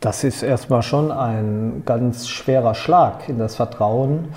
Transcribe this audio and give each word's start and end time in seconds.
Das 0.00 0.24
ist 0.24 0.42
erstmal 0.42 0.82
schon 0.82 1.12
ein 1.12 1.82
ganz 1.84 2.26
schwerer 2.26 2.74
Schlag 2.74 3.28
in 3.28 3.38
das 3.38 3.56
Vertrauen, 3.56 4.30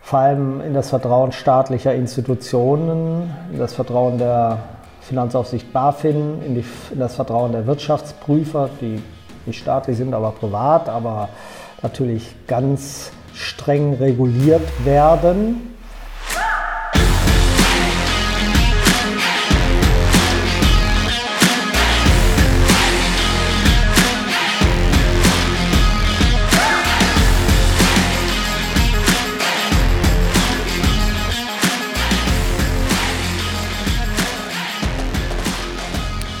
vor 0.00 0.20
allem 0.20 0.62
in 0.62 0.72
das 0.72 0.88
Vertrauen 0.88 1.30
staatlicher 1.30 1.94
Institutionen, 1.94 3.30
in 3.52 3.58
das 3.58 3.74
Vertrauen 3.74 4.16
der 4.16 4.60
Finanzaufsicht 5.02 5.74
BaFin, 5.74 6.40
in, 6.46 6.54
die, 6.54 6.64
in 6.90 7.00
das 7.00 7.16
Vertrauen 7.16 7.52
der 7.52 7.66
Wirtschaftsprüfer, 7.66 8.70
die 8.80 9.02
nicht 9.44 9.58
staatlich 9.58 9.98
sind, 9.98 10.14
aber 10.14 10.30
privat, 10.30 10.88
aber 10.88 11.28
natürlich 11.82 12.34
ganz 12.46 13.12
streng 13.34 13.92
reguliert 13.92 14.86
werden. 14.86 15.73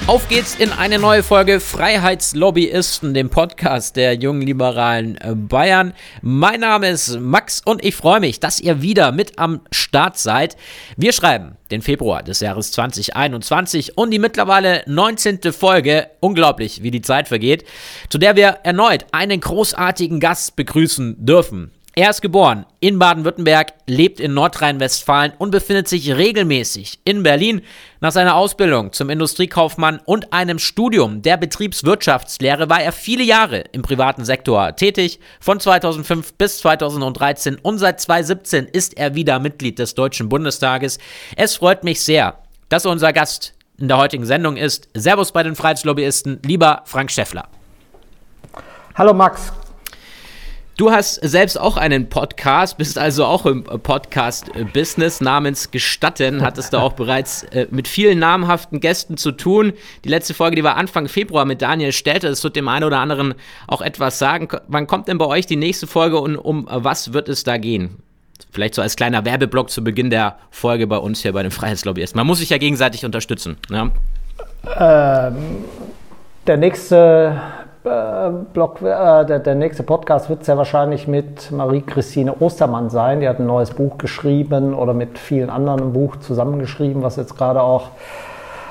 Auf 0.06 0.28
geht's 0.28 0.54
in 0.56 0.70
eine 0.70 0.98
neue 0.98 1.22
Folge 1.22 1.60
Freiheitslobbyisten, 1.60 3.14
dem 3.14 3.30
Podcast 3.30 3.96
der 3.96 4.12
jungen 4.12 4.42
liberalen 4.42 5.16
äh, 5.16 5.34
Bayern. 5.34 5.94
Mein 6.20 6.60
Name 6.60 6.90
ist 6.90 7.18
Max 7.20 7.62
und 7.64 7.82
ich 7.82 7.96
freue 7.96 8.20
mich, 8.20 8.38
dass 8.38 8.60
ihr 8.60 8.82
wieder 8.82 9.12
mit 9.12 9.38
am 9.38 9.62
Start 9.72 10.18
seid. 10.18 10.58
Wir 10.98 11.14
schreiben 11.14 11.56
den 11.70 11.80
Februar 11.80 12.22
des 12.22 12.40
Jahres 12.40 12.70
2021 12.72 13.96
und 13.96 14.10
die 14.10 14.18
mittlerweile 14.18 14.82
19. 14.86 15.40
Folge, 15.54 16.10
unglaublich 16.20 16.82
wie 16.82 16.90
die 16.90 17.00
Zeit 17.00 17.26
vergeht, 17.26 17.64
zu 18.10 18.18
der 18.18 18.36
wir 18.36 18.58
erneut 18.62 19.06
einen 19.12 19.40
großartigen 19.40 20.20
Gast 20.20 20.54
begrüßen 20.54 21.24
dürfen. 21.24 21.70
Er 21.96 22.10
ist 22.10 22.22
geboren 22.22 22.66
in 22.80 22.98
Baden-Württemberg, 22.98 23.72
lebt 23.86 24.18
in 24.18 24.34
Nordrhein-Westfalen 24.34 25.32
und 25.38 25.52
befindet 25.52 25.86
sich 25.86 26.10
regelmäßig 26.16 26.98
in 27.04 27.22
Berlin. 27.22 27.62
Nach 28.00 28.10
seiner 28.10 28.34
Ausbildung 28.34 28.92
zum 28.92 29.10
Industriekaufmann 29.10 30.00
und 30.04 30.32
einem 30.32 30.58
Studium 30.58 31.22
der 31.22 31.36
Betriebswirtschaftslehre 31.36 32.68
war 32.68 32.82
er 32.82 32.90
viele 32.90 33.22
Jahre 33.22 33.60
im 33.70 33.82
privaten 33.82 34.24
Sektor 34.24 34.74
tätig, 34.74 35.20
von 35.38 35.60
2005 35.60 36.34
bis 36.34 36.58
2013 36.58 37.58
und 37.62 37.78
seit 37.78 38.00
2017 38.00 38.64
ist 38.64 38.96
er 38.96 39.14
wieder 39.14 39.38
Mitglied 39.38 39.78
des 39.78 39.94
Deutschen 39.94 40.28
Bundestages. 40.28 40.98
Es 41.36 41.54
freut 41.54 41.84
mich 41.84 42.00
sehr, 42.00 42.38
dass 42.70 42.86
er 42.86 42.90
unser 42.90 43.12
Gast 43.12 43.54
in 43.78 43.86
der 43.86 43.98
heutigen 43.98 44.26
Sendung 44.26 44.56
ist. 44.56 44.88
Servus 44.94 45.30
bei 45.30 45.44
den 45.44 45.54
Freiheitslobbyisten, 45.54 46.40
lieber 46.44 46.82
Frank 46.86 47.12
Schäffler. 47.12 47.46
Hallo 48.96 49.14
Max, 49.14 49.52
Du 50.76 50.90
hast 50.90 51.14
selbst 51.22 51.60
auch 51.60 51.76
einen 51.76 52.08
Podcast, 52.08 52.78
bist 52.78 52.98
also 52.98 53.26
auch 53.26 53.46
im 53.46 53.62
Podcast-Business 53.62 55.20
namens 55.20 55.70
Gestatten, 55.70 56.42
hattest 56.42 56.72
du 56.72 56.78
auch 56.78 56.94
bereits 56.94 57.44
äh, 57.44 57.68
mit 57.70 57.86
vielen 57.86 58.18
namhaften 58.18 58.80
Gästen 58.80 59.16
zu 59.16 59.30
tun. 59.30 59.72
Die 60.04 60.08
letzte 60.08 60.34
Folge, 60.34 60.56
die 60.56 60.64
war 60.64 60.76
Anfang 60.76 61.06
Februar 61.06 61.44
mit 61.44 61.62
Daniel 61.62 61.92
Stelter, 61.92 62.28
das 62.28 62.42
wird 62.42 62.56
dem 62.56 62.66
einen 62.66 62.84
oder 62.84 62.98
anderen 62.98 63.34
auch 63.68 63.82
etwas 63.82 64.18
sagen. 64.18 64.48
Wann 64.66 64.88
kommt 64.88 65.06
denn 65.06 65.16
bei 65.16 65.26
euch 65.26 65.46
die 65.46 65.54
nächste 65.54 65.86
Folge 65.86 66.18
und 66.18 66.36
um 66.36 66.66
was 66.68 67.12
wird 67.12 67.28
es 67.28 67.44
da 67.44 67.56
gehen? 67.56 68.02
Vielleicht 68.50 68.74
so 68.74 68.82
als 68.82 68.96
kleiner 68.96 69.24
Werbeblock 69.24 69.70
zu 69.70 69.84
Beginn 69.84 70.10
der 70.10 70.38
Folge 70.50 70.88
bei 70.88 70.98
uns 70.98 71.22
hier 71.22 71.32
bei 71.32 71.42
den 71.42 71.52
Freiheitslobbyisten. 71.52 72.18
Man 72.18 72.26
muss 72.26 72.38
sich 72.38 72.50
ja 72.50 72.58
gegenseitig 72.58 73.04
unterstützen. 73.04 73.58
Ja? 73.70 73.90
Ähm, 74.76 75.36
der 76.48 76.56
nächste 76.56 77.40
äh, 77.84 78.30
Blog, 78.52 78.80
äh, 78.80 79.24
der, 79.24 79.38
der, 79.38 79.54
nächste 79.54 79.82
Podcast 79.82 80.28
wird 80.28 80.44
sehr 80.44 80.56
wahrscheinlich 80.56 81.06
mit 81.06 81.50
Marie-Christine 81.50 82.34
Ostermann 82.40 82.90
sein. 82.90 83.20
Die 83.20 83.28
hat 83.28 83.38
ein 83.38 83.46
neues 83.46 83.70
Buch 83.70 83.98
geschrieben 83.98 84.74
oder 84.74 84.94
mit 84.94 85.18
vielen 85.18 85.50
anderen 85.50 85.80
ein 85.80 85.92
Buch 85.92 86.16
zusammengeschrieben, 86.16 87.02
was 87.02 87.16
jetzt 87.16 87.36
gerade 87.36 87.62
auch 87.62 87.90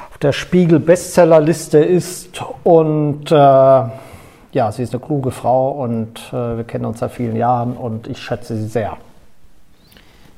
auf 0.09 0.17
der 0.21 0.31
Spiegel-Bestsellerliste 0.31 1.77
ist. 1.77 2.41
Und 2.63 3.31
äh, 3.31 3.35
ja, 3.35 4.71
sie 4.71 4.83
ist 4.83 4.93
eine 4.93 5.03
kluge 5.03 5.31
Frau 5.31 5.71
und 5.71 6.19
äh, 6.31 6.57
wir 6.57 6.63
kennen 6.63 6.85
uns 6.85 6.99
seit 6.99 7.11
vielen 7.11 7.35
Jahren 7.35 7.73
und 7.77 8.07
ich 8.07 8.19
schätze 8.19 8.55
sie 8.55 8.67
sehr. 8.67 8.97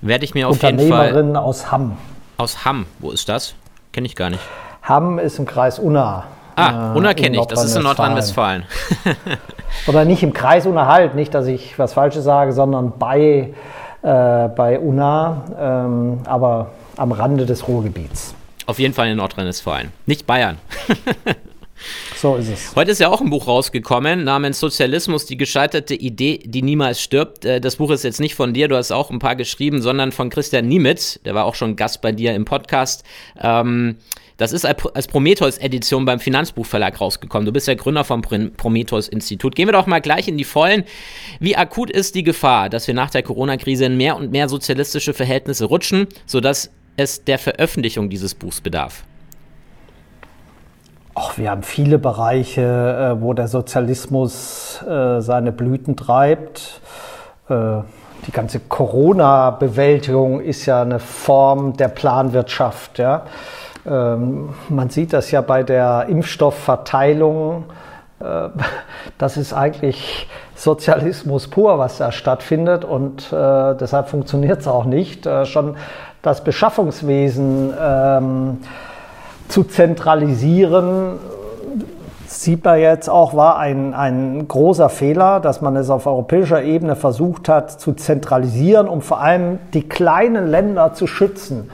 Werde 0.01 0.25
ich 0.25 0.33
mir 0.33 0.47
auf 0.49 0.61
jeden 0.61 0.77
Fall. 0.79 1.07
Unternehmerin 1.09 1.37
aus 1.37 1.71
Hamm. 1.71 1.97
Aus 2.37 2.65
Hamm, 2.65 2.85
wo 2.99 3.11
ist 3.11 3.29
das? 3.29 3.55
Kenne 3.93 4.07
ich 4.07 4.15
gar 4.15 4.29
nicht. 4.29 4.41
Hamm 4.83 5.19
ist 5.19 5.39
im 5.39 5.45
Kreis 5.45 5.79
Unna. 5.79 6.25
Ah, 6.55 6.93
äh, 6.93 6.97
unerkenne 6.97 7.37
ich, 7.37 7.45
das 7.45 7.63
ist 7.63 7.75
in 7.75 7.83
Nordrhein-Westfalen. 7.83 8.63
Oder 9.87 10.05
nicht 10.05 10.23
im 10.23 10.33
Kreis 10.33 10.65
Unerhalt, 10.65 11.15
nicht, 11.15 11.33
dass 11.33 11.47
ich 11.47 11.77
was 11.77 11.93
Falsches 11.93 12.23
sage, 12.23 12.53
sondern 12.53 12.93
bei, 12.97 13.53
äh, 14.01 14.47
bei 14.49 14.79
Unna, 14.79 15.43
ähm, 15.59 16.19
aber 16.25 16.71
am 16.97 17.11
Rande 17.11 17.45
des 17.45 17.67
Ruhrgebiets. 17.67 18.33
Auf 18.67 18.79
jeden 18.79 18.93
Fall 18.93 19.09
in 19.09 19.17
Nordrhein-Westfalen, 19.17 19.91
nicht 20.05 20.25
Bayern. 20.25 20.57
So 22.15 22.37
ist 22.37 22.49
es. 22.49 22.75
Heute 22.75 22.91
ist 22.91 22.99
ja 22.99 23.09
auch 23.09 23.21
ein 23.21 23.29
Buch 23.29 23.47
rausgekommen 23.47 24.23
namens 24.23 24.59
Sozialismus, 24.59 25.25
die 25.25 25.37
gescheiterte 25.37 25.93
Idee, 25.93 26.39
die 26.43 26.61
niemals 26.61 27.01
stirbt. 27.01 27.45
Äh, 27.45 27.59
das 27.61 27.75
Buch 27.75 27.91
ist 27.91 28.03
jetzt 28.03 28.19
nicht 28.19 28.35
von 28.35 28.53
dir, 28.53 28.67
du 28.67 28.75
hast 28.75 28.91
auch 28.91 29.11
ein 29.11 29.19
paar 29.19 29.35
geschrieben, 29.35 29.81
sondern 29.81 30.11
von 30.11 30.29
Christian 30.29 30.67
Niemitz, 30.67 31.19
der 31.25 31.35
war 31.35 31.45
auch 31.45 31.55
schon 31.55 31.75
Gast 31.75 32.01
bei 32.01 32.11
dir 32.11 32.33
im 32.33 32.45
Podcast. 32.45 33.03
Ähm, 33.39 33.97
das 34.37 34.51
ist 34.51 34.65
als 34.65 35.07
Prometheus-Edition 35.07 36.05
beim 36.05 36.19
Finanzbuchverlag 36.19 36.99
rausgekommen. 36.99 37.45
Du 37.45 37.53
bist 37.53 37.67
der 37.67 37.75
Gründer 37.75 38.03
vom 38.03 38.21
Prometheus-Institut. 38.21 39.55
Gehen 39.55 39.67
wir 39.67 39.73
doch 39.73 39.87
mal 39.87 40.01
gleich 40.01 40.27
in 40.27 40.37
die 40.37 40.43
Vollen. 40.43 40.83
Wie 41.39 41.55
akut 41.55 41.89
ist 41.89 42.15
die 42.15 42.23
Gefahr, 42.23 42.69
dass 42.69 42.87
wir 42.87 42.93
nach 42.93 43.09
der 43.09 43.23
Corona-Krise 43.23 43.85
in 43.85 43.97
mehr 43.97 44.17
und 44.17 44.31
mehr 44.31 44.49
sozialistische 44.49 45.13
Verhältnisse 45.13 45.65
rutschen, 45.65 46.07
sodass 46.25 46.69
es 46.97 47.23
der 47.23 47.39
Veröffentlichung 47.39 48.09
dieses 48.09 48.35
Buchs 48.35 48.59
bedarf? 48.59 49.03
Ach, 51.17 51.37
wir 51.37 51.49
haben 51.49 51.63
viele 51.63 51.97
Bereiche, 51.97 52.61
äh, 52.61 53.21
wo 53.21 53.33
der 53.33 53.47
Sozialismus 53.47 54.83
äh, 54.83 55.21
seine 55.21 55.53
Blüten 55.53 55.95
treibt. 55.95 56.81
Äh, 57.47 57.77
die 58.27 58.31
ganze 58.31 58.59
Corona-Bewältigung 58.59 60.41
ist 60.41 60.65
ja 60.65 60.81
eine 60.81 60.99
Form 60.99 61.77
der 61.77 61.87
Planwirtschaft. 61.87 62.99
Ja? 62.99 63.23
Ähm, 63.85 64.49
man 64.69 64.89
sieht 64.89 65.13
das 65.13 65.31
ja 65.31 65.41
bei 65.41 65.63
der 65.63 66.07
Impfstoffverteilung. 66.09 67.65
Äh, 68.19 68.49
das 69.17 69.37
ist 69.37 69.53
eigentlich 69.53 70.27
Sozialismus 70.55 71.47
pur, 71.47 71.77
was 71.77 71.97
da 71.97 72.11
stattfindet 72.11 72.85
und 72.85 73.31
äh, 73.31 73.75
deshalb 73.75 74.09
funktioniert 74.09 74.61
es 74.61 74.67
auch 74.67 74.85
nicht. 74.85 75.25
Äh, 75.25 75.45
schon 75.45 75.75
das 76.21 76.43
Beschaffungswesen 76.43 77.73
ähm, 77.79 78.57
zu 79.47 79.63
zentralisieren, 79.63 81.19
sieht 82.25 82.63
man 82.65 82.79
jetzt 82.79 83.09
auch, 83.09 83.35
war 83.35 83.59
ein, 83.59 83.93
ein 83.93 84.47
großer 84.47 84.89
Fehler, 84.89 85.39
dass 85.39 85.61
man 85.61 85.75
es 85.75 85.89
auf 85.89 86.07
europäischer 86.07 86.63
Ebene 86.63 86.95
versucht 86.95 87.47
hat 87.47 87.79
zu 87.79 87.93
zentralisieren, 87.93 88.87
um 88.87 89.01
vor 89.01 89.21
allem 89.21 89.59
die 89.73 89.87
kleinen 89.87 90.47
Länder 90.47 90.93
zu 90.93 91.05
schützen. 91.05 91.69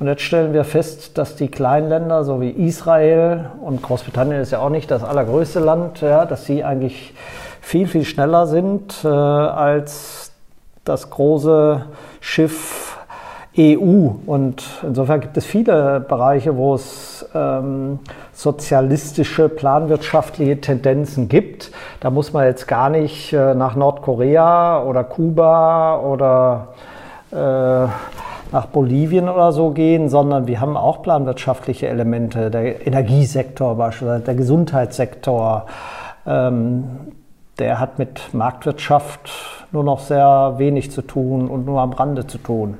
Und 0.00 0.06
jetzt 0.06 0.22
stellen 0.22 0.52
wir 0.52 0.62
fest, 0.64 1.18
dass 1.18 1.34
die 1.34 1.48
kleinen 1.48 1.88
Länder, 1.88 2.22
so 2.22 2.40
wie 2.40 2.50
Israel 2.50 3.50
und 3.60 3.82
Großbritannien 3.82 4.40
ist 4.40 4.52
ja 4.52 4.60
auch 4.60 4.70
nicht 4.70 4.90
das 4.90 5.02
allergrößte 5.02 5.58
Land, 5.58 6.02
ja, 6.02 6.24
dass 6.24 6.44
sie 6.44 6.62
eigentlich 6.62 7.14
viel, 7.60 7.88
viel 7.88 8.04
schneller 8.04 8.46
sind 8.46 9.04
äh, 9.04 9.08
als 9.08 10.30
das 10.84 11.10
große 11.10 11.84
Schiff 12.20 12.96
EU. 13.58 14.10
Und 14.24 14.62
insofern 14.84 15.20
gibt 15.20 15.36
es 15.36 15.44
viele 15.44 15.98
Bereiche, 15.98 16.56
wo 16.56 16.74
es 16.74 17.28
ähm, 17.34 17.98
sozialistische, 18.32 19.48
planwirtschaftliche 19.48 20.60
Tendenzen 20.60 21.28
gibt. 21.28 21.72
Da 21.98 22.10
muss 22.10 22.32
man 22.32 22.44
jetzt 22.44 22.68
gar 22.68 22.88
nicht 22.88 23.32
äh, 23.32 23.54
nach 23.54 23.74
Nordkorea 23.74 24.84
oder 24.84 25.02
Kuba 25.02 26.00
oder 26.00 26.68
äh, 27.32 27.88
nach 28.52 28.66
Bolivien 28.66 29.28
oder 29.28 29.52
so 29.52 29.70
gehen, 29.70 30.08
sondern 30.08 30.46
wir 30.46 30.60
haben 30.60 30.76
auch 30.76 31.02
planwirtschaftliche 31.02 31.88
Elemente, 31.88 32.50
der 32.50 32.86
Energiesektor 32.86 33.74
beispielsweise, 33.76 34.24
der 34.24 34.34
Gesundheitssektor, 34.34 35.66
ähm, 36.26 36.84
der 37.58 37.80
hat 37.80 37.98
mit 37.98 38.32
Marktwirtschaft 38.32 39.30
nur 39.72 39.84
noch 39.84 40.00
sehr 40.00 40.54
wenig 40.58 40.90
zu 40.90 41.02
tun 41.02 41.48
und 41.48 41.66
nur 41.66 41.80
am 41.80 41.92
Rande 41.92 42.26
zu 42.26 42.38
tun. 42.38 42.78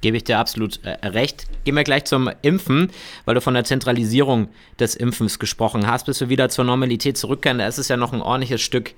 Gebe 0.00 0.16
ich 0.16 0.24
dir 0.24 0.38
absolut 0.38 0.80
äh, 0.84 1.06
recht. 1.06 1.46
Gehen 1.64 1.76
wir 1.76 1.84
gleich 1.84 2.04
zum 2.04 2.28
Impfen, 2.42 2.90
weil 3.24 3.36
du 3.36 3.40
von 3.40 3.54
der 3.54 3.62
Zentralisierung 3.62 4.48
des 4.80 4.96
Impfens 4.96 5.38
gesprochen 5.38 5.86
hast, 5.86 6.06
bis 6.06 6.20
wir 6.20 6.28
wieder 6.28 6.48
zur 6.48 6.64
Normalität 6.64 7.16
zurückkehren. 7.16 7.58
Da 7.58 7.68
ist 7.68 7.78
es 7.78 7.86
ja 7.86 7.96
noch 7.96 8.12
ein 8.12 8.20
ordentliches 8.20 8.60
Stück 8.60 8.94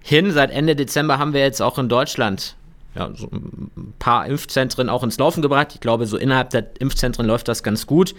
hin. 0.00 0.30
Seit 0.30 0.52
Ende 0.52 0.76
Dezember 0.76 1.18
haben 1.18 1.32
wir 1.32 1.40
jetzt 1.40 1.60
auch 1.60 1.76
in 1.76 1.88
Deutschland 1.88 2.54
ja, 2.96 3.10
so 3.14 3.26
ein 3.26 3.92
paar 3.98 4.26
Impfzentren 4.26 4.88
auch 4.88 5.02
ins 5.02 5.18
Laufen 5.18 5.42
gebracht. 5.42 5.68
Ich 5.74 5.80
glaube, 5.80 6.06
so 6.06 6.16
innerhalb 6.16 6.50
der 6.50 6.64
Impfzentren 6.78 7.26
läuft 7.26 7.48
das 7.48 7.62
ganz 7.62 7.86
gut. 7.86 8.14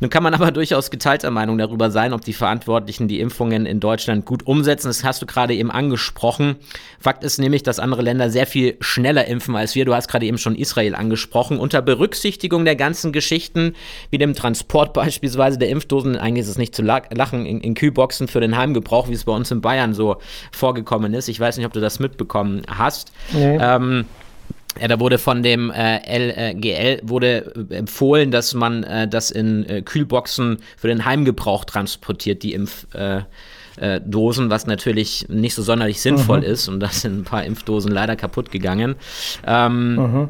Nun 0.00 0.10
kann 0.10 0.22
man 0.22 0.34
aber 0.40 0.50
durchaus 0.50 0.90
geteilter 0.90 1.30
Meinung 1.30 1.58
darüber 1.58 1.90
sein, 1.90 2.12
ob 2.12 2.22
die 2.22 2.32
Verantwortlichen 2.32 3.06
die 3.06 3.20
Impfungen 3.20 3.66
in 3.66 3.78
Deutschland 3.78 4.24
gut 4.24 4.46
umsetzen. 4.46 4.88
Das 4.88 5.04
hast 5.04 5.22
du 5.22 5.26
gerade 5.26 5.54
eben 5.54 5.70
angesprochen. 5.70 6.56
Fakt 6.98 7.22
ist 7.22 7.38
nämlich, 7.38 7.62
dass 7.62 7.78
andere 7.78 8.02
Länder 8.02 8.30
sehr 8.30 8.46
viel 8.46 8.76
schneller 8.80 9.26
impfen 9.26 9.54
als 9.54 9.74
wir. 9.74 9.84
Du 9.84 9.94
hast 9.94 10.08
gerade 10.08 10.26
eben 10.26 10.38
schon 10.38 10.56
Israel 10.56 10.94
angesprochen. 10.96 11.58
Unter 11.58 11.80
Berücksichtigung 11.80 12.64
der 12.64 12.76
ganzen 12.76 13.12
Geschichten, 13.12 13.74
wie 14.10 14.18
dem 14.18 14.34
Transport 14.34 14.92
beispielsweise 14.94 15.58
der 15.58 15.68
Impfdosen, 15.68 16.16
eigentlich 16.16 16.42
ist 16.42 16.50
es 16.50 16.58
nicht 16.58 16.74
zu 16.74 16.82
lachen, 16.82 17.46
in, 17.46 17.60
in 17.60 17.74
Kühlboxen 17.74 18.26
für 18.26 18.40
den 18.40 18.56
Heimgebrauch, 18.56 19.08
wie 19.08 19.14
es 19.14 19.24
bei 19.24 19.32
uns 19.32 19.50
in 19.52 19.60
Bayern 19.60 19.94
so 19.94 20.16
vorgekommen 20.50 21.14
ist. 21.14 21.28
Ich 21.28 21.38
weiß 21.38 21.56
nicht, 21.56 21.66
ob 21.66 21.72
du 21.72 21.80
das 21.80 22.00
mitbekommen 22.00 22.62
hast. 22.68 23.12
Nee. 23.32 23.58
Ähm, 23.60 23.99
ja, 24.78 24.88
da 24.88 25.00
wurde 25.00 25.18
von 25.18 25.42
dem 25.42 25.70
äh, 25.70 26.52
LGL 26.52 27.00
wurde 27.02 27.52
empfohlen, 27.70 28.30
dass 28.30 28.54
man 28.54 28.84
äh, 28.84 29.08
das 29.08 29.30
in 29.30 29.68
äh, 29.68 29.82
Kühlboxen 29.82 30.58
für 30.76 30.88
den 30.88 31.04
Heimgebrauch 31.04 31.64
transportiert, 31.64 32.42
die 32.42 32.54
Impfdosen, 32.54 33.24
äh, 33.80 34.46
äh, 34.46 34.50
was 34.50 34.66
natürlich 34.66 35.28
nicht 35.28 35.54
so 35.54 35.62
sonderlich 35.62 36.00
sinnvoll 36.00 36.38
mhm. 36.38 36.44
ist. 36.44 36.68
Und 36.68 36.80
da 36.80 36.88
sind 36.88 37.20
ein 37.20 37.24
paar 37.24 37.44
Impfdosen 37.44 37.90
leider 37.90 38.14
kaputt 38.14 38.52
gegangen. 38.52 38.94
Ähm, 39.44 39.94
mhm. 39.96 40.28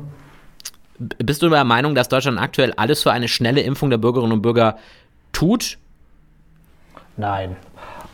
Bist 1.18 1.42
du 1.42 1.48
der 1.48 1.64
Meinung, 1.64 1.94
dass 1.94 2.08
Deutschland 2.08 2.38
aktuell 2.38 2.72
alles 2.76 3.02
für 3.02 3.12
eine 3.12 3.28
schnelle 3.28 3.60
Impfung 3.60 3.90
der 3.90 3.98
Bürgerinnen 3.98 4.32
und 4.32 4.42
Bürger 4.42 4.78
tut? 5.32 5.78
Nein. 7.16 7.56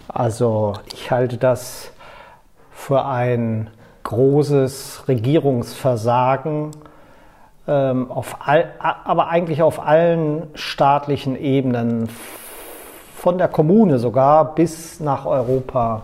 Also 0.09 0.75
ich 0.93 1.11
halte 1.11 1.37
das 1.37 1.93
für 2.73 3.05
ein 3.05 3.71
großes 4.07 5.03
Regierungsversagen, 5.09 6.71
ähm, 7.67 8.11
auf 8.11 8.37
all, 8.47 8.67
aber 8.79 9.29
eigentlich 9.29 9.63
auf 9.63 9.85
allen 9.85 10.45
staatlichen 10.55 11.37
Ebenen, 11.37 12.09
von 13.17 13.39
der 13.39 13.49
Kommune 13.49 13.99
sogar 13.99 14.55
bis 14.55 15.01
nach 15.01 15.27
Europa. 15.27 16.03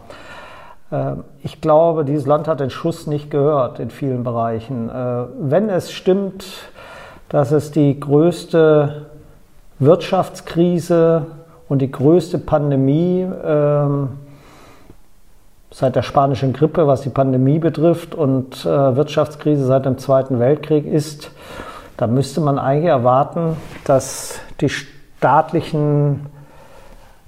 Ähm, 0.90 1.22
ich 1.44 1.60
glaube, 1.60 2.04
dieses 2.04 2.26
Land 2.26 2.48
hat 2.48 2.58
den 2.58 2.70
Schuss 2.70 3.06
nicht 3.06 3.30
gehört 3.30 3.78
in 3.78 3.90
vielen 3.90 4.24
Bereichen. 4.24 4.90
Äh, 4.90 5.24
wenn 5.38 5.70
es 5.70 5.92
stimmt, 5.92 6.44
dass 7.28 7.52
es 7.52 7.70
die 7.70 8.00
größte 8.00 9.06
Wirtschaftskrise 9.78 11.26
und 11.68 11.78
die 11.78 11.92
größte 11.92 12.38
Pandemie 12.38 13.24
ähm, 13.44 14.18
seit 15.72 15.96
der 15.96 16.02
spanischen 16.02 16.52
Grippe, 16.52 16.86
was 16.86 17.00
die 17.00 17.08
Pandemie 17.10 17.58
betrifft, 17.58 18.14
und 18.14 18.64
äh, 18.64 18.96
Wirtschaftskrise 18.96 19.64
seit 19.64 19.86
dem 19.86 19.98
Zweiten 19.98 20.38
Weltkrieg 20.38 20.86
ist, 20.86 21.32
da 21.96 22.06
müsste 22.06 22.40
man 22.40 22.58
eigentlich 22.58 22.90
erwarten, 22.90 23.56
dass 23.84 24.38
die 24.60 24.68
staatlichen 24.68 26.26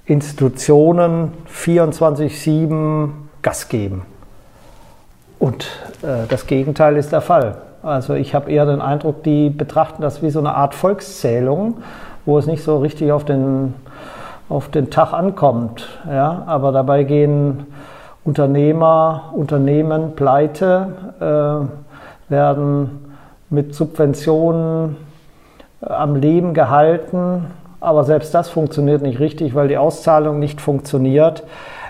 Institutionen 0.05 1.31
24-7 1.51 3.09
Gas 3.41 3.67
geben. 3.69 4.05
Und 5.39 5.65
äh, 6.03 6.27
das 6.29 6.45
Gegenteil 6.45 6.97
ist 6.97 7.11
der 7.11 7.21
Fall. 7.21 7.57
Also 7.81 8.13
ich 8.13 8.33
habe 8.33 8.51
eher 8.51 8.65
den 8.65 8.81
Eindruck, 8.81 9.23
die 9.23 9.49
betrachten 9.49 10.01
das 10.01 10.21
wie 10.21 10.29
so 10.29 10.39
eine 10.39 10.55
Art 10.55 10.75
Volkszählung, 10.75 11.77
wo 12.25 12.37
es 12.37 12.47
nicht 12.47 12.63
so 12.63 12.79
richtig 12.79 13.11
auf 13.11 13.25
den, 13.25 13.75
auf 14.49 14.69
den 14.69 14.89
Tag 14.89 15.13
ankommt. 15.13 15.87
Ja? 16.09 16.43
Aber 16.47 16.71
dabei 16.71 17.03
gehen 17.03 17.67
Unternehmer, 18.25 19.31
Unternehmen 19.33 20.15
pleite, 20.15 21.69
äh, 22.29 22.31
werden 22.31 23.15
mit 23.51 23.75
Subventionen 23.75 24.97
äh, 25.81 25.85
am 25.85 26.15
Leben 26.15 26.55
gehalten, 26.55 27.45
aber 27.79 28.03
selbst 28.03 28.33
das 28.33 28.49
funktioniert 28.49 29.03
nicht 29.03 29.19
richtig, 29.19 29.53
weil 29.53 29.67
die 29.67 29.77
Auszahlung 29.77 30.39
nicht 30.39 30.59
funktioniert. 30.59 31.43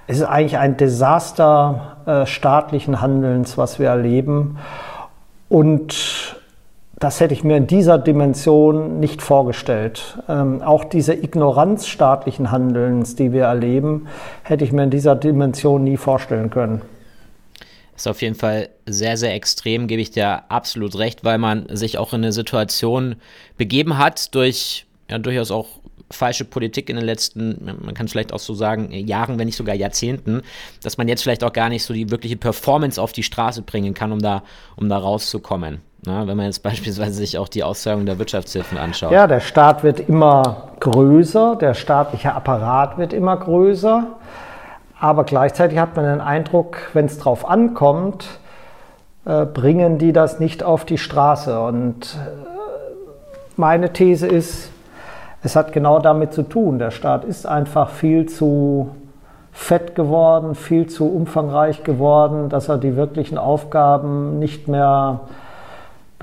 Es 0.07 0.17
ist 0.17 0.25
eigentlich 0.25 0.57
ein 0.57 0.75
Desaster 0.75 1.95
äh, 2.05 2.25
staatlichen 2.25 3.01
Handelns, 3.01 3.57
was 3.57 3.79
wir 3.79 3.87
erleben. 3.87 4.57
Und 5.47 6.34
das 7.05 7.19
hätte 7.19 7.35
ich 7.35 7.43
mir 7.43 7.57
in 7.57 7.67
dieser 7.67 7.99
Dimension 7.99 8.99
nicht 8.99 9.21
vorgestellt. 9.21 10.17
Ähm, 10.27 10.63
auch 10.63 10.83
diese 10.83 11.13
Ignoranz 11.13 11.85
staatlichen 11.85 12.49
Handelns, 12.49 13.15
die 13.15 13.31
wir 13.31 13.43
erleben, 13.43 14.07
hätte 14.41 14.65
ich 14.65 14.71
mir 14.71 14.85
in 14.85 14.89
dieser 14.89 15.15
Dimension 15.15 15.83
nie 15.83 15.97
vorstellen 15.97 16.49
können. 16.49 16.81
Ist 17.95 18.07
auf 18.07 18.23
jeden 18.23 18.33
Fall 18.33 18.69
sehr, 18.87 19.17
sehr 19.17 19.35
extrem, 19.35 19.85
gebe 19.85 20.01
ich 20.01 20.09
dir 20.09 20.49
absolut 20.49 20.97
recht, 20.97 21.23
weil 21.23 21.37
man 21.37 21.67
sich 21.69 21.99
auch 21.99 22.11
in 22.11 22.23
eine 22.23 22.31
Situation 22.31 23.17
begeben 23.55 23.99
hat 23.99 24.33
durch 24.33 24.87
ja 25.07 25.19
durchaus 25.19 25.51
auch 25.51 25.67
falsche 26.09 26.43
Politik 26.45 26.89
in 26.89 26.95
den 26.95 27.05
letzten, 27.05 27.65
man 27.65 27.93
kann 27.93 28.07
es 28.07 28.11
vielleicht 28.11 28.33
auch 28.33 28.39
so 28.39 28.55
sagen, 28.55 28.91
Jahren, 28.91 29.37
wenn 29.37 29.45
nicht 29.45 29.57
sogar 29.57 29.75
Jahrzehnten, 29.75 30.41
dass 30.81 30.97
man 30.97 31.07
jetzt 31.07 31.21
vielleicht 31.21 31.43
auch 31.43 31.53
gar 31.53 31.69
nicht 31.69 31.83
so 31.83 31.93
die 31.93 32.09
wirkliche 32.09 32.37
Performance 32.37 32.99
auf 32.99 33.11
die 33.11 33.23
Straße 33.23 33.61
bringen 33.61 33.93
kann, 33.93 34.11
um 34.11 34.19
da, 34.19 34.43
um 34.75 34.89
da 34.89 34.97
rauszukommen. 34.97 35.81
Na, 36.05 36.27
wenn 36.27 36.37
man 36.37 36.45
jetzt 36.47 36.63
beispielsweise 36.63 37.13
sich 37.13 37.37
auch 37.37 37.47
die 37.47 37.63
Auszahlung 37.63 38.05
der 38.05 38.19
Wirtschaftshilfen 38.19 38.77
anschaut. 38.77 39.11
Ja, 39.11 39.27
der 39.27 39.39
Staat 39.39 39.83
wird 39.83 39.99
immer 40.01 40.69
größer, 40.79 41.55
der 41.55 41.73
staatliche 41.73 42.33
Apparat 42.33 42.97
wird 42.97 43.13
immer 43.13 43.37
größer, 43.37 44.07
aber 44.99 45.23
gleichzeitig 45.23 45.77
hat 45.77 45.95
man 45.95 46.05
den 46.05 46.21
Eindruck, 46.21 46.77
wenn 46.93 47.05
es 47.05 47.17
drauf 47.17 47.47
ankommt, 47.47 48.27
äh, 49.25 49.45
bringen 49.45 49.97
die 49.97 50.13
das 50.13 50.39
nicht 50.39 50.63
auf 50.63 50.85
die 50.85 50.97
Straße. 50.97 51.59
Und 51.59 52.15
äh, 52.15 52.29
meine 53.55 53.91
These 53.91 54.27
ist, 54.27 54.69
es 55.43 55.55
hat 55.55 55.73
genau 55.73 55.99
damit 55.99 56.33
zu 56.33 56.43
tun. 56.43 56.79
Der 56.79 56.91
Staat 56.91 57.23
ist 57.25 57.45
einfach 57.45 57.89
viel 57.89 58.27
zu 58.27 58.89
fett 59.51 59.95
geworden, 59.95 60.53
viel 60.53 60.87
zu 60.87 61.07
umfangreich 61.07 61.83
geworden, 61.83 62.49
dass 62.49 62.67
er 62.67 62.77
die 62.77 62.95
wirklichen 62.95 63.37
Aufgaben 63.37 64.37
nicht 64.37 64.67
mehr 64.67 65.21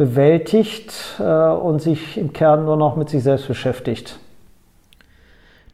bewältigt 0.03 0.93
äh, 1.21 1.23
und 1.23 1.81
sich 1.81 2.17
im 2.17 2.33
Kern 2.33 2.65
nur 2.65 2.77
noch 2.77 2.97
mit 2.97 3.09
sich 3.09 3.23
selbst 3.23 3.47
beschäftigt. 3.47 4.19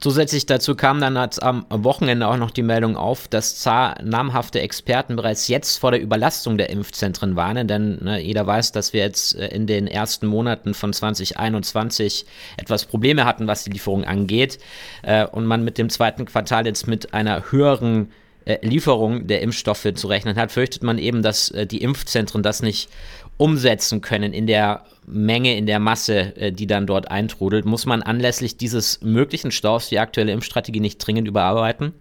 Zusätzlich 0.00 0.44
dazu 0.44 0.76
kam 0.76 1.00
dann 1.00 1.16
am 1.16 1.66
Wochenende 1.70 2.28
auch 2.28 2.36
noch 2.36 2.52
die 2.52 2.62
Meldung 2.62 2.96
auf, 2.96 3.26
dass 3.26 3.64
namhafte 3.64 4.60
Experten 4.60 5.16
bereits 5.16 5.48
jetzt 5.48 5.78
vor 5.78 5.90
der 5.90 6.00
Überlastung 6.00 6.56
der 6.56 6.70
Impfzentren 6.70 7.34
warnen, 7.36 7.66
denn 7.66 7.98
ne, 8.04 8.20
jeder 8.20 8.46
weiß, 8.46 8.70
dass 8.72 8.92
wir 8.92 9.00
jetzt 9.00 9.34
äh, 9.34 9.48
in 9.48 9.66
den 9.66 9.86
ersten 9.86 10.26
Monaten 10.26 10.74
von 10.74 10.92
2021 10.92 12.26
etwas 12.58 12.84
Probleme 12.84 13.24
hatten, 13.24 13.46
was 13.46 13.64
die 13.64 13.70
Lieferung 13.70 14.04
angeht 14.04 14.58
äh, 15.02 15.26
und 15.26 15.46
man 15.46 15.64
mit 15.64 15.78
dem 15.78 15.88
zweiten 15.88 16.26
Quartal 16.26 16.66
jetzt 16.66 16.86
mit 16.86 17.14
einer 17.14 17.50
höheren 17.50 18.10
äh, 18.10 18.27
Lieferung 18.62 19.26
der 19.26 19.42
Impfstoffe 19.42 19.92
zu 19.94 20.06
rechnen 20.06 20.36
hat, 20.36 20.52
fürchtet 20.52 20.82
man 20.82 20.98
eben, 20.98 21.22
dass 21.22 21.50
äh, 21.50 21.66
die 21.66 21.82
Impfzentren 21.82 22.42
das 22.42 22.62
nicht 22.62 22.88
umsetzen 23.36 24.00
können 24.00 24.32
in 24.32 24.46
der 24.46 24.82
Menge, 25.06 25.56
in 25.56 25.66
der 25.66 25.78
Masse, 25.78 26.34
äh, 26.36 26.50
die 26.50 26.66
dann 26.66 26.86
dort 26.86 27.10
eintrudelt. 27.10 27.66
Muss 27.66 27.84
man 27.84 28.02
anlässlich 28.02 28.56
dieses 28.56 29.02
möglichen 29.02 29.50
Staus 29.50 29.88
die 29.88 29.98
aktuelle 29.98 30.32
Impfstrategie 30.32 30.80
nicht 30.80 30.98
dringend 30.98 31.28
überarbeiten? 31.28 31.92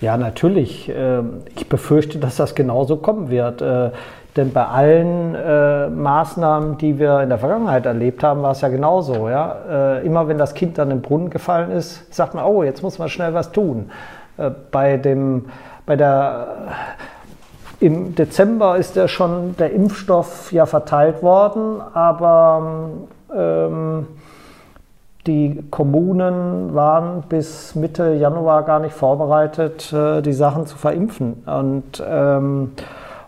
Ja, 0.00 0.16
natürlich. 0.16 0.90
Ähm, 0.94 1.42
ich 1.56 1.68
befürchte, 1.68 2.18
dass 2.18 2.36
das 2.36 2.54
genauso 2.54 2.96
kommen 2.96 3.30
wird. 3.30 3.62
Denn 4.36 4.52
bei 4.52 4.64
allen 4.64 6.00
Maßnahmen, 6.02 6.78
die 6.78 7.00
wir 7.00 7.20
in 7.20 7.30
der 7.30 7.38
Vergangenheit 7.38 7.84
erlebt 7.84 8.22
haben, 8.22 8.42
war 8.42 8.52
es 8.52 8.60
ja 8.60 8.68
genauso. 8.68 9.26
Immer 9.26 10.28
wenn 10.28 10.38
das 10.38 10.54
Kind 10.54 10.78
dann 10.78 10.92
im 10.92 11.02
Brunnen 11.02 11.30
gefallen 11.30 11.72
ist, 11.72 12.14
sagt 12.14 12.34
man, 12.34 12.44
oh, 12.44 12.62
jetzt 12.62 12.80
muss 12.80 13.00
man 13.00 13.08
schnell 13.08 13.34
was 13.34 13.50
tun. 13.50 13.90
Äh, 14.40 14.50
bei 14.70 14.96
dem, 14.96 15.46
bei 15.86 15.96
der, 15.96 16.46
im 17.78 18.14
Dezember 18.14 18.76
ist 18.76 18.96
ja 18.96 19.08
schon 19.08 19.56
der 19.56 19.72
Impfstoff 19.72 20.52
ja 20.52 20.66
verteilt 20.66 21.22
worden, 21.22 21.80
aber 21.94 22.90
ähm, 23.34 24.06
die 25.26 25.62
Kommunen 25.70 26.74
waren 26.74 27.22
bis 27.28 27.74
Mitte 27.74 28.14
Januar 28.14 28.62
gar 28.64 28.80
nicht 28.80 28.94
vorbereitet, 28.94 29.92
äh, 29.92 30.22
die 30.22 30.32
Sachen 30.32 30.66
zu 30.66 30.76
verimpfen. 30.76 31.42
Und, 31.46 32.02
ähm, 32.06 32.72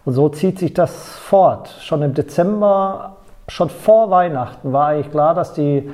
und 0.04 0.12
so 0.12 0.28
zieht 0.30 0.58
sich 0.58 0.72
das 0.72 1.16
fort. 1.18 1.68
Schon 1.80 2.02
im 2.02 2.14
Dezember, 2.14 3.16
schon 3.48 3.68
vor 3.68 4.10
Weihnachten 4.10 4.72
war 4.72 4.88
eigentlich 4.88 5.10
klar, 5.10 5.34
dass 5.34 5.52
die 5.52 5.90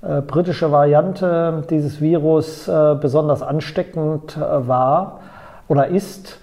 äh, 0.00 0.20
britische 0.20 0.70
Variante 0.70 1.64
dieses 1.70 2.00
Virus 2.00 2.68
äh, 2.68 2.94
besonders 3.00 3.42
ansteckend 3.42 4.36
äh, 4.36 4.68
war 4.68 5.20
oder 5.66 5.88
ist. 5.88 6.38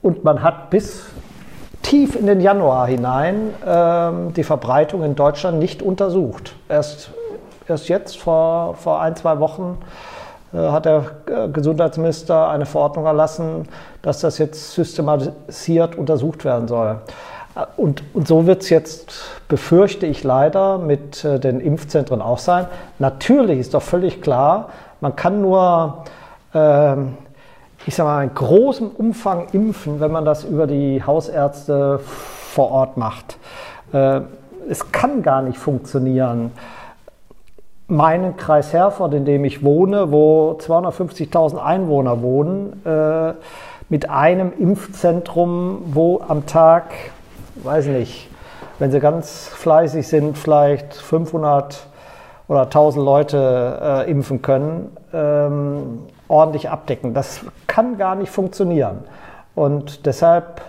Und 0.00 0.24
man 0.24 0.42
hat 0.42 0.70
bis 0.70 1.04
tief 1.82 2.16
in 2.16 2.26
den 2.26 2.40
Januar 2.40 2.86
hinein 2.86 3.52
ähm, 3.66 4.32
die 4.32 4.44
Verbreitung 4.44 5.04
in 5.04 5.14
Deutschland 5.14 5.58
nicht 5.58 5.82
untersucht. 5.82 6.54
Erst, 6.70 7.10
erst 7.68 7.90
jetzt, 7.90 8.16
vor, 8.16 8.76
vor 8.76 9.00
ein, 9.00 9.14
zwei 9.14 9.38
Wochen, 9.40 9.78
hat 10.52 10.84
der 10.84 11.04
Gesundheitsminister 11.52 12.48
eine 12.48 12.66
Verordnung 12.66 13.06
erlassen, 13.06 13.68
dass 14.02 14.18
das 14.18 14.38
jetzt 14.38 14.72
systematisiert 14.72 15.94
untersucht 15.94 16.44
werden 16.44 16.66
soll. 16.66 16.98
Und, 17.76 18.02
und 18.14 18.28
so 18.28 18.46
wird 18.46 18.62
es 18.62 18.70
jetzt, 18.70 19.12
befürchte 19.48 20.06
ich 20.06 20.24
leider, 20.24 20.78
mit 20.78 21.24
äh, 21.24 21.38
den 21.38 21.60
Impfzentren 21.60 22.22
auch 22.22 22.38
sein. 22.38 22.66
Natürlich 22.98 23.58
ist 23.58 23.74
doch 23.74 23.82
völlig 23.82 24.22
klar, 24.22 24.70
man 25.00 25.16
kann 25.16 25.40
nur, 25.40 26.04
äh, 26.54 26.96
ich 27.86 27.94
sage 27.94 28.08
mal, 28.08 28.24
in 28.24 28.34
großem 28.34 28.88
Umfang 28.88 29.46
impfen, 29.52 30.00
wenn 30.00 30.12
man 30.12 30.24
das 30.24 30.44
über 30.44 30.66
die 30.66 31.02
Hausärzte 31.04 31.98
vor 31.98 32.70
Ort 32.70 32.96
macht. 32.96 33.38
Äh, 33.92 34.20
es 34.68 34.92
kann 34.92 35.22
gar 35.22 35.42
nicht 35.42 35.58
funktionieren. 35.58 36.52
Meinen 37.88 38.36
Kreis 38.36 38.72
Herford, 38.72 39.14
in 39.14 39.24
dem 39.24 39.44
ich 39.44 39.64
wohne, 39.64 40.12
wo 40.12 40.56
250.000 40.60 41.56
Einwohner 41.56 42.22
wohnen, 42.22 42.84
äh, 42.84 43.32
mit 43.88 44.08
einem 44.08 44.52
Impfzentrum, 44.56 45.82
wo 45.86 46.20
am 46.26 46.46
Tag 46.46 46.92
weiß 47.64 47.86
nicht, 47.86 48.28
wenn 48.78 48.90
sie 48.90 49.00
ganz 49.00 49.48
fleißig 49.48 50.06
sind, 50.06 50.38
vielleicht 50.38 50.94
500 50.94 51.86
oder 52.48 52.62
1000 52.62 53.04
Leute 53.04 54.04
äh, 54.06 54.10
impfen 54.10 54.42
können, 54.42 54.96
ähm, 55.12 56.00
ordentlich 56.28 56.68
abdecken. 56.68 57.14
Das 57.14 57.40
kann 57.66 57.98
gar 57.98 58.14
nicht 58.14 58.30
funktionieren. 58.30 59.04
Und 59.54 60.06
deshalb 60.06 60.62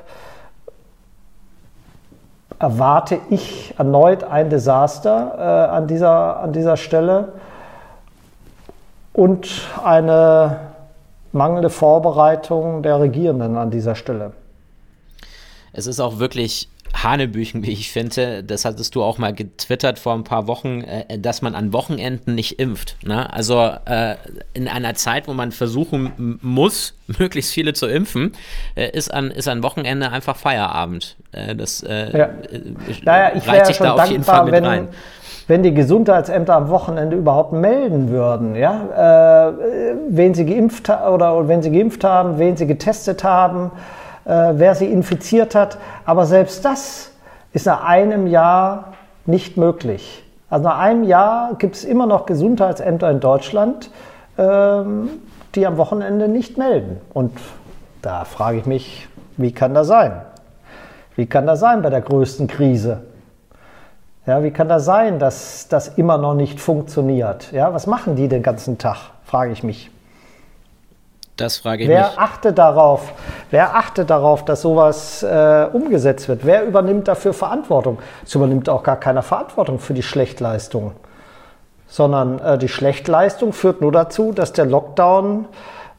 erwarte 2.60 3.20
ich 3.30 3.74
erneut 3.78 4.24
ein 4.24 4.50
Desaster 4.50 5.36
äh, 5.38 5.76
an, 5.76 5.88
dieser, 5.88 6.40
an 6.40 6.54
dieser 6.54 6.78
Stelle 6.78 7.34
und 9.14 9.50
eine 9.84 10.60
mangelnde 11.32 11.70
Vorbereitung 11.70 12.84
der 12.84 13.00
Regierenden 13.00 13.58
an 13.58 13.72
dieser 13.72 13.96
Stelle. 13.96 14.34
Es 15.74 15.88
ist 15.88 16.00
auch 16.00 16.20
wirklich 16.20 16.70
Hanebüchen, 16.94 17.64
wie 17.64 17.72
ich 17.72 17.92
finde. 17.92 18.44
Das 18.44 18.66
hattest 18.66 18.96
du 18.96 19.04
auch 19.04 19.18
mal 19.18 19.34
getwittert 19.34 20.00
vor 20.00 20.14
ein 20.14 20.24
paar 20.24 20.48
Wochen, 20.48 20.82
äh, 20.82 21.18
dass 21.20 21.42
man 21.42 21.56
an 21.56 21.74
Wochenenden 21.74 22.36
nicht 22.36 22.60
impft. 22.60 22.98
Ne? 23.04 23.32
Also 23.32 23.72
äh, 23.86 24.16
in 24.54 24.68
einer 24.68 24.94
Zeit, 24.96 25.28
wo 25.28 25.34
man 25.34 25.52
versuchen 25.52 26.40
muss, 26.42 26.96
möglichst 27.20 27.54
viele 27.54 27.74
zu 27.74 27.88
impfen, 27.88 28.34
äh, 28.76 28.90
ist, 28.90 29.14
an, 29.14 29.32
ist 29.32 29.48
an 29.48 29.64
Wochenende 29.64 30.12
einfach 30.12 30.36
Feierabend. 30.36 31.18
Äh, 31.32 31.56
das 31.56 31.84
äh, 31.84 32.18
ja. 32.18 32.30
naja, 33.04 33.32
ich 33.36 33.46
wäre 33.46 33.58
ja 33.58 33.74
schon 33.74 33.86
da 33.86 33.96
dankbar, 33.96 34.52
wenn, 34.52 34.66
rein. 34.66 34.88
wenn 35.48 35.64
die 35.64 35.74
Gesundheitsämter 35.74 36.56
am 36.56 36.70
Wochenende 36.70 37.16
überhaupt 37.16 37.54
melden 37.54 38.10
würden, 38.10 38.56
ja, 38.56 39.48
äh, 39.48 39.54
wen 40.10 40.34
sie 40.34 40.46
geimpft 40.46 40.90
oder 40.90 41.48
wenn 41.48 41.62
sie 41.62 41.72
geimpft 41.72 42.04
haben, 42.04 42.38
wen 42.38 42.58
sie 42.58 42.68
getestet 42.68 43.24
haben 43.24 43.72
äh, 43.72 44.01
wer 44.26 44.76
sie 44.76 44.86
infiziert 44.86 45.56
hat. 45.56 45.78
Aber 46.06 46.26
selbst 46.26 46.64
das 46.66 47.12
ist 47.54 47.66
nach 47.66 47.84
einem 47.84 48.28
Jahr 48.28 48.94
nicht 49.26 49.58
möglich. 49.58 50.24
Also 50.50 50.66
nach 50.68 50.80
einem 50.80 51.04
Jahr 51.04 51.56
gibt 51.58 51.76
es 51.76 51.84
immer 51.84 52.06
noch 52.06 52.26
Gesundheitsämter 52.26 53.10
in 53.10 53.20
Deutschland, 53.20 53.90
ähm, 54.38 55.10
die 55.56 55.66
am 55.66 55.78
Wochenende 55.78 56.28
nicht 56.28 56.58
melden. 56.58 57.00
Und 57.14 57.32
da 58.02 58.26
frage 58.26 58.58
ich 58.58 58.66
mich, 58.66 59.08
wie 59.38 59.54
kann 59.54 59.74
das 59.74 59.88
sein? 59.88 60.22
Wie 61.16 61.26
kann 61.26 61.46
das 61.46 61.60
sein 61.60 61.82
bei 61.82 61.90
der 61.90 62.02
größten 62.02 62.48
Krise? 62.48 63.04
Ja, 64.26 64.44
wie 64.44 64.52
kann 64.52 64.70
das 64.70 64.86
sein, 64.86 65.20
dass 65.20 65.68
das 65.68 65.88
immer 65.98 66.18
noch 66.18 66.34
nicht 66.34 66.60
funktioniert? 66.60 67.52
Ja, 67.52 67.74
was 67.74 67.88
machen 67.88 68.16
die 68.16 68.28
den 68.28 68.44
ganzen 68.44 68.78
Tag, 68.78 68.98
frage 69.26 69.52
ich 69.52 69.64
mich. 69.64 69.90
Das 71.38 71.58
frage 71.58 71.84
ich 71.84 71.90
wer 71.90 72.08
mich. 72.08 72.20
Achtet 72.20 72.58
darauf, 72.58 73.14
wer 73.52 73.76
achtet 73.76 74.10
darauf, 74.10 74.44
dass 74.44 74.62
sowas 74.62 75.22
äh, 75.24 75.68
umgesetzt 75.72 76.28
wird? 76.28 76.46
Wer 76.46 76.66
übernimmt 76.66 77.08
dafür 77.08 77.34
Verantwortung? 77.34 78.00
Es 78.26 78.34
übernimmt 78.34 78.68
auch 78.70 78.84
gar 78.84 78.98
keiner 78.98 79.22
Verantwortung 79.22 79.80
für 79.80 79.94
die 79.94 80.04
Schlechtleistung, 80.04 80.94
sondern 81.88 82.40
äh, 82.40 82.58
die 82.58 82.70
Schlechtleistung 82.70 83.54
führt 83.54 83.82
nur 83.82 83.92
dazu, 83.92 84.32
dass 84.32 84.54
der 84.54 84.66
Lockdown 84.66 85.46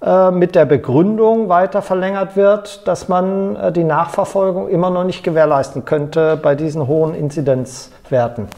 äh, 0.05 0.33
mit 0.33 0.57
der 0.57 0.65
Begründung 0.65 1.49
weiter 1.49 1.81
verlängert 1.81 2.35
wird, 2.35 2.89
dass 2.89 3.09
man 3.09 3.55
äh, 3.55 3.71
die 3.71 3.85
Nachverfolgung 3.85 4.69
immer 4.69 4.91
noch 4.91 5.05
nicht 5.05 5.23
gewährleisten 5.23 5.85
könnte 5.85 6.37
bei 6.37 6.57
diesen 6.57 6.89
hohen 6.89 7.15
Inzidenzwerten. 7.15 8.49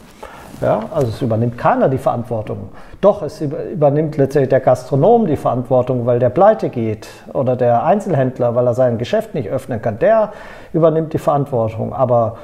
Ja, 0.61 0.87
also 0.93 1.09
es 1.09 1.21
übernimmt 1.21 1.57
keiner 1.57 1.89
die 1.89 1.97
Verantwortung. 1.97 2.69
Doch, 3.01 3.21
es 3.21 3.41
übernimmt 3.41 4.17
letztendlich 4.17 4.49
der 4.49 4.61
Gastronom 4.61 5.27
die 5.27 5.35
Verantwortung, 5.35 6.05
weil 6.05 6.19
der 6.19 6.29
pleite 6.29 6.69
geht 6.69 7.07
oder 7.33 7.55
der 7.55 7.83
Einzelhändler, 7.83 8.55
weil 8.55 8.67
er 8.67 8.73
sein 8.73 8.97
Geschäft 8.97 9.33
nicht 9.35 9.49
öffnen 9.49 9.81
kann. 9.81 9.99
Der 9.99 10.31
übernimmt 10.71 11.13
die 11.13 11.17
Verantwortung. 11.17 11.93
Aber 11.93 12.37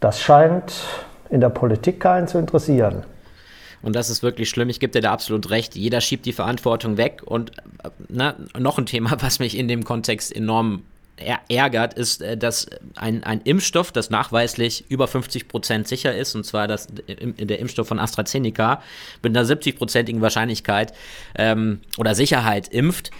das 0.00 0.20
scheint 0.20 0.72
in 1.30 1.40
der 1.40 1.48
Politik 1.48 2.00
keinen 2.00 2.28
zu 2.28 2.38
interessieren. 2.38 3.04
Und 3.82 3.96
das 3.96 4.08
ist 4.08 4.22
wirklich 4.22 4.48
schlimm. 4.48 4.70
Ich 4.70 4.80
gebe 4.80 4.92
dir 4.92 5.02
da 5.02 5.12
absolut 5.12 5.50
recht. 5.50 5.76
Jeder 5.76 6.00
schiebt 6.00 6.24
die 6.24 6.32
Verantwortung 6.32 6.96
weg. 6.96 7.22
Und 7.24 7.50
äh, 7.82 7.90
na, 8.08 8.34
noch 8.58 8.78
ein 8.78 8.86
Thema, 8.86 9.12
was 9.20 9.38
mich 9.38 9.56
in 9.56 9.68
dem 9.68 9.84
Kontext 9.84 10.34
enorm 10.34 10.82
ärgert, 11.48 11.94
ist, 11.94 12.22
äh, 12.22 12.36
dass 12.36 12.66
ein, 12.96 13.22
ein 13.24 13.40
Impfstoff, 13.42 13.92
das 13.92 14.10
nachweislich 14.10 14.84
über 14.88 15.06
50 15.06 15.48
Prozent 15.48 15.88
sicher 15.88 16.14
ist, 16.14 16.34
und 16.34 16.44
zwar 16.44 16.66
das, 16.66 16.88
der 16.88 17.58
Impfstoff 17.58 17.88
von 17.88 17.98
AstraZeneca, 17.98 18.82
mit 19.22 19.36
einer 19.36 19.46
70-prozentigen 19.46 20.20
Wahrscheinlichkeit 20.20 20.92
ähm, 21.36 21.80
oder 21.98 22.14
Sicherheit 22.14 22.68
impft, 22.68 23.10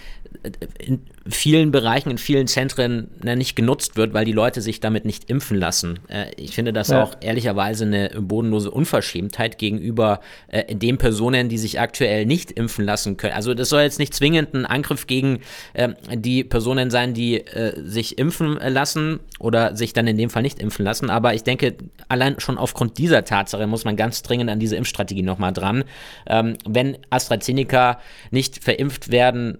in 0.79 1.01
vielen 1.27 1.71
Bereichen, 1.71 2.11
in 2.11 2.17
vielen 2.17 2.47
Zentren 2.47 3.09
ne, 3.23 3.35
nicht 3.35 3.55
genutzt 3.55 3.95
wird, 3.95 4.13
weil 4.13 4.25
die 4.25 4.31
Leute 4.31 4.61
sich 4.61 4.79
damit 4.79 5.05
nicht 5.05 5.29
impfen 5.29 5.57
lassen. 5.57 5.99
Äh, 6.07 6.25
ich 6.37 6.55
finde 6.55 6.73
das 6.73 6.89
ja. 6.89 7.03
auch 7.03 7.15
ehrlicherweise 7.21 7.85
eine 7.85 8.09
bodenlose 8.19 8.71
Unverschämtheit 8.71 9.57
gegenüber 9.57 10.19
äh, 10.47 10.75
den 10.75 10.97
Personen, 10.97 11.49
die 11.49 11.57
sich 11.57 11.79
aktuell 11.79 12.25
nicht 12.25 12.51
impfen 12.51 12.85
lassen 12.85 13.17
können. 13.17 13.33
Also 13.33 13.53
das 13.53 13.69
soll 13.69 13.81
jetzt 13.81 13.99
nicht 13.99 14.13
zwingend 14.13 14.53
ein 14.53 14.65
Angriff 14.65 15.07
gegen 15.07 15.39
äh, 15.73 15.89
die 16.13 16.43
Personen 16.43 16.91
sein, 16.91 17.13
die 17.13 17.37
äh, 17.37 17.73
sich 17.83 18.17
impfen 18.17 18.59
lassen 18.59 19.19
oder 19.39 19.75
sich 19.75 19.93
dann 19.93 20.07
in 20.07 20.17
dem 20.17 20.29
Fall 20.29 20.43
nicht 20.43 20.59
impfen 20.59 20.85
lassen. 20.85 21.09
Aber 21.09 21.33
ich 21.33 21.43
denke, 21.43 21.75
allein 22.07 22.39
schon 22.39 22.57
aufgrund 22.57 22.97
dieser 22.97 23.25
Tatsache 23.25 23.67
muss 23.67 23.85
man 23.85 23.95
ganz 23.95 24.21
dringend 24.21 24.49
an 24.49 24.59
diese 24.59 24.75
Impfstrategie 24.75 25.23
nochmal 25.23 25.53
dran. 25.53 25.83
Ähm, 26.27 26.57
wenn 26.67 26.97
AstraZeneca 27.09 27.99
nicht 28.31 28.63
verimpft 28.63 29.11
werden 29.11 29.57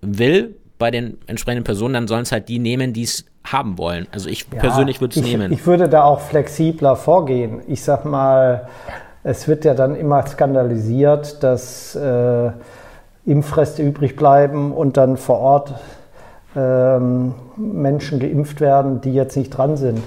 will 0.00 0.56
bei 0.78 0.90
den 0.90 1.18
entsprechenden 1.26 1.64
Personen, 1.64 1.94
dann 1.94 2.08
sollen 2.08 2.22
es 2.22 2.32
halt 2.32 2.48
die 2.48 2.58
nehmen, 2.58 2.92
die 2.92 3.02
es 3.02 3.24
haben 3.44 3.78
wollen. 3.78 4.06
Also 4.12 4.28
ich 4.28 4.46
ja, 4.52 4.60
persönlich 4.60 5.00
würde 5.00 5.18
es 5.18 5.24
nehmen. 5.24 5.52
Ich 5.52 5.66
würde 5.66 5.88
da 5.88 6.04
auch 6.04 6.20
flexibler 6.20 6.96
vorgehen. 6.96 7.60
Ich 7.68 7.82
sag 7.82 8.04
mal, 8.04 8.68
es 9.22 9.46
wird 9.46 9.64
ja 9.64 9.74
dann 9.74 9.94
immer 9.94 10.26
skandalisiert, 10.26 11.42
dass 11.42 11.94
äh, 11.94 12.50
Impfreste 13.26 13.82
übrig 13.82 14.16
bleiben 14.16 14.72
und 14.72 14.96
dann 14.96 15.16
vor 15.16 15.38
Ort 15.38 15.74
ähm, 16.56 17.34
Menschen 17.56 18.18
geimpft 18.18 18.60
werden, 18.60 19.00
die 19.00 19.12
jetzt 19.12 19.36
nicht 19.36 19.50
dran 19.50 19.76
sind. 19.76 20.02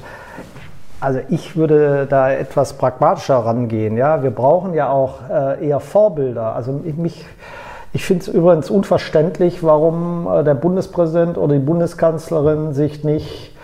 Also 0.99 1.19
ich 1.29 1.55
würde 1.55 2.07
da 2.09 2.31
etwas 2.31 2.73
pragmatischer 2.73 3.35
rangehen. 3.35 3.97
Ja, 3.97 4.23
wir 4.23 4.31
brauchen 4.31 4.73
ja 4.73 4.89
auch 4.89 5.29
äh, 5.29 5.67
eher 5.67 5.79
Vorbilder. 5.79 6.55
Also 6.55 6.71
mich 6.71 7.25
ich 7.93 8.03
finde 8.03 8.23
es 8.23 8.27
übrigens 8.27 8.69
unverständlich, 8.69 9.63
warum 9.63 10.27
äh, 10.27 10.43
der 10.43 10.55
Bundespräsident 10.55 11.37
oder 11.37 11.53
die 11.53 11.59
Bundeskanzlerin 11.59 12.73
sich 12.73 13.03
nicht 13.03 13.55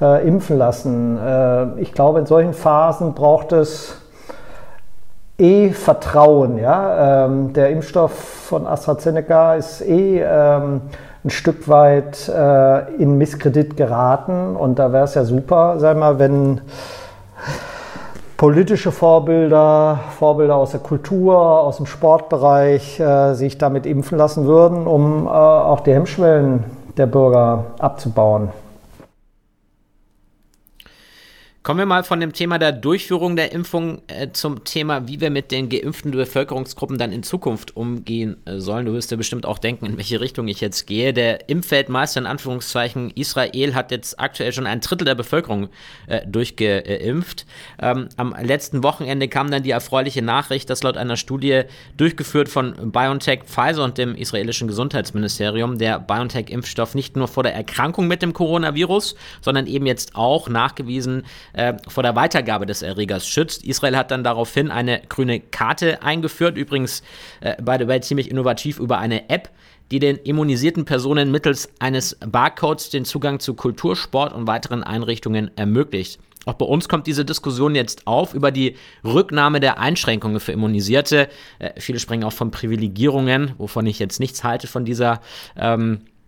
äh, 0.00 0.26
impfen 0.26 0.58
lassen. 0.58 1.18
Äh, 1.18 1.80
ich 1.80 1.92
glaube, 1.92 2.18
in 2.18 2.26
solchen 2.26 2.52
Phasen 2.52 3.14
braucht 3.14 3.52
es 3.52 3.96
eh 5.38 5.70
Vertrauen. 5.70 6.58
Ja? 6.58 7.24
Ähm, 7.24 7.54
der 7.54 7.70
Impfstoff 7.70 8.12
von 8.12 8.66
AstraZeneca 8.66 9.54
ist 9.54 9.80
eh 9.80 10.20
ähm, 10.20 10.82
ein 11.24 11.30
Stück 11.30 11.68
weit 11.68 12.28
äh, 12.28 12.94
in 12.96 13.16
Misskredit 13.16 13.76
geraten 13.76 14.56
und 14.56 14.78
da 14.78 14.92
wäre 14.92 15.04
es 15.04 15.14
ja 15.14 15.24
super, 15.24 15.78
sag 15.78 15.96
mal, 15.96 16.18
wenn 16.18 16.60
politische 18.40 18.90
Vorbilder, 18.90 20.00
Vorbilder 20.18 20.56
aus 20.56 20.70
der 20.70 20.80
Kultur, 20.80 21.36
aus 21.36 21.76
dem 21.76 21.84
Sportbereich 21.84 22.98
äh, 22.98 23.34
sich 23.34 23.58
damit 23.58 23.84
impfen 23.84 24.16
lassen 24.16 24.46
würden, 24.46 24.86
um 24.86 25.26
äh, 25.26 25.28
auch 25.28 25.80
die 25.80 25.92
Hemmschwellen 25.92 26.64
der 26.96 27.04
Bürger 27.04 27.66
abzubauen. 27.78 28.48
Kommen 31.62 31.78
wir 31.78 31.84
mal 31.84 32.04
von 32.04 32.20
dem 32.20 32.32
Thema 32.32 32.58
der 32.58 32.72
Durchführung 32.72 33.36
der 33.36 33.52
Impfung 33.52 34.00
äh, 34.06 34.28
zum 34.32 34.64
Thema, 34.64 35.08
wie 35.08 35.20
wir 35.20 35.28
mit 35.28 35.50
den 35.50 35.68
geimpften 35.68 36.10
Bevölkerungsgruppen 36.10 36.96
dann 36.96 37.12
in 37.12 37.22
Zukunft 37.22 37.76
umgehen 37.76 38.38
äh, 38.46 38.60
sollen. 38.60 38.86
Du 38.86 38.94
wirst 38.94 39.10
ja 39.10 39.18
bestimmt 39.18 39.44
auch 39.44 39.58
denken, 39.58 39.84
in 39.84 39.98
welche 39.98 40.22
Richtung 40.22 40.48
ich 40.48 40.62
jetzt 40.62 40.86
gehe. 40.86 41.12
Der 41.12 41.50
Impfweltmeister 41.50 42.18
in 42.18 42.26
Anführungszeichen 42.26 43.10
Israel 43.10 43.74
hat 43.74 43.90
jetzt 43.90 44.18
aktuell 44.18 44.54
schon 44.54 44.66
ein 44.66 44.80
Drittel 44.80 45.04
der 45.04 45.14
Bevölkerung 45.14 45.68
äh, 46.06 46.26
durchgeimpft. 46.26 47.44
Ähm, 47.78 48.08
am 48.16 48.34
letzten 48.42 48.82
Wochenende 48.82 49.28
kam 49.28 49.50
dann 49.50 49.62
die 49.62 49.72
erfreuliche 49.72 50.22
Nachricht, 50.22 50.70
dass 50.70 50.82
laut 50.82 50.96
einer 50.96 51.18
Studie 51.18 51.64
durchgeführt 51.98 52.48
von 52.48 52.90
BioNTech, 52.90 53.40
Pfizer 53.44 53.84
und 53.84 53.98
dem 53.98 54.14
israelischen 54.14 54.66
Gesundheitsministerium 54.66 55.76
der 55.76 55.98
BioNTech-Impfstoff 55.98 56.94
nicht 56.94 57.16
nur 57.16 57.28
vor 57.28 57.42
der 57.42 57.54
Erkrankung 57.54 58.08
mit 58.08 58.22
dem 58.22 58.32
Coronavirus, 58.32 59.14
sondern 59.42 59.66
eben 59.66 59.84
jetzt 59.84 60.14
auch 60.14 60.48
nachgewiesen 60.48 61.24
äh, 61.52 61.74
vor 61.88 62.02
der 62.02 62.16
Weitergabe 62.16 62.66
des 62.66 62.82
Erregers 62.82 63.26
schützt. 63.26 63.64
Israel 63.64 63.96
hat 63.96 64.10
dann 64.10 64.24
daraufhin 64.24 64.70
eine 64.70 65.02
grüne 65.08 65.40
Karte 65.40 66.02
eingeführt, 66.02 66.56
übrigens 66.56 67.02
äh, 67.40 67.60
by 67.62 67.76
the 67.78 67.88
way 67.88 68.00
ziemlich 68.00 68.30
innovativ 68.30 68.78
über 68.78 68.98
eine 68.98 69.28
App, 69.30 69.50
die 69.90 69.98
den 69.98 70.16
immunisierten 70.16 70.84
Personen 70.84 71.30
mittels 71.30 71.68
eines 71.80 72.16
Barcodes 72.24 72.90
den 72.90 73.04
Zugang 73.04 73.40
zu 73.40 73.54
Kultur, 73.54 73.96
Sport 73.96 74.32
und 74.32 74.46
weiteren 74.46 74.84
Einrichtungen 74.84 75.50
ermöglicht. 75.56 76.20
Auch 76.46 76.54
bei 76.54 76.64
uns 76.64 76.88
kommt 76.88 77.06
diese 77.06 77.24
Diskussion 77.24 77.74
jetzt 77.74 78.06
auf 78.06 78.32
über 78.32 78.50
die 78.50 78.76
Rücknahme 79.04 79.60
der 79.60 79.78
Einschränkungen 79.78 80.40
für 80.40 80.52
Immunisierte. 80.52 81.28
Äh, 81.58 81.78
viele 81.78 81.98
sprechen 81.98 82.24
auch 82.24 82.32
von 82.32 82.50
Privilegierungen, 82.50 83.52
wovon 83.58 83.86
ich 83.86 83.98
jetzt 83.98 84.20
nichts 84.20 84.42
halte 84.42 84.66
von 84.66 84.84
dieser 84.84 85.20
ähm, 85.56 86.00
äh, 86.00 86.19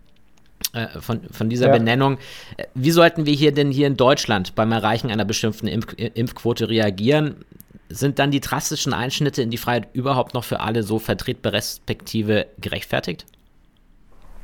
von, 0.99 1.21
von 1.31 1.49
dieser 1.49 1.67
ja. 1.67 1.73
Benennung. 1.73 2.17
Äh, 2.57 2.65
wie 2.73 2.91
sollten 2.91 3.25
wir 3.25 3.33
hier 3.33 3.53
denn 3.53 3.71
hier 3.71 3.87
in 3.87 3.97
Deutschland 3.97 4.55
beim 4.55 4.71
Erreichen 4.71 5.11
einer 5.11 5.25
bestimmten 5.25 5.67
Impf 5.67 5.93
Impfquote 5.97 6.69
reagieren? 6.69 7.45
Sind 7.89 8.17
dann 8.17 8.31
die 8.31 8.39
drastischen 8.39 8.93
Einschnitte 8.93 9.41
in 9.41 9.51
die 9.51 9.57
Freiheit 9.57 9.89
überhaupt 9.93 10.33
noch 10.33 10.43
für 10.43 10.61
alle 10.61 10.83
so 10.83 10.97
vertretbar 10.97 11.53
respektive 11.53 12.47
gerechtfertigt? 12.59 13.25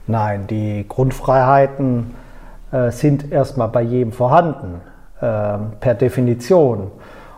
Nein, 0.06 0.48
die 0.48 0.86
Grundfreiheiten 0.88 2.12
äh, 2.72 2.92
sind 2.92 3.32
erstmal 3.32 3.70
bei 3.70 3.82
jedem 3.82 4.12
vorhanden, 4.12 4.82
äh, 5.22 5.58
per 5.80 5.96
Definition. 5.96 6.92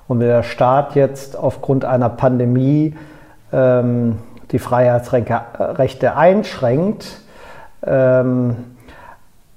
Und 0.07 0.19
wenn 0.19 0.27
der 0.27 0.43
Staat 0.43 0.95
jetzt 0.95 1.37
aufgrund 1.37 1.85
einer 1.85 2.09
Pandemie 2.09 2.95
ähm, 3.53 4.17
die 4.51 4.59
Freiheitsrechte 4.59 6.17
einschränkt, 6.17 7.21
ähm, 7.85 8.55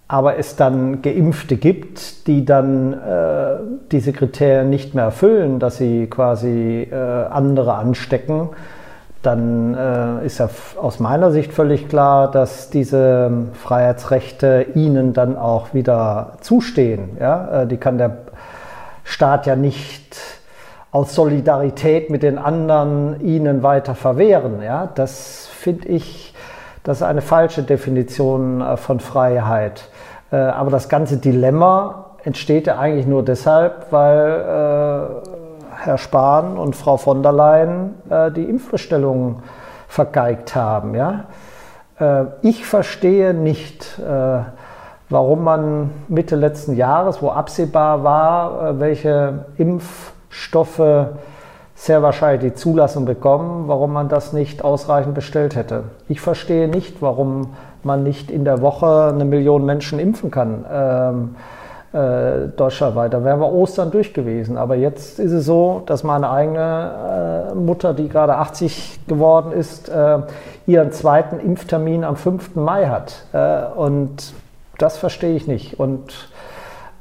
aber 0.06 0.38
es 0.38 0.56
dann 0.56 1.02
Geimpfte 1.02 1.56
gibt, 1.56 2.26
die 2.26 2.44
dann 2.44 2.92
äh, 2.92 3.56
diese 3.90 4.12
Kriterien 4.12 4.68
nicht 4.68 4.94
mehr 4.94 5.04
erfüllen, 5.04 5.58
dass 5.58 5.78
sie 5.78 6.06
quasi 6.08 6.86
äh, 6.90 6.94
andere 6.94 7.74
anstecken, 7.74 8.50
dann 9.22 9.74
äh, 9.74 10.26
ist 10.26 10.38
ja 10.38 10.50
aus 10.76 11.00
meiner 11.00 11.30
Sicht 11.30 11.52
völlig 11.52 11.88
klar, 11.88 12.30
dass 12.30 12.68
diese 12.68 13.30
Freiheitsrechte 13.54 14.66
ihnen 14.74 15.14
dann 15.14 15.36
auch 15.36 15.72
wieder 15.72 16.32
zustehen. 16.40 17.16
Ja? 17.18 17.62
Äh, 17.62 17.66
die 17.66 17.78
kann 17.78 17.96
der 17.96 18.18
Staat 19.04 19.46
ja 19.46 19.56
nicht 19.56 20.16
aus 20.90 21.14
Solidarität 21.14 22.10
mit 22.10 22.22
den 22.22 22.38
anderen 22.38 23.20
ihnen 23.20 23.62
weiter 23.62 23.94
verwehren. 23.94 24.62
Ja? 24.62 24.90
Das 24.94 25.46
finde 25.46 25.88
ich, 25.88 26.34
das 26.82 26.98
ist 26.98 27.02
eine 27.02 27.22
falsche 27.22 27.62
Definition 27.62 28.60
äh, 28.60 28.76
von 28.76 29.00
Freiheit. 29.00 29.88
Äh, 30.34 30.36
aber 30.36 30.70
das 30.70 30.88
ganze 30.88 31.18
Dilemma 31.18 32.06
entsteht 32.24 32.66
ja 32.66 32.78
eigentlich 32.78 33.06
nur 33.06 33.24
deshalb, 33.24 33.92
weil 33.92 34.18
äh, 34.18 35.84
Herr 35.84 35.98
Spahn 35.98 36.58
und 36.58 36.74
Frau 36.74 36.96
von 36.96 37.22
der 37.22 37.32
Leyen 37.32 37.94
äh, 38.10 38.32
die 38.32 38.44
Impfbestellungen 38.44 39.36
vergeigt 39.86 40.56
haben. 40.56 40.94
Ja? 40.94 41.24
ich 42.42 42.66
verstehe 42.66 43.32
nicht, 43.34 44.00
warum 45.08 45.44
man 45.44 45.90
Mitte 46.08 46.34
letzten 46.34 46.74
Jahres, 46.74 47.22
wo 47.22 47.28
absehbar 47.28 48.02
war, 48.02 48.80
welche 48.80 49.44
Impfstoffe 49.56 50.82
sehr 51.74 52.02
wahrscheinlich 52.02 52.52
die 52.52 52.54
Zulassung 52.56 53.04
bekommen, 53.04 53.68
warum 53.68 53.92
man 53.92 54.08
das 54.08 54.32
nicht 54.32 54.64
ausreichend 54.64 55.14
bestellt 55.14 55.56
hätte. 55.56 55.84
Ich 56.08 56.20
verstehe 56.20 56.68
nicht, 56.68 57.02
warum 57.02 57.54
man 57.82 58.02
nicht 58.02 58.30
in 58.30 58.44
der 58.44 58.60
Woche 58.60 59.10
eine 59.12 59.24
Million 59.24 59.64
Menschen 59.64 59.98
impfen 59.98 60.30
kann. 60.30 60.64
Ähm, 60.70 61.36
äh, 61.94 62.48
deutschlandweit. 62.56 63.14
Da 63.14 63.22
wären 63.22 63.38
wir 63.38 63.52
Ostern 63.52 63.92
durch 63.92 64.12
gewesen. 64.12 64.56
Aber 64.56 64.74
jetzt 64.74 65.20
ist 65.20 65.30
es 65.30 65.44
so, 65.44 65.82
dass 65.86 66.02
meine 66.02 66.28
eigene 66.28 67.52
äh, 67.52 67.54
Mutter, 67.54 67.94
die 67.94 68.08
gerade 68.08 68.34
80 68.34 69.06
geworden 69.06 69.52
ist, 69.52 69.88
äh, 69.88 70.18
ihren 70.66 70.90
zweiten 70.90 71.38
Impftermin 71.38 72.02
am 72.02 72.16
5. 72.16 72.56
Mai 72.56 72.86
hat. 72.86 73.26
Äh, 73.32 73.66
und 73.76 74.34
das 74.78 74.98
verstehe 74.98 75.36
ich 75.36 75.46
nicht. 75.46 75.78
Und 75.78 76.30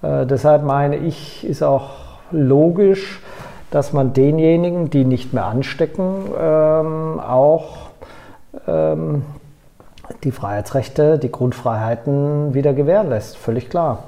äh, 0.04 0.28
deshalb 0.28 0.64
meine 0.64 0.98
ich, 0.98 1.44
ist 1.44 1.64
auch 1.64 1.90
logisch, 2.30 3.20
dass 3.74 3.92
man 3.92 4.14
denjenigen, 4.14 4.92
die 4.92 5.04
nicht 5.04 5.34
mehr 5.34 5.46
anstecken, 5.46 6.28
ähm, 6.40 7.20
auch 7.20 7.90
ähm, 8.68 9.24
die 10.24 10.32
Freiheitsrechte, 10.32 11.18
die 11.18 11.32
Grundfreiheiten 11.32 12.54
wieder 12.54 12.74
gewährleistet. 12.74 13.38
Völlig 13.38 13.72
klar. 13.72 14.04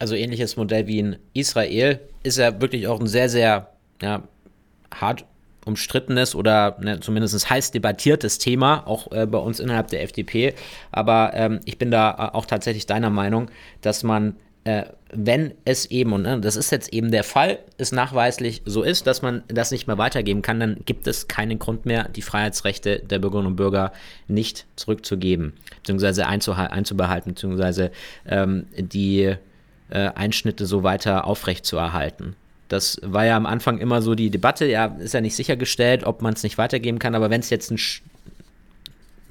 Also 0.00 0.16
ähnliches 0.16 0.56
Modell 0.56 0.88
wie 0.88 0.98
in 0.98 1.16
Israel 1.32 2.00
ist 2.24 2.38
ja 2.38 2.60
wirklich 2.60 2.88
auch 2.88 2.98
ein 2.98 3.06
sehr, 3.06 3.28
sehr 3.28 3.68
ja, 4.02 4.22
hart 4.92 5.26
umstrittenes 5.64 6.34
oder 6.34 6.76
ne, 6.80 6.98
zumindest 6.98 7.48
heiß 7.48 7.70
debattiertes 7.70 8.38
Thema, 8.38 8.84
auch 8.84 9.12
äh, 9.12 9.26
bei 9.26 9.38
uns 9.38 9.60
innerhalb 9.60 9.88
der 9.88 10.02
FDP. 10.02 10.54
Aber 10.90 11.30
ähm, 11.34 11.60
ich 11.66 11.78
bin 11.78 11.92
da 11.92 12.10
äh, 12.10 12.36
auch 12.36 12.46
tatsächlich 12.46 12.86
deiner 12.86 13.10
Meinung, 13.10 13.48
dass 13.80 14.02
man 14.02 14.34
äh, 14.64 14.86
wenn 15.12 15.54
es 15.64 15.86
eben, 15.86 16.12
und 16.12 16.22
ne, 16.22 16.40
das 16.40 16.56
ist 16.56 16.70
jetzt 16.70 16.92
eben 16.92 17.10
der 17.10 17.24
Fall, 17.24 17.58
es 17.78 17.90
nachweislich 17.90 18.62
so 18.64 18.82
ist, 18.82 19.06
dass 19.06 19.22
man 19.22 19.42
das 19.48 19.70
nicht 19.70 19.86
mehr 19.86 19.98
weitergeben 19.98 20.42
kann, 20.42 20.60
dann 20.60 20.76
gibt 20.84 21.06
es 21.06 21.26
keinen 21.26 21.58
Grund 21.58 21.84
mehr, 21.84 22.08
die 22.08 22.22
Freiheitsrechte 22.22 23.00
der 23.00 23.18
Bürgerinnen 23.18 23.48
und 23.48 23.56
Bürger 23.56 23.92
nicht 24.28 24.66
zurückzugeben, 24.76 25.54
beziehungsweise 25.76 26.26
einzubehalten, 26.26 27.32
beziehungsweise 27.32 27.90
ähm, 28.26 28.66
die 28.76 29.34
äh, 29.90 30.10
Einschnitte 30.14 30.66
so 30.66 30.82
weiter 30.82 31.26
aufrechtzuerhalten. 31.26 32.36
Das 32.68 33.00
war 33.02 33.24
ja 33.24 33.36
am 33.36 33.46
Anfang 33.46 33.78
immer 33.78 34.02
so 34.02 34.14
die 34.14 34.30
Debatte, 34.30 34.66
ja, 34.66 34.86
ist 35.00 35.14
ja 35.14 35.20
nicht 35.20 35.34
sichergestellt, 35.34 36.04
ob 36.04 36.22
man 36.22 36.34
es 36.34 36.44
nicht 36.44 36.56
weitergeben 36.56 37.00
kann, 37.00 37.16
aber 37.16 37.30
wenn 37.30 37.40
es 37.40 37.50
jetzt 37.50 37.70
eine 37.70 37.80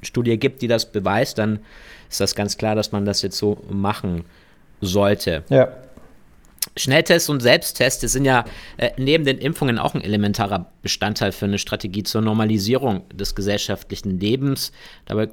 Studie 0.02 0.38
gibt, 0.38 0.62
die 0.62 0.68
das 0.68 0.92
beweist, 0.92 1.38
dann 1.38 1.60
ist 2.10 2.20
das 2.20 2.36
ganz 2.36 2.58
klar, 2.58 2.76
dass 2.76 2.92
man 2.92 3.06
das 3.06 3.22
jetzt 3.22 3.38
so 3.38 3.64
machen 3.70 4.26
kann 4.26 4.39
sollte. 4.82 5.44
Ja. 5.50 5.70
Schnelltests 6.78 7.30
und 7.30 7.42
Selbsttests 7.42 8.12
sind 8.12 8.26
ja 8.26 8.46
äh, 8.78 8.92
neben 8.98 9.26
den 9.26 9.38
Impfungen 9.38 9.78
auch 9.78 9.96
ein 9.96 10.02
elementarer 10.02 10.72
Bestandteil 10.82 11.32
für 11.32 11.46
eine 11.46 11.58
Strategie 11.58 12.04
zur 12.04 12.22
Normalisierung 12.22 13.08
des 13.10 13.36
gesellschaftlichen 13.36 14.20
Lebens. 14.20 14.72
Dabei 15.06 15.30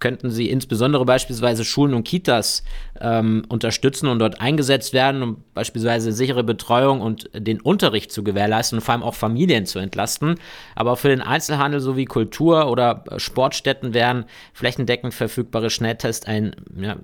könnten 0.00 0.30
sie 0.30 0.50
insbesondere 0.50 1.04
beispielsweise 1.04 1.64
Schulen 1.64 1.94
und 1.94 2.04
Kitas 2.04 2.64
ähm, 3.00 3.44
unterstützen 3.48 4.08
und 4.08 4.18
dort 4.18 4.40
eingesetzt 4.40 4.92
werden, 4.92 5.22
um 5.22 5.44
beispielsweise 5.54 6.12
sichere 6.12 6.42
Betreuung 6.42 7.00
und 7.00 7.30
den 7.34 7.60
Unterricht 7.60 8.10
zu 8.10 8.24
gewährleisten 8.24 8.78
und 8.78 8.84
vor 8.84 8.94
allem 8.94 9.02
auch 9.02 9.14
Familien 9.14 9.66
zu 9.66 9.78
entlasten. 9.78 10.36
Aber 10.74 10.96
für 10.96 11.08
den 11.08 11.20
Einzelhandel 11.20 11.80
sowie 11.80 12.06
Kultur- 12.06 12.70
oder 12.70 13.04
Sportstätten 13.18 13.94
wären 13.94 14.24
flächendeckend 14.54 15.14
verfügbare 15.14 15.70
Schnelltests 15.70 16.26
ein, 16.26 16.56
ja, 16.80 16.96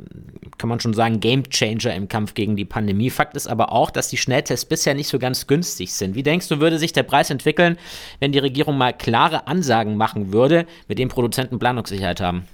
kann 0.59 0.69
man 0.69 0.81
schon 0.81 0.95
sagen, 0.95 1.21
Gamechanger 1.21 1.95
im 1.95 2.09
Kampf 2.09 2.35
gegen 2.35 2.57
die 2.57 2.65
Pandemie. 2.65 3.11
Fakt 3.11 3.37
ist 3.37 3.47
aber 3.47 3.73
auch, 3.73 3.91
dass 3.91 4.09
die 4.09 4.17
Schnelltests 4.17 4.65
bisher 4.65 4.95
nicht 4.95 5.09
so 5.09 5.19
ganz 5.19 5.47
günstig 5.47 5.93
sind. 5.93 6.15
Wie 6.15 6.23
denkst 6.23 6.49
du, 6.49 6.61
würde 6.61 6.79
sich 6.79 6.95
der 6.95 7.03
Preis 7.03 7.29
entwickeln, 7.29 7.77
wenn 8.21 8.33
die 8.33 8.39
Regierung 8.39 8.79
mal 8.79 8.93
klare 8.93 9.47
Ansagen 9.47 9.97
machen 9.97 10.33
würde, 10.33 10.67
mit 10.89 10.99
denen 10.99 11.11
Produzenten 11.11 11.59
Planungssicherheit 11.59 12.21
haben? 12.21 12.47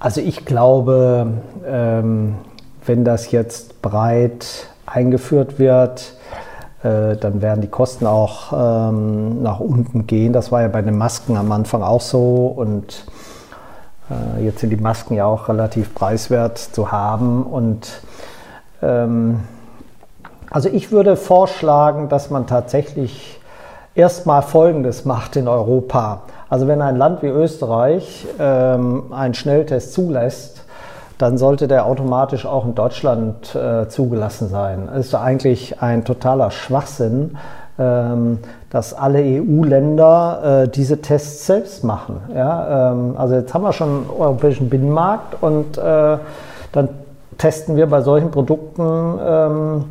Also 0.00 0.22
ich 0.22 0.46
glaube, 0.46 1.26
ähm, 1.66 2.36
wenn 2.86 3.04
das 3.04 3.30
jetzt 3.32 3.82
breit 3.82 4.68
eingeführt 4.86 5.58
wird, 5.58 6.14
äh, 6.82 7.16
dann 7.16 7.42
werden 7.42 7.60
die 7.60 7.68
Kosten 7.68 8.06
auch 8.06 8.52
ähm, 8.54 9.42
nach 9.42 9.60
unten 9.60 10.06
gehen. 10.06 10.32
Das 10.32 10.50
war 10.50 10.62
ja 10.62 10.68
bei 10.68 10.80
den 10.80 10.96
Masken 10.96 11.36
am 11.36 11.52
Anfang 11.52 11.82
auch 11.82 12.00
so 12.00 12.46
und 12.46 13.04
äh, 14.10 14.42
jetzt 14.42 14.60
sind 14.60 14.70
die 14.70 14.76
Masken 14.76 15.14
ja 15.14 15.26
auch 15.26 15.50
relativ 15.50 15.94
preiswert 15.94 16.56
zu 16.56 16.90
haben 16.90 17.42
und 17.42 18.00
ähm, 18.80 19.40
also 20.50 20.70
ich 20.70 20.90
würde 20.90 21.16
vorschlagen, 21.16 22.08
dass 22.08 22.30
man 22.30 22.46
tatsächlich 22.46 23.38
erstmal 23.94 24.40
Folgendes 24.40 25.04
macht 25.04 25.36
in 25.36 25.46
Europa. 25.46 26.22
Also 26.50 26.66
wenn 26.66 26.82
ein 26.82 26.96
Land 26.96 27.22
wie 27.22 27.28
Österreich 27.28 28.26
ähm, 28.40 29.04
einen 29.12 29.34
Schnelltest 29.34 29.92
zulässt, 29.92 30.64
dann 31.16 31.38
sollte 31.38 31.68
der 31.68 31.86
automatisch 31.86 32.44
auch 32.44 32.64
in 32.64 32.74
Deutschland 32.74 33.54
äh, 33.54 33.88
zugelassen 33.88 34.48
sein. 34.48 34.88
Das 34.92 35.06
ist 35.06 35.14
eigentlich 35.14 35.80
ein 35.80 36.04
totaler 36.04 36.50
Schwachsinn, 36.50 37.36
ähm, 37.78 38.38
dass 38.68 38.94
alle 38.94 39.20
EU-Länder 39.20 40.64
äh, 40.64 40.68
diese 40.68 41.00
Tests 41.00 41.46
selbst 41.46 41.84
machen. 41.84 42.20
Ja? 42.34 42.92
Ähm, 42.92 43.14
also 43.16 43.36
jetzt 43.36 43.54
haben 43.54 43.62
wir 43.62 43.72
schon 43.72 43.88
einen 43.88 44.10
europäischen 44.18 44.68
Binnenmarkt 44.68 45.40
und 45.40 45.78
äh, 45.78 46.18
dann 46.72 46.88
testen 47.38 47.76
wir 47.76 47.86
bei 47.86 48.00
solchen 48.00 48.32
Produkten 48.32 49.18
ähm, 49.24 49.84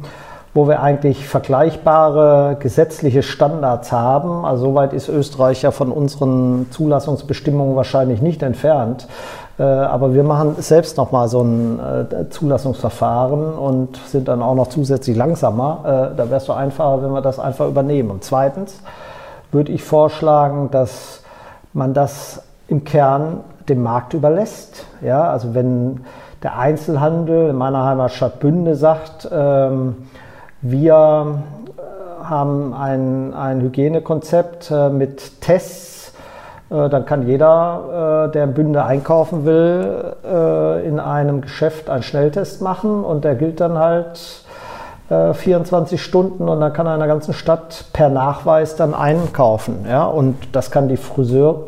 wo 0.53 0.67
wir 0.67 0.81
eigentlich 0.81 1.27
vergleichbare 1.27 2.57
gesetzliche 2.59 3.21
Standards 3.21 3.91
haben. 3.91 4.45
Also 4.45 4.65
soweit 4.65 4.93
ist 4.93 5.07
Österreich 5.07 5.61
ja 5.61 5.71
von 5.71 5.91
unseren 5.91 6.67
Zulassungsbestimmungen 6.71 7.75
wahrscheinlich 7.75 8.21
nicht 8.21 8.41
entfernt. 8.41 9.07
Äh, 9.59 9.63
aber 9.63 10.13
wir 10.13 10.23
machen 10.23 10.55
selbst 10.57 10.97
nochmal 10.97 11.27
so 11.27 11.41
ein 11.41 11.79
äh, 11.79 12.29
Zulassungsverfahren 12.29 13.53
und 13.53 13.97
sind 14.07 14.27
dann 14.27 14.41
auch 14.41 14.55
noch 14.55 14.67
zusätzlich 14.67 15.15
langsamer. 15.15 16.11
Äh, 16.13 16.17
da 16.17 16.29
wäre 16.29 16.37
es 16.37 16.45
so 16.45 16.53
einfacher, 16.53 17.03
wenn 17.03 17.11
wir 17.11 17.21
das 17.21 17.39
einfach 17.39 17.67
übernehmen. 17.67 18.09
Und 18.09 18.23
zweitens 18.23 18.79
würde 19.51 19.71
ich 19.71 19.83
vorschlagen, 19.83 20.71
dass 20.71 21.21
man 21.73 21.93
das 21.93 22.41
im 22.67 22.83
Kern 22.83 23.41
dem 23.67 23.83
Markt 23.83 24.13
überlässt. 24.13 24.85
Ja, 25.01 25.29
also 25.29 25.53
wenn 25.53 26.01
der 26.41 26.57
Einzelhandel 26.57 27.49
in 27.49 27.55
meiner 27.55 27.83
Heimatstadt 27.85 28.39
Bünde 28.39 28.75
sagt, 28.75 29.29
ähm, 29.31 29.97
wir 30.61 31.41
äh, 31.77 32.23
haben 32.25 32.73
ein, 32.73 33.33
ein 33.33 33.61
Hygienekonzept 33.61 34.71
äh, 34.71 34.89
mit 34.89 35.41
Tests. 35.41 36.13
Äh, 36.69 36.89
dann 36.89 37.05
kann 37.05 37.25
jeder, 37.25 38.29
der 38.33 38.43
in 38.43 38.53
Bünde 38.53 38.83
einkaufen 38.83 39.45
will, 39.45 40.13
in 40.85 40.99
einem 40.99 41.41
Geschäft 41.41 41.89
einen 41.89 42.03
Schnelltest 42.03 42.61
machen 42.61 43.03
und 43.03 43.23
der 43.23 43.35
gilt 43.35 43.59
dann 43.59 43.77
halt 43.77 44.43
24 45.09 45.99
Stunden 45.99 46.47
und 46.47 46.59
dann 46.59 46.71
kann 46.71 46.85
er 46.85 46.93
in 46.93 46.99
der 46.99 47.07
ganzen 47.07 47.33
Stadt 47.33 47.85
per 47.93 48.09
Nachweis 48.09 48.75
dann 48.75 48.93
einkaufen. 48.93 49.85
Ja? 49.89 50.05
Und 50.05 50.35
das 50.51 50.69
kann 50.69 50.87
die 50.87 50.97
Friseur, 50.97 51.67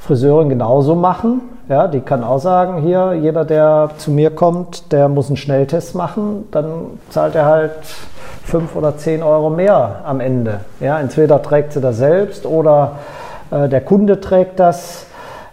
Friseurin 0.00 0.50
genauso 0.50 0.94
machen. 0.94 1.40
Ja, 1.66 1.88
die 1.88 2.00
kann 2.00 2.22
auch 2.22 2.40
sagen, 2.40 2.82
hier, 2.82 3.14
jeder, 3.14 3.46
der 3.46 3.88
zu 3.96 4.10
mir 4.10 4.30
kommt, 4.30 4.92
der 4.92 5.08
muss 5.08 5.28
einen 5.28 5.38
Schnelltest 5.38 5.94
machen. 5.94 6.46
Dann 6.50 6.98
zahlt 7.08 7.34
er 7.34 7.46
halt 7.46 7.72
fünf 8.44 8.76
oder 8.76 8.98
zehn 8.98 9.22
Euro 9.22 9.48
mehr 9.48 10.02
am 10.04 10.20
Ende. 10.20 10.60
Ja, 10.80 11.00
entweder 11.00 11.40
trägt 11.40 11.72
sie 11.72 11.80
das 11.80 11.96
selbst 11.96 12.44
oder 12.44 12.96
äh, 13.50 13.70
der 13.70 13.80
Kunde 13.80 14.20
trägt 14.20 14.60
das. 14.60 15.06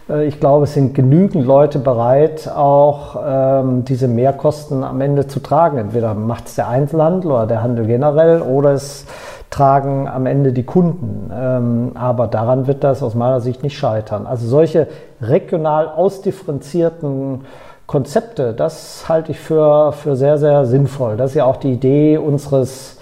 Äh, 0.10 0.26
ich 0.26 0.42
glaube, 0.42 0.66
es 0.66 0.74
sind 0.74 0.94
genügend 0.94 1.46
Leute 1.46 1.80
bereit, 1.80 2.52
auch 2.54 3.16
ähm, 3.26 3.86
diese 3.86 4.10
Mehrkosten 4.10 4.84
am 4.84 5.00
Ende 5.00 5.28
zu 5.28 5.40
tragen. 5.40 5.78
Entweder 5.78 6.14
macht 6.14 6.48
es 6.48 6.56
der 6.56 6.68
Einzelhandel 6.68 7.32
oder 7.32 7.48
der 7.48 7.64
Handel 7.64 7.86
generell 7.86 8.42
oder 8.42 8.74
es 8.74 9.06
tragen 9.52 10.08
am 10.08 10.26
Ende 10.26 10.54
die 10.54 10.64
Kunden. 10.64 11.30
Ähm, 11.32 11.92
aber 11.94 12.28
daran 12.28 12.66
wird 12.66 12.84
das 12.84 13.04
aus 13.04 13.14
meiner 13.14 13.42
Sicht 13.42 13.62
nicht 13.62 13.78
scheitern. 13.78 14.26
Also 14.26 14.48
solche 14.48 14.88
regional 15.22 15.88
ausdifferenzierten 15.88 17.42
Konzepte, 17.86 18.54
das 18.54 19.10
halte 19.10 19.32
ich 19.32 19.40
für, 19.40 19.92
für 19.92 20.16
sehr, 20.16 20.38
sehr 20.38 20.66
sinnvoll. 20.66 21.18
Das 21.18 21.32
ist 21.32 21.36
ja 21.36 21.46
auch 21.46 21.58
die 21.58 21.74
Idee 21.74 22.18
unseres, 22.18 22.98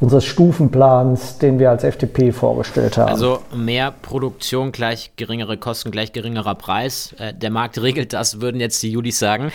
unseres 0.00 0.24
Stufenplans, 0.24 1.38
den 1.38 1.58
wir 1.58 1.70
als 1.70 1.82
FDP 1.82 2.30
vorgestellt 2.30 2.96
haben. 2.96 3.10
Also 3.10 3.40
mehr 3.54 3.90
Produktion 3.90 4.70
gleich 4.70 5.10
geringere 5.16 5.56
Kosten, 5.56 5.90
gleich 5.90 6.12
geringerer 6.12 6.54
Preis. 6.54 7.14
Äh, 7.18 7.34
der 7.34 7.50
Markt 7.50 7.82
regelt 7.82 8.12
das, 8.12 8.40
würden 8.40 8.60
jetzt 8.60 8.80
die 8.82 8.92
Judis 8.92 9.18
sagen. 9.18 9.50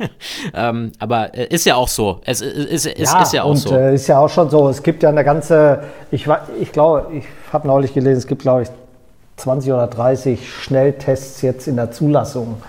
ähm, 0.54 0.92
aber 1.00 1.34
äh, 1.34 1.48
ist 1.48 1.66
ja 1.66 1.74
auch 1.74 1.88
so. 1.88 2.20
Es 2.24 2.40
ist, 2.40 2.86
ist, 2.86 2.98
ja, 2.98 3.22
ist 3.22 3.32
ja 3.32 3.42
auch 3.42 3.50
und, 3.50 3.56
so. 3.56 3.74
Äh, 3.74 3.94
ist 3.94 4.06
ja 4.06 4.20
auch 4.20 4.28
schon 4.28 4.48
so. 4.50 4.68
Es 4.68 4.82
gibt 4.84 5.02
ja 5.02 5.08
eine 5.08 5.24
ganze, 5.24 5.82
ich, 6.12 6.28
ich 6.60 6.70
glaube, 6.70 7.06
ich 7.12 7.24
habe 7.52 7.66
neulich 7.66 7.92
gelesen, 7.92 8.18
es 8.18 8.26
gibt, 8.28 8.42
glaube 8.42 8.62
ich, 8.62 8.68
20 9.36 9.72
oder 9.72 9.86
30 9.88 10.48
Schnelltests 10.48 11.42
jetzt 11.42 11.66
in 11.66 11.74
der 11.74 11.90
Zulassung. 11.90 12.62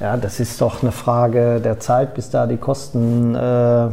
Ja, 0.00 0.16
das 0.18 0.38
ist 0.40 0.60
doch 0.60 0.82
eine 0.82 0.92
Frage 0.92 1.60
der 1.60 1.80
Zeit, 1.80 2.14
bis 2.14 2.28
da 2.28 2.46
die 2.46 2.56
Kosten 2.56 3.34
äh, 3.34 3.88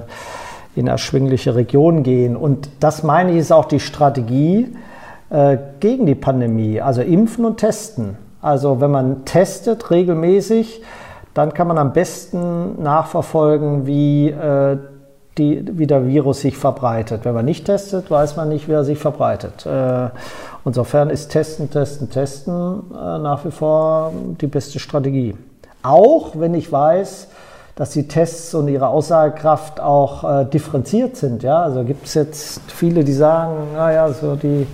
in 0.75 0.88
erschwingliche 0.88 1.55
Regionen 1.55 2.03
gehen. 2.03 2.36
Und 2.36 2.69
das 2.79 3.03
meine 3.03 3.31
ich 3.31 3.38
ist 3.38 3.51
auch 3.51 3.65
die 3.65 3.79
Strategie 3.79 4.75
äh, 5.29 5.57
gegen 5.79 6.05
die 6.05 6.15
Pandemie, 6.15 6.81
also 6.81 7.01
impfen 7.01 7.45
und 7.45 7.57
testen. 7.57 8.17
Also 8.41 8.81
wenn 8.81 8.91
man 8.91 9.25
testet 9.25 9.91
regelmäßig, 9.91 10.81
dann 11.34 11.53
kann 11.53 11.67
man 11.67 11.77
am 11.77 11.93
besten 11.93 12.81
nachverfolgen, 12.81 13.86
wie, 13.86 14.29
äh, 14.29 14.77
die, 15.38 15.65
wie 15.77 15.88
der 15.88 16.07
Virus 16.07 16.41
sich 16.41 16.57
verbreitet. 16.57 17.23
Wenn 17.23 17.34
man 17.34 17.45
nicht 17.45 17.65
testet, 17.65 18.12
weiß 18.12 18.36
man 18.36 18.49
nicht, 18.49 18.67
wie 18.67 18.73
er 18.73 18.84
sich 18.84 18.97
verbreitet. 18.97 19.65
Äh, 19.65 20.10
insofern 20.65 21.10
ist 21.10 21.29
Testen, 21.29 21.69
Testen, 21.69 22.10
Testen 22.10 22.84
äh, 22.91 23.19
nach 23.19 23.45
wie 23.45 23.51
vor 23.51 24.12
die 24.41 24.47
beste 24.47 24.79
Strategie. 24.79 25.36
Auch 25.84 26.34
wenn 26.36 26.53
ich 26.53 26.71
weiß, 26.71 27.29
dass 27.75 27.91
die 27.91 28.07
Tests 28.07 28.53
und 28.53 28.67
ihre 28.67 28.88
Aussagekraft 28.88 29.79
auch 29.79 30.23
äh, 30.23 30.45
differenziert 30.45 31.15
sind. 31.15 31.43
Ja? 31.43 31.62
Also 31.62 31.84
gibt 31.84 32.05
es 32.05 32.13
jetzt 32.13 32.62
viele, 32.67 33.03
die 33.03 33.13
sagen, 33.13 33.53
naja, 33.75 34.10
so 34.10 34.36
die, 34.36 34.67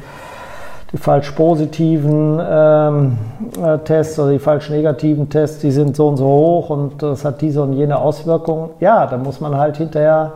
die 0.91 0.97
falsch 0.97 1.31
positiven 1.31 2.41
ähm, 2.43 3.17
äh, 3.63 3.77
Tests 3.79 4.17
oder 4.19 4.31
die 4.31 4.39
falsch 4.39 4.69
negativen 4.69 5.29
Tests, 5.29 5.59
die 5.59 5.71
sind 5.71 5.95
so 5.95 6.07
und 6.07 6.17
so 6.17 6.25
hoch 6.25 6.69
und 6.69 7.03
das 7.03 7.23
hat 7.23 7.41
diese 7.41 7.61
und 7.61 7.73
jene 7.73 7.97
Auswirkung. 7.97 8.71
Ja, 8.79 9.05
da 9.05 9.17
muss 9.17 9.39
man 9.39 9.57
halt 9.57 9.77
hinterher 9.77 10.33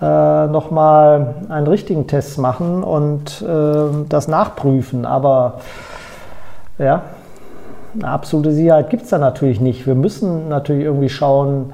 äh, 0.00 0.46
nochmal 0.46 1.34
einen 1.48 1.66
richtigen 1.66 2.06
Test 2.06 2.38
machen 2.38 2.82
und 2.82 3.42
äh, 3.42 4.06
das 4.08 4.28
nachprüfen. 4.28 5.06
Aber 5.06 5.54
ja, 6.78 7.02
eine 7.94 8.08
absolute 8.08 8.52
Sicherheit 8.52 8.90
gibt 8.90 9.04
es 9.04 9.10
da 9.10 9.18
natürlich 9.18 9.60
nicht. 9.60 9.86
Wir 9.86 9.94
müssen 9.94 10.48
natürlich 10.48 10.84
irgendwie 10.84 11.08
schauen, 11.08 11.72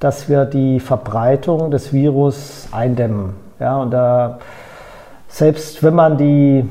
dass 0.00 0.28
wir 0.28 0.44
die 0.44 0.80
Verbreitung 0.80 1.70
des 1.70 1.92
Virus 1.92 2.68
eindämmen. 2.72 3.34
Ja, 3.58 3.78
und 3.78 3.90
da, 3.90 4.38
selbst 5.28 5.82
wenn 5.82 5.94
man 5.94 6.18
die, 6.18 6.68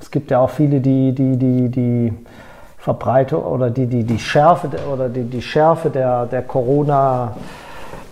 es 0.00 0.10
gibt 0.10 0.30
ja 0.30 0.40
auch 0.40 0.50
viele, 0.50 0.80
die, 0.80 1.12
die, 1.12 1.36
die, 1.36 1.68
die 1.68 2.12
Verbreitung 2.78 3.44
oder 3.44 3.70
die, 3.70 3.86
die, 3.86 4.04
die 4.04 4.18
Schärfe 4.18 4.68
oder 4.92 5.08
die, 5.08 5.24
die 5.24 5.42
Schärfe 5.42 5.90
der, 5.90 6.26
der 6.26 6.42
Corona 6.42 7.36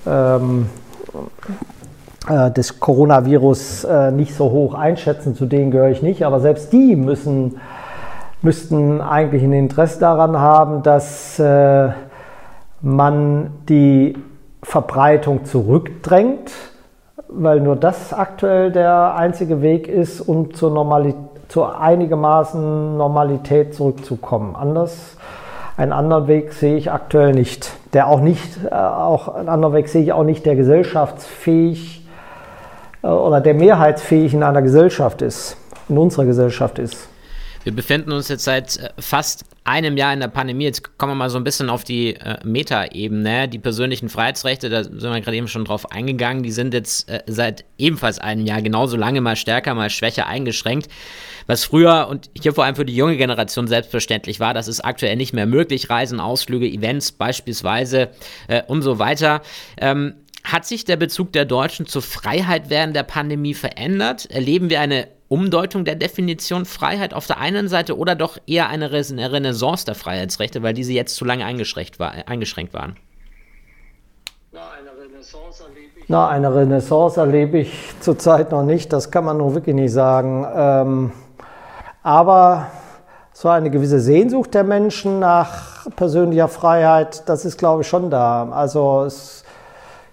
ähm, 0.07 0.71
äh, 2.29 2.51
des 2.53 2.79
Coronavirus 2.79 3.85
äh, 3.85 4.11
nicht 4.13 4.35
so 4.35 4.51
hoch 4.51 4.75
einschätzen, 4.75 5.35
zu 5.35 5.47
denen 5.47 5.73
gehöre 5.73 5.91
ich 5.91 6.03
nicht, 6.03 6.25
aber 6.25 6.39
selbst 6.39 6.73
die 6.73 6.95
müssen 6.95 7.57
müssten 8.43 9.01
eigentlich 9.01 9.43
ein 9.43 9.53
Interesse 9.53 10.01
daran 10.01 10.39
haben, 10.39 10.83
dass 10.83 11.39
äh, 11.39 11.91
man 12.81 13.51
die 13.69 14.17
Verbreitung 14.63 15.45
zurückdrängt, 15.45 16.53
weil 17.29 17.61
nur 17.61 17.77
das 17.77 18.13
aktuell 18.13 18.73
der 18.73 19.15
einzige 19.15 19.63
Weg 19.63 19.89
ist, 19.89 20.21
um 20.21 20.55
zur, 20.55 20.71
Normalität, 20.71 21.21
zur 21.49 21.81
einigermaßen 21.81 22.97
Normalität 22.97 23.75
zurückzukommen. 23.75 24.57
Anders, 24.57 25.17
einen 25.77 25.93
anderen 25.93 26.27
Weg 26.27 26.53
sehe 26.53 26.77
ich 26.77 26.91
aktuell 26.91 27.33
nicht. 27.33 27.73
Der 27.93 28.09
auch 28.09 28.21
nicht, 28.21 28.65
äh, 28.65 28.75
auch 28.75 29.29
einen 29.29 29.49
anderen 29.49 29.75
Weg 29.75 29.89
sehe 29.89 30.03
ich 30.03 30.13
auch 30.13 30.25
nicht, 30.25 30.45
der 30.47 30.57
gesellschaftsfähig 30.57 32.07
äh, 33.03 33.07
oder 33.07 33.41
der 33.41 33.55
mehrheitsfähig 33.55 34.35
in 34.35 34.43
einer 34.43 34.63
Gesellschaft 34.63 35.23
ist, 35.23 35.57
in 35.89 35.99
unserer 35.99 36.25
Gesellschaft 36.25 36.79
ist. 36.79 37.09
Wir 37.65 37.73
befinden 37.73 38.13
uns 38.13 38.29
jetzt 38.29 38.45
seit 38.45 38.77
äh, 38.79 38.91
fast 38.99 39.45
einem 39.65 39.97
Jahr 39.97 40.13
in 40.13 40.21
der 40.21 40.29
Pandemie. 40.29 40.65
Jetzt 40.65 40.99
kommen 40.99 41.13
wir 41.13 41.17
mal 41.17 41.31
so 41.31 41.39
ein 41.39 41.45
bisschen 41.45 41.71
auf 41.71 41.85
die 41.85 42.17
äh, 42.17 42.39
Meta-Ebene. 42.45 43.49
Die 43.49 43.59
persönlichen 43.59 44.09
Freiheitsrechte, 44.09 44.69
da 44.69 44.83
sind 44.83 45.03
wir 45.03 45.21
gerade 45.21 45.37
eben 45.37 45.49
schon 45.49 45.65
drauf 45.65 45.93
eingegangen, 45.93 46.43
die 46.43 46.51
sind 46.51 46.75
jetzt 46.75 47.09
äh, 47.09 47.23
seit 47.27 47.65
ebenfalls 47.79 48.19
einem 48.19 48.45
Jahr 48.45 48.63
genauso 48.63 48.97
lange 48.97 49.21
mal 49.21 49.37
stärker, 49.37 49.75
mal 49.75 49.91
schwächer 49.91 50.27
eingeschränkt. 50.27 50.89
Was 51.47 51.65
früher 51.65 52.09
und 52.09 52.31
hier 52.41 52.53
vor 52.53 52.65
allem 52.65 52.77
für 52.77 52.85
die 52.85 52.97
junge 52.97 53.17
Generation 53.17 53.67
selbstverständlich 53.69 54.41
war, 54.41 54.55
das 54.55 54.69
ist 54.69 54.81
aktuell 54.81 55.17
nicht 55.17 55.33
mehr 55.33 55.47
möglich. 55.47 55.91
Reisen, 55.91 56.21
Ausflüge, 56.21 56.67
Events 56.67 57.13
beispielsweise 57.13 58.11
äh, 58.49 58.63
und 58.67 58.83
so 58.83 58.99
weiter. 58.99 59.43
Ähm, 59.81 60.15
hat 60.45 60.67
sich 60.67 60.85
der 60.85 60.97
Bezug 60.97 61.33
der 61.33 61.45
Deutschen 61.45 61.87
zur 61.87 62.03
Freiheit 62.03 62.69
während 62.69 62.97
der 62.97 63.05
Pandemie 63.05 63.55
verändert? 63.55 64.29
Erleben 64.29 64.71
wir 64.71 64.81
eine 64.81 65.07
Umdeutung 65.33 65.87
der 65.87 65.95
Definition 65.95 66.67
Freiheit 66.67 67.15
auf 67.15 67.27
der 67.27 67.39
einen 67.39 67.67
Seite 67.67 67.97
oder 67.97 68.15
doch 68.15 68.37
eher 68.47 68.69
eine 68.69 68.93
Renaissance 68.93 69.87
der 69.87 69.95
Freiheitsrechte, 69.95 70.63
weil 70.63 70.75
diese 70.75 70.93
jetzt 70.93 71.17
zu 71.17 71.25
lange 71.25 71.47
eingeschränkt, 71.47 71.99
war, 71.99 72.13
eingeschränkt 72.27 72.75
waren? 72.75 72.97
Na, 74.53 74.61
eine 74.79 74.91
Renaissance 74.91 75.63
erlebe 75.63 76.01
ich, 76.01 76.05
Na, 76.09 76.29
eine 76.29 76.55
Renaissance 76.55 77.19
erlebe 77.19 77.61
ich 77.61 77.73
zurzeit 78.01 78.51
noch 78.51 78.63
nicht, 78.63 78.93
das 78.93 79.11
kann 79.11 79.25
man 79.25 79.39
nun 79.39 79.55
wirklich 79.55 79.75
nicht 79.75 79.93
sagen. 79.93 80.47
Ähm, 80.55 81.13
aber 82.03 82.67
so 83.33 83.49
eine 83.49 83.71
gewisse 83.71 84.01
Sehnsucht 84.01 84.53
der 84.53 84.65
Menschen 84.65 85.19
nach 85.19 85.87
persönlicher 85.97 86.49
Freiheit, 86.49 87.27
das 87.27 87.47
ist, 87.47 87.57
glaube 87.57 87.81
ich, 87.81 87.89
schon 87.89 88.11
da. 88.11 88.51
Also 88.51 89.05
es 89.05 89.42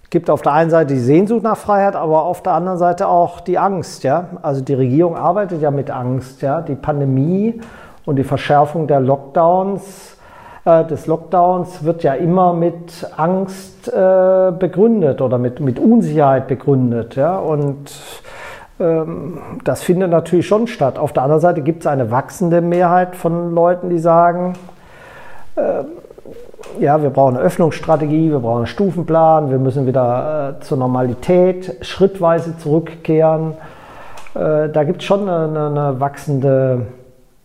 gibt 0.10 0.30
auf 0.30 0.42
der 0.42 0.54
einen 0.54 0.70
Seite 0.70 0.94
die 0.94 1.00
Sehnsucht 1.00 1.44
nach 1.44 1.58
Freiheit, 1.58 1.96
aber 1.96 2.24
auf 2.24 2.42
der 2.42 2.54
anderen 2.54 2.78
Seite 2.78 3.08
auch 3.08 3.40
die 3.42 3.58
Angst. 3.58 4.04
Ja? 4.04 4.30
Also 4.42 4.62
die 4.62 4.74
Regierung 4.74 5.16
arbeitet 5.16 5.62
ja 5.62 5.72
mit 5.72 5.92
Angst. 5.92 6.42
Ja? 6.42 6.62
Die 6.62 6.76
Pandemie 6.76 7.62
und 8.06 8.16
die 8.16 8.24
Verschärfung 8.24 8.88
der 8.88 9.00
Lockdowns, 9.00 10.18
äh, 10.66 10.84
des 10.86 11.06
Lockdowns 11.06 11.84
wird 11.84 12.04
ja 12.04 12.14
immer 12.14 12.54
mit 12.54 13.08
Angst 13.18 13.88
äh, 13.88 14.52
begründet 14.52 15.22
oder 15.22 15.38
mit, 15.38 15.60
mit 15.60 15.80
Unsicherheit 15.80 16.48
begründet. 16.48 17.16
Ja? 17.16 17.38
Und 17.38 17.92
ähm, 18.80 19.38
das 19.64 19.84
findet 19.84 20.10
natürlich 20.10 20.48
schon 20.48 20.66
statt. 20.66 20.98
Auf 20.98 21.14
der 21.14 21.24
anderen 21.24 21.42
Seite 21.42 21.62
gibt 21.62 21.82
es 21.82 21.88
eine 21.88 22.10
wachsende 22.10 22.62
Mehrheit 22.62 23.16
von 23.16 23.54
Leuten, 23.54 23.90
die 23.90 24.00
sagen, 24.00 24.54
äh, 25.56 25.84
ja, 26.80 27.02
wir 27.02 27.10
brauchen 27.10 27.36
eine 27.36 27.46
Öffnungsstrategie, 27.46 28.32
wir 28.32 28.40
brauchen 28.40 28.58
einen 28.58 28.68
Stufenplan, 28.68 29.50
wir 29.50 29.60
müssen 29.60 29.88
wieder 29.88 30.58
äh, 30.60 30.64
zur 30.64 30.78
Normalität 30.78 31.78
schrittweise 31.82 32.58
zurückkehren. 32.58 33.54
Äh, 34.36 34.70
da 34.70 34.84
gibt 34.84 35.02
es 35.02 35.06
schon 35.06 35.28
eine, 35.28 35.68
eine, 35.68 36.00
wachsende 36.00 36.88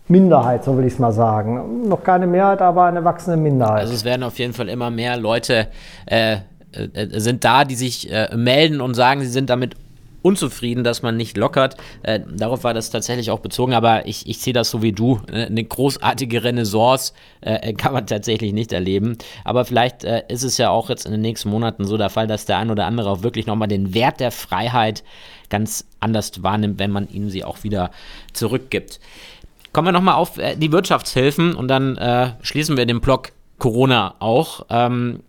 Minderheit, 0.08 0.64
so 0.64 0.76
will 0.76 0.84
ich 0.84 0.94
es 0.94 0.98
mal 0.98 1.12
sagen. 1.12 1.88
Noch 1.88 2.02
keine 2.02 2.26
Mehrheit, 2.26 2.60
aber 2.60 2.84
eine 2.84 3.04
wachsende 3.04 3.36
Minderheit. 3.36 3.80
Also 3.80 3.94
es 3.94 4.04
werden 4.04 4.22
auf 4.22 4.38
jeden 4.38 4.52
Fall 4.52 4.68
immer 4.68 4.90
mehr 4.90 5.16
Leute 5.16 5.68
äh, 6.06 6.36
äh 6.72 7.20
sind 7.20 7.44
da, 7.44 7.64
die 7.64 7.76
sich 7.76 8.12
äh, 8.12 8.34
melden 8.36 8.80
und 8.80 8.94
sagen, 8.94 9.20
sie 9.20 9.28
sind 9.28 9.48
damit 9.48 9.76
unzufrieden, 10.24 10.84
dass 10.84 11.02
man 11.02 11.18
nicht 11.18 11.36
lockert. 11.36 11.76
Äh, 12.02 12.20
darauf 12.34 12.64
war 12.64 12.72
das 12.72 12.88
tatsächlich 12.88 13.30
auch 13.30 13.40
bezogen, 13.40 13.74
aber 13.74 14.06
ich, 14.06 14.26
ich 14.26 14.38
sehe 14.38 14.54
das 14.54 14.70
so 14.70 14.80
wie 14.80 14.92
du. 14.92 15.20
Äh, 15.30 15.46
eine 15.46 15.62
großartige 15.62 16.42
Renaissance 16.42 17.12
äh, 17.42 17.74
kann 17.74 17.92
man 17.92 18.06
tatsächlich 18.06 18.54
nicht 18.54 18.72
erleben. 18.72 19.18
Aber 19.44 19.66
vielleicht 19.66 20.02
äh, 20.04 20.22
ist 20.28 20.42
es 20.42 20.56
ja 20.56 20.70
auch 20.70 20.88
jetzt 20.88 21.04
in 21.04 21.12
den 21.12 21.20
nächsten 21.20 21.50
Monaten 21.50 21.84
so 21.84 21.98
der 21.98 22.08
Fall, 22.08 22.26
dass 22.26 22.46
der 22.46 22.56
ein 22.56 22.70
oder 22.70 22.86
andere 22.86 23.10
auch 23.10 23.22
wirklich 23.22 23.46
nochmal 23.46 23.68
den 23.68 23.92
Wert 23.92 24.18
der 24.18 24.30
Freiheit 24.30 25.04
ganz 25.50 25.84
anders 26.00 26.42
wahrnimmt, 26.42 26.78
wenn 26.78 26.90
man 26.90 27.06
ihnen 27.10 27.28
sie 27.28 27.44
auch 27.44 27.62
wieder 27.62 27.90
zurückgibt. 28.32 29.00
Kommen 29.72 29.88
wir 29.88 29.92
nochmal 29.92 30.14
auf 30.14 30.38
äh, 30.38 30.56
die 30.56 30.72
Wirtschaftshilfen 30.72 31.54
und 31.54 31.68
dann 31.68 31.98
äh, 31.98 32.30
schließen 32.40 32.78
wir 32.78 32.86
den 32.86 33.02
Block 33.02 33.32
Corona 33.58 34.14
auch. 34.20 34.64
Ähm, 34.70 35.20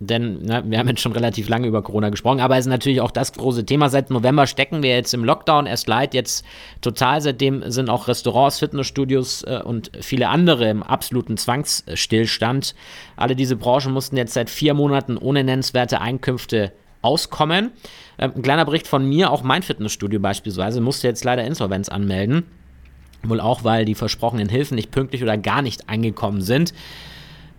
denn 0.00 0.38
na, 0.42 0.68
wir 0.68 0.78
haben 0.78 0.88
jetzt 0.88 1.00
schon 1.00 1.12
relativ 1.12 1.48
lange 1.48 1.66
über 1.66 1.82
Corona 1.82 2.10
gesprochen, 2.10 2.40
aber 2.40 2.56
es 2.56 2.66
ist 2.66 2.70
natürlich 2.70 3.00
auch 3.00 3.10
das 3.10 3.32
große 3.32 3.66
Thema. 3.66 3.88
Seit 3.88 4.10
November 4.10 4.46
stecken 4.46 4.82
wir 4.82 4.94
jetzt 4.94 5.12
im 5.12 5.24
Lockdown, 5.24 5.66
erst 5.66 5.88
leid, 5.88 6.14
jetzt 6.14 6.44
total. 6.80 7.20
Seitdem 7.20 7.68
sind 7.70 7.90
auch 7.90 8.06
Restaurants, 8.06 8.60
Fitnessstudios 8.60 9.42
äh, 9.42 9.60
und 9.64 9.90
viele 10.00 10.28
andere 10.28 10.68
im 10.68 10.84
absoluten 10.84 11.36
Zwangsstillstand. 11.36 12.76
Alle 13.16 13.34
diese 13.34 13.56
Branchen 13.56 13.92
mussten 13.92 14.16
jetzt 14.16 14.34
seit 14.34 14.50
vier 14.50 14.74
Monaten 14.74 15.16
ohne 15.16 15.42
nennenswerte 15.42 16.00
Einkünfte 16.00 16.72
auskommen. 17.02 17.72
Ähm, 18.18 18.32
ein 18.36 18.42
kleiner 18.42 18.64
Bericht 18.64 18.86
von 18.86 19.08
mir, 19.08 19.32
auch 19.32 19.42
mein 19.42 19.62
Fitnessstudio 19.62 20.20
beispielsweise, 20.20 20.80
musste 20.80 21.08
jetzt 21.08 21.24
leider 21.24 21.44
Insolvenz 21.44 21.88
anmelden. 21.88 22.44
Wohl 23.24 23.40
auch, 23.40 23.64
weil 23.64 23.84
die 23.84 23.96
versprochenen 23.96 24.48
Hilfen 24.48 24.76
nicht 24.76 24.92
pünktlich 24.92 25.24
oder 25.24 25.36
gar 25.36 25.60
nicht 25.60 25.88
eingekommen 25.88 26.40
sind. 26.40 26.72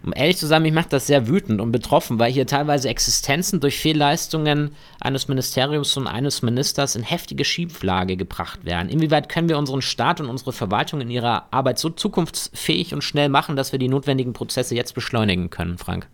Um 0.03 0.13
ehrlich 0.15 0.37
zu 0.37 0.47
sein, 0.47 0.61
mich 0.61 0.73
macht 0.73 0.93
das 0.93 1.07
sehr 1.07 1.27
wütend 1.27 1.59
und 1.59 1.71
betroffen, 1.71 2.19
weil 2.19 2.31
hier 2.31 2.47
teilweise 2.47 2.87
Existenzen 2.87 3.59
durch 3.59 3.77
Fehlleistungen 3.77 4.71
eines 5.01 5.27
Ministeriums 5.27 5.97
und 5.97 6.07
eines 6.07 6.41
Ministers 6.41 6.95
in 6.95 7.03
heftige 7.03 7.43
Schieflage 7.43 8.15
gebracht 8.15 8.63
werden. 8.63 8.87
Inwieweit 8.87 9.27
können 9.27 9.49
wir 9.49 9.57
unseren 9.57 9.81
Staat 9.81 10.21
und 10.21 10.29
unsere 10.29 10.53
Verwaltung 10.53 11.01
in 11.01 11.09
ihrer 11.09 11.45
Arbeit 11.51 11.79
so 11.79 11.89
zukunftsfähig 11.89 12.93
und 12.93 13.03
schnell 13.03 13.27
machen, 13.27 13.57
dass 13.57 13.71
wir 13.73 13.79
die 13.79 13.89
notwendigen 13.89 14.33
Prozesse 14.33 14.73
jetzt 14.73 14.95
beschleunigen 14.95 15.49
können, 15.49 15.77
Frank? 15.77 16.07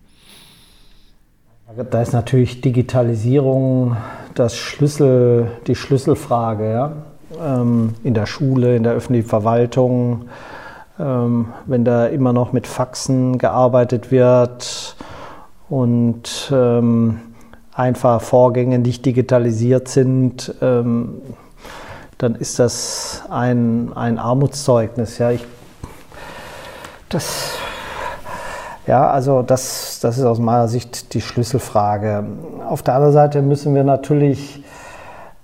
Da 1.89 2.02
ist 2.02 2.13
natürlich 2.13 2.62
Digitalisierung 2.62 3.98
das 4.34 4.56
Schlüssel, 4.56 5.52
die 5.67 5.76
Schlüsselfrage. 5.76 6.71
Ja? 6.71 6.93
Ähm, 7.39 7.95
in 8.04 8.13
der 8.13 8.26
Schule, 8.28 8.76
in 8.76 8.84
der 8.84 8.93
öffentlichen 8.93 9.28
Verwaltung 9.28 10.30
ähm, 11.00 11.54
wenn 11.66 11.84
da 11.84 12.08
immer 12.08 12.34
noch 12.34 12.54
mit 12.54 12.68
Faxen 12.68 13.38
gearbeitet 13.38 14.12
wird 14.12 14.96
und 15.70 16.52
ähm, 16.54 17.20
einfach 17.74 18.22
Vorgänge 18.22 18.80
nicht 18.80 19.06
digitalisiert 19.06 19.88
sind, 19.88 20.56
ähm, 20.62 21.22
dann 22.18 22.36
ist 22.36 22.60
das 22.60 23.24
ein, 23.30 23.92
ein 23.96 24.18
Armutszeugnis. 24.18 25.18
Ja, 25.18 25.32
ich, 25.32 25.46
das, 27.10 27.58
ja, 28.88 29.10
also 29.10 29.42
das, 29.42 30.00
das 30.00 30.18
ist 30.18 30.24
aus 30.24 30.40
meiner 30.40 30.70
Sicht 30.70 31.14
die 31.14 31.22
Schlüsselfrage. 31.22 32.24
Auf 32.70 32.84
der 32.84 32.96
anderen 32.96 33.14
Seite 33.14 33.42
müssen 33.42 33.76
wir 33.76 33.84
natürlich, 33.84 34.64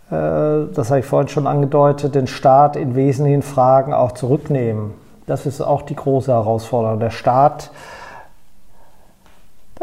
äh, 0.10 0.68
das 0.74 0.90
habe 0.90 1.00
ich 1.00 1.06
vorhin 1.06 1.28
schon 1.28 1.46
angedeutet, 1.46 2.16
den 2.16 2.28
Staat 2.28 2.78
in 2.78 2.96
wesentlichen 2.96 3.42
Fragen 3.42 3.94
auch 3.94 4.14
zurücknehmen. 4.14 5.01
Das 5.26 5.46
ist 5.46 5.62
auch 5.62 5.84
die 5.84 5.96
große 5.96 6.32
Herausforderung. 6.32 7.00
Der 7.00 7.12
Staat 7.12 7.72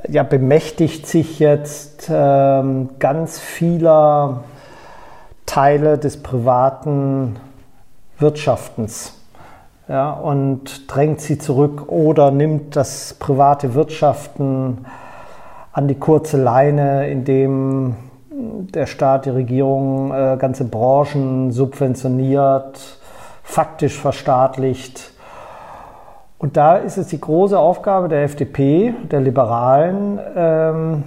ja, 0.09 0.23
bemächtigt 0.23 1.07
sich 1.07 1.39
jetzt 1.39 2.09
ähm, 2.11 2.91
ganz 2.99 3.39
vieler 3.39 4.45
Teile 5.47 5.99
des 5.99 6.23
privaten 6.23 7.37
Wirtschaftens 8.19 9.15
ja, 9.89 10.11
und 10.11 10.95
drängt 10.95 11.21
sie 11.21 11.39
zurück 11.39 11.89
oder 11.89 12.31
nimmt 12.31 12.77
das 12.77 13.15
private 13.15 13.75
Wirtschaften 13.75 14.85
an 15.73 15.89
die 15.89 15.95
kurze 15.95 16.37
Leine, 16.37 17.09
indem 17.09 17.97
der 18.31 18.87
Staat, 18.87 19.27
die 19.27 19.31
Regierung 19.31 20.13
äh, 20.13 20.37
ganze 20.39 20.65
Branchen 20.65 21.51
subventioniert, 21.51 22.99
faktisch 23.43 23.99
verstaatlicht 23.99 25.13
und 26.39 26.57
da 26.57 26.77
ist 26.77 26.97
es 26.99 27.09
die 27.09 27.21
große 27.21 27.59
Aufgabe 27.59 28.09
der 28.09 28.23
FDP, 28.23 28.95
der 29.11 29.21
Liberalen, 29.21 30.21
ähm, 30.37 31.05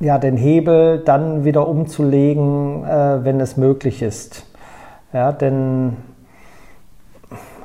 ja, 0.00 0.18
den 0.18 0.36
Hebel 0.36 0.98
dann 0.98 1.44
wieder 1.44 1.66
umzulegen, 1.66 2.84
äh, 2.84 3.24
wenn 3.24 3.40
es 3.40 3.56
möglich 3.56 4.02
ist. 4.02 4.46
Ja, 5.12 5.32
denn 5.32 5.96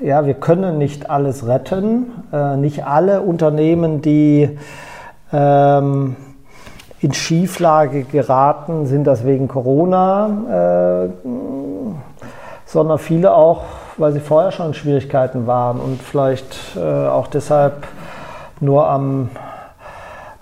ja, 0.02 0.26
wir 0.26 0.34
können 0.36 0.78
nicht 0.78 1.10
alles 1.10 1.48
retten. 1.48 2.24
Äh, 2.32 2.58
nicht 2.58 2.86
alle 2.86 3.22
Unternehmen, 3.22 4.02
die 4.02 4.58
ähm, 5.32 6.16
in 7.02 7.14
Schieflage 7.14 8.04
geraten, 8.04 8.86
sind 8.86 9.06
das 9.06 9.26
wegen 9.26 9.48
Corona, 9.48 11.06
äh, 11.06 11.10
sondern 12.66 13.00
viele 13.00 13.34
auch 13.34 13.64
weil 13.98 14.12
sie 14.12 14.20
vorher 14.20 14.52
schon 14.52 14.68
in 14.68 14.74
Schwierigkeiten 14.74 15.48
waren 15.48 15.80
und 15.80 16.02
vielleicht 16.02 16.76
äh, 16.76 17.08
auch 17.08 17.28
deshalb 17.28 17.88
nur 18.60 18.90
am, 18.90 19.30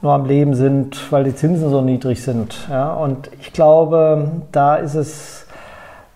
nur 0.01 0.13
am 0.13 0.25
Leben 0.25 0.55
sind, 0.55 1.11
weil 1.11 1.23
die 1.23 1.35
Zinsen 1.35 1.69
so 1.69 1.81
niedrig 1.81 2.23
sind. 2.23 2.67
Ja? 2.69 2.93
Und 2.93 3.29
ich 3.39 3.53
glaube, 3.53 4.31
da 4.51 4.75
ist 4.75 4.95
es, 4.95 5.45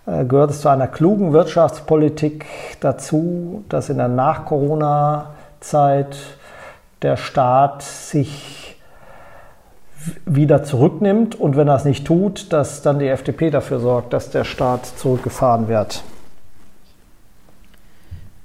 äh, 0.06 0.26
gehört 0.26 0.50
es 0.52 0.62
zu 0.62 0.69
einer 0.69 0.88
klugen 0.88 1.34
Wirtschaftspolitik 1.34 2.45
dazu, 2.80 3.63
dass 3.69 3.89
in 3.89 3.97
der 3.97 4.08
Nach-Corona-Zeit 4.08 6.17
der 7.04 7.17
Staat 7.17 7.84
sich 7.84 8.76
wieder 10.26 10.63
zurücknimmt 10.63 11.36
und 11.36 11.58
wenn 11.58 11.67
er 11.67 11.76
es 11.76 11.86
nicht 11.86 12.08
tut, 12.08 12.54
dass 12.54 12.82
dann 12.82 12.97
die 13.00 13.08
FDP 13.08 13.50
dafür 13.50 13.80
sorgt, 13.80 14.13
dass 14.13 14.30
der 14.30 14.45
Staat 14.45 14.86
zurückgefahren 14.86 15.67
wird. 15.67 16.04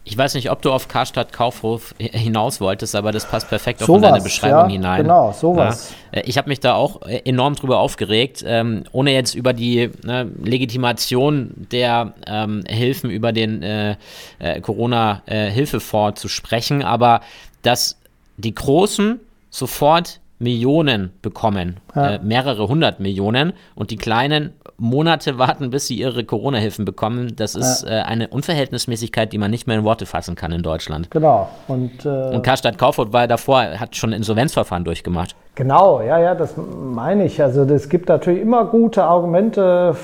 Ich 0.05 0.19
weiß 0.19 0.35
nicht, 0.35 0.51
ob 0.51 0.63
du 0.63 0.73
auf 0.73 0.89
Karstadt 0.89 1.33
Kaufhof 1.33 1.95
hinaus 1.99 2.61
wolltest, 2.61 2.97
aber 2.97 3.13
das 3.13 3.25
passt 3.25 3.49
perfekt 3.49 3.83
auch 3.83 3.87
so 3.87 3.97
in 3.97 4.03
deine 4.03 4.21
Beschreibung 4.21 4.69
ja, 4.69 4.69
hinein. 4.69 5.03
Genau, 5.03 5.33
sowas. 5.33 5.95
Ja. 6.13 6.21
Äh, 6.21 6.23
ich 6.27 6.39
habe 6.39 6.49
mich 6.49 6.59
da 6.59 6.75
auch 6.75 7.03
äh, 7.03 7.23
enorm 7.25 7.55
drüber 7.55 7.79
aufgeregt, 7.79 8.43
ähm, 8.45 8.83
ohne 8.91 9.13
jetzt 9.13 9.37
über 9.37 9.53
die 9.53 9.91
ne, 10.03 10.29
Legitimation 10.43 11.53
der 11.71 12.15
ähm, 12.27 12.65
Hilfen 12.67 13.11
über 13.11 13.33
den 13.33 13.63
äh, 13.63 13.97
äh, 14.41 14.61
Corona-Hilfefonds 14.61 16.21
zu 16.21 16.29
sprechen, 16.29 16.83
aber 16.83 17.21
dass 17.63 17.97
die 18.39 18.55
Großen 18.55 19.21
sofort 19.51 20.19
Millionen 20.43 21.13
bekommen, 21.23 21.81
ja. 21.95 22.15
äh, 22.15 22.21
mehrere 22.23 22.69
hundert 22.69 23.01
Millionen 23.01 23.53
und 23.75 23.91
die 23.91 23.97
Kleinen 23.97 24.53
Monate 24.77 25.39
warten, 25.39 25.71
bis 25.71 25.87
sie 25.87 25.95
ihre 25.95 26.25
Corona-Hilfen 26.25 26.85
bekommen. 26.85 27.35
Das 27.37 27.55
ist 27.55 27.85
ja. 27.85 28.01
äh, 28.01 28.03
eine 28.03 28.29
Unverhältnismäßigkeit, 28.29 29.33
die 29.33 29.39
man 29.39 29.51
nicht 29.51 29.67
mehr 29.67 29.79
in 29.79 29.85
Worte 29.85 30.07
fassen 30.07 30.35
kann 30.35 30.51
in 30.51 30.63
Deutschland. 30.63 31.11
Genau. 31.11 31.49
Und, 31.69 32.05
äh, 32.05 32.09
und 32.09 32.43
Karstadt 32.43 32.79
Kaufhof 32.79 33.13
war 33.13 33.29
davor, 33.29 33.63
hat 33.63 33.95
schon 33.95 34.13
Insolvenzverfahren 34.13 34.85
durchgemacht. 34.85 35.37
Genau, 35.55 36.01
ja, 36.01 36.19
ja, 36.19 36.35
das 36.35 36.55
meine 36.57 37.27
ich. 37.27 37.41
Also 37.41 37.63
es 37.63 37.89
gibt 37.89 38.09
natürlich 38.09 38.41
immer 38.41 38.65
gute 38.65 39.05
Argumente 39.05 39.95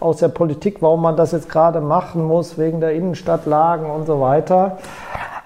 aus 0.00 0.18
der 0.18 0.28
Politik, 0.28 0.80
warum 0.80 1.02
man 1.02 1.16
das 1.16 1.32
jetzt 1.32 1.48
gerade 1.48 1.80
machen 1.80 2.22
muss, 2.22 2.58
wegen 2.58 2.80
der 2.80 2.92
Innenstadtlagen 2.92 3.90
und 3.90 4.06
so 4.06 4.20
weiter. 4.20 4.78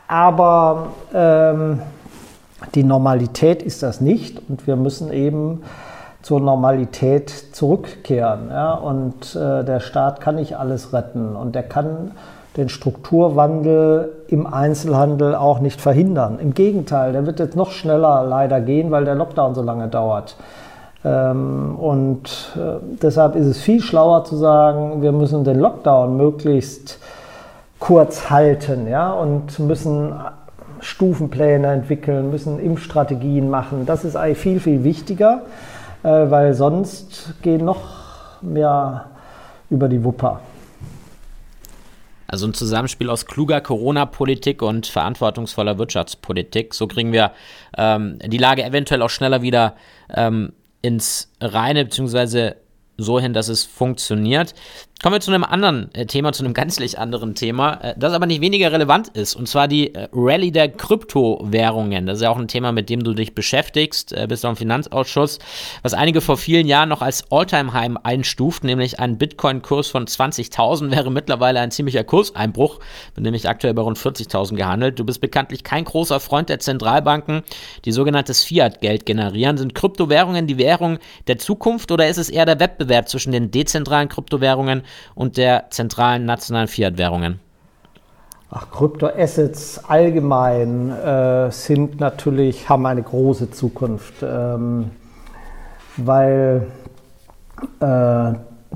Aber 0.09 0.89
ähm, 1.15 1.81
die 2.75 2.85
Normalität 2.85 3.63
ist 3.63 3.83
das 3.83 4.01
nicht 4.01 4.41
und 4.49 4.67
wir 4.67 4.77
müssen 4.77 5.13
eben 5.13 5.63
zur 6.23 6.41
Normalität 6.41 7.31
zurückkehren. 7.53 8.49
Ja? 8.51 8.75
Und 8.75 9.35
äh, 9.35 9.65
der 9.65 9.81
Staat 9.81 10.21
kann 10.21 10.37
nicht 10.37 10.57
alles 10.57 10.93
retten 10.93 11.37
und 11.37 11.55
der 11.55 11.65
kann 11.65 12.13
den 12.57 12.69
Strukturwandel 12.69 14.13
im 14.29 14.47
Einzelhandel 14.47 15.35
auch 15.35 15.61
nicht 15.61 15.81
verhindern. 15.81 16.39
Im 16.39 16.55
Gegenteil, 16.55 17.13
der 17.13 17.27
wird 17.27 17.39
jetzt 17.39 17.57
noch 17.57 17.71
schneller 17.71 18.25
leider 18.29 18.61
gehen, 18.61 18.91
weil 18.91 19.05
der 19.05 19.15
Lockdown 19.15 19.55
so 19.55 19.63
lange 19.63 19.89
dauert. 19.89 20.37
Ähm, 21.05 21.77
und 21.77 22.53
äh, 22.57 22.79
deshalb 23.03 23.35
ist 23.37 23.47
es 23.47 23.61
viel 23.61 23.81
schlauer 23.81 24.25
zu 24.25 24.37
sagen, 24.37 25.03
wir 25.03 25.13
müssen 25.13 25.45
den 25.45 25.59
Lockdown 25.59 26.17
möglichst 26.17 26.99
kurz 27.79 28.31
halten 28.31 28.87
ja, 28.87 29.13
und 29.13 29.59
müssen 29.59 30.15
Stufenpläne 30.83 31.69
entwickeln, 31.69 32.31
müssen 32.31 32.59
Impfstrategien 32.59 33.49
machen. 33.49 33.87
Das 33.87 34.05
ist 34.05 34.17
eigentlich 34.17 34.39
viel, 34.39 34.61
viel 34.61 34.85
wichtiger, 34.85 35.43
äh, 36.03 36.09
weil 36.09 36.55
sonst 36.55 37.35
gehen 37.41 37.65
noch 37.65 38.43
mehr 38.43 39.07
über 39.71 39.89
die 39.89 40.03
Wupper. 40.05 40.41
Also 42.27 42.47
ein 42.47 42.55
Zusammenspiel 42.55 43.11
aus 43.11 43.27
kluger 43.27 43.61
Corona-Politik 43.61 44.63
und 44.63 44.87
verantwortungsvoller 44.87 45.79
Wirtschaftspolitik. 45.79 46.75
So 46.75 46.87
kriegen 46.89 47.13
wir 47.13 47.33
ähm, 47.77 48.19
die 48.25 48.39
Lage 48.39 48.65
eventuell 48.65 49.03
auch 49.03 49.11
schneller 49.11 49.43
wieder 49.43 49.77
ähm, 50.13 50.53
ins 50.81 51.31
Reine, 51.41 51.85
beziehungsweise 51.85 52.57
so 52.97 53.21
hin, 53.21 53.35
dass 53.35 53.49
es 53.49 53.65
funktioniert. 53.65 54.55
Kommen 55.03 55.17
wir 55.17 55.21
zu 55.21 55.33
einem 55.33 55.43
anderen 55.43 55.93
äh, 55.95 56.07
Thema, 56.07 56.33
zu 56.33 56.45
einem 56.45 56.55
gänzlich 56.55 56.97
anderen 56.97 57.35
Thema, 57.35 57.73
äh, 57.83 57.95
das 57.97 58.13
aber 58.13 58.27
nicht 58.27 58.41
weniger 58.41 58.71
relevant 58.71 59.09
ist, 59.09 59.35
und 59.35 59.49
zwar 59.49 59.67
die 59.67 59.93
äh, 59.93 60.07
Rallye 60.13 60.53
der 60.53 60.69
Kryptowährungen. 60.69 62.07
Das 62.07 62.19
ist 62.19 62.23
ja 62.23 62.31
auch 62.31 62.39
ein 62.39 62.47
Thema, 62.47 62.71
mit 62.71 62.89
dem 62.89 63.03
du 63.03 63.13
dich 63.13 63.35
beschäftigst, 63.35 64.15
bist 64.29 64.45
du 64.45 64.49
im 64.49 64.55
Finanzausschuss, 64.55 65.41
was 65.83 65.93
einige 65.93 66.21
vor 66.21 66.37
vielen 66.37 66.69
Jahren 66.69 66.89
noch 66.89 67.03
als 67.03 67.33
Alltime-Heim 67.33 67.99
einstuft, 68.01 68.63
nämlich 68.63 69.01
ein 69.01 69.19
Bitcoin-Kurs 69.19 69.89
von 69.89 70.07
20.000 70.07 70.93
wäre 70.93 71.11
mittlerweile 71.11 71.59
ein 71.59 71.73
ziemlicher 71.73 72.05
Kurseinbruch, 72.05 72.79
wird 73.15 73.25
nämlich 73.25 73.49
aktuell 73.49 73.75
bei 73.75 73.83
rund 73.83 73.99
40.000 73.99 74.55
gehandelt. 74.55 75.01
Du 75.01 75.05
bist 75.05 75.21
bekanntlich 75.21 75.65
kein 75.65 75.85
großer 75.85 76.21
Freund 76.21 76.49
der 76.49 76.61
Zentralbanken, 76.61 77.43
die 77.85 77.93
sogenanntes 77.93 78.45
Fiat-Geld 78.45 79.07
generieren. 79.07 79.59
Sind 79.59 79.75
Kryptowährungen 79.75 80.47
die 80.47 80.59
Währung 80.59 80.99
der 81.27 81.39
Zukunft 81.39 81.91
oder 81.91 82.09
ist 82.09 82.19
es 82.19 82.29
eher 82.29 82.47
der 82.47 82.61
Wettbewerb 82.61 83.09
zwischen 83.09 83.33
den 83.33 83.51
dezentralen 83.51 84.09
Kryptowährungen 84.09 84.83
und 85.15 85.37
der 85.37 85.67
zentralen 85.71 86.25
nationalen 86.25 86.69
Fiat-Währungen? 86.69 87.41
Ach, 88.51 88.71
Kryptoassets 88.71 89.83
allgemein 89.89 90.91
äh, 90.91 91.51
sind 91.51 92.01
natürlich, 92.01 92.69
haben 92.69 92.85
eine 92.85 93.03
große 93.03 93.51
Zukunft, 93.51 94.23
ähm, 94.23 94.91
weil 95.97 96.67
äh, 97.81 98.33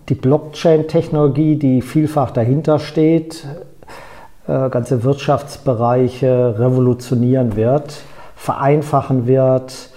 die 0.08 0.14
Blockchain-Technologie, 0.14 1.56
die 1.56 1.82
vielfach 1.82 2.30
dahinter 2.30 2.78
steht, 2.78 3.44
äh, 4.46 4.70
ganze 4.70 5.04
Wirtschaftsbereiche 5.04 6.58
revolutionieren 6.58 7.54
wird, 7.56 8.00
vereinfachen 8.34 9.26
wird, 9.26 9.90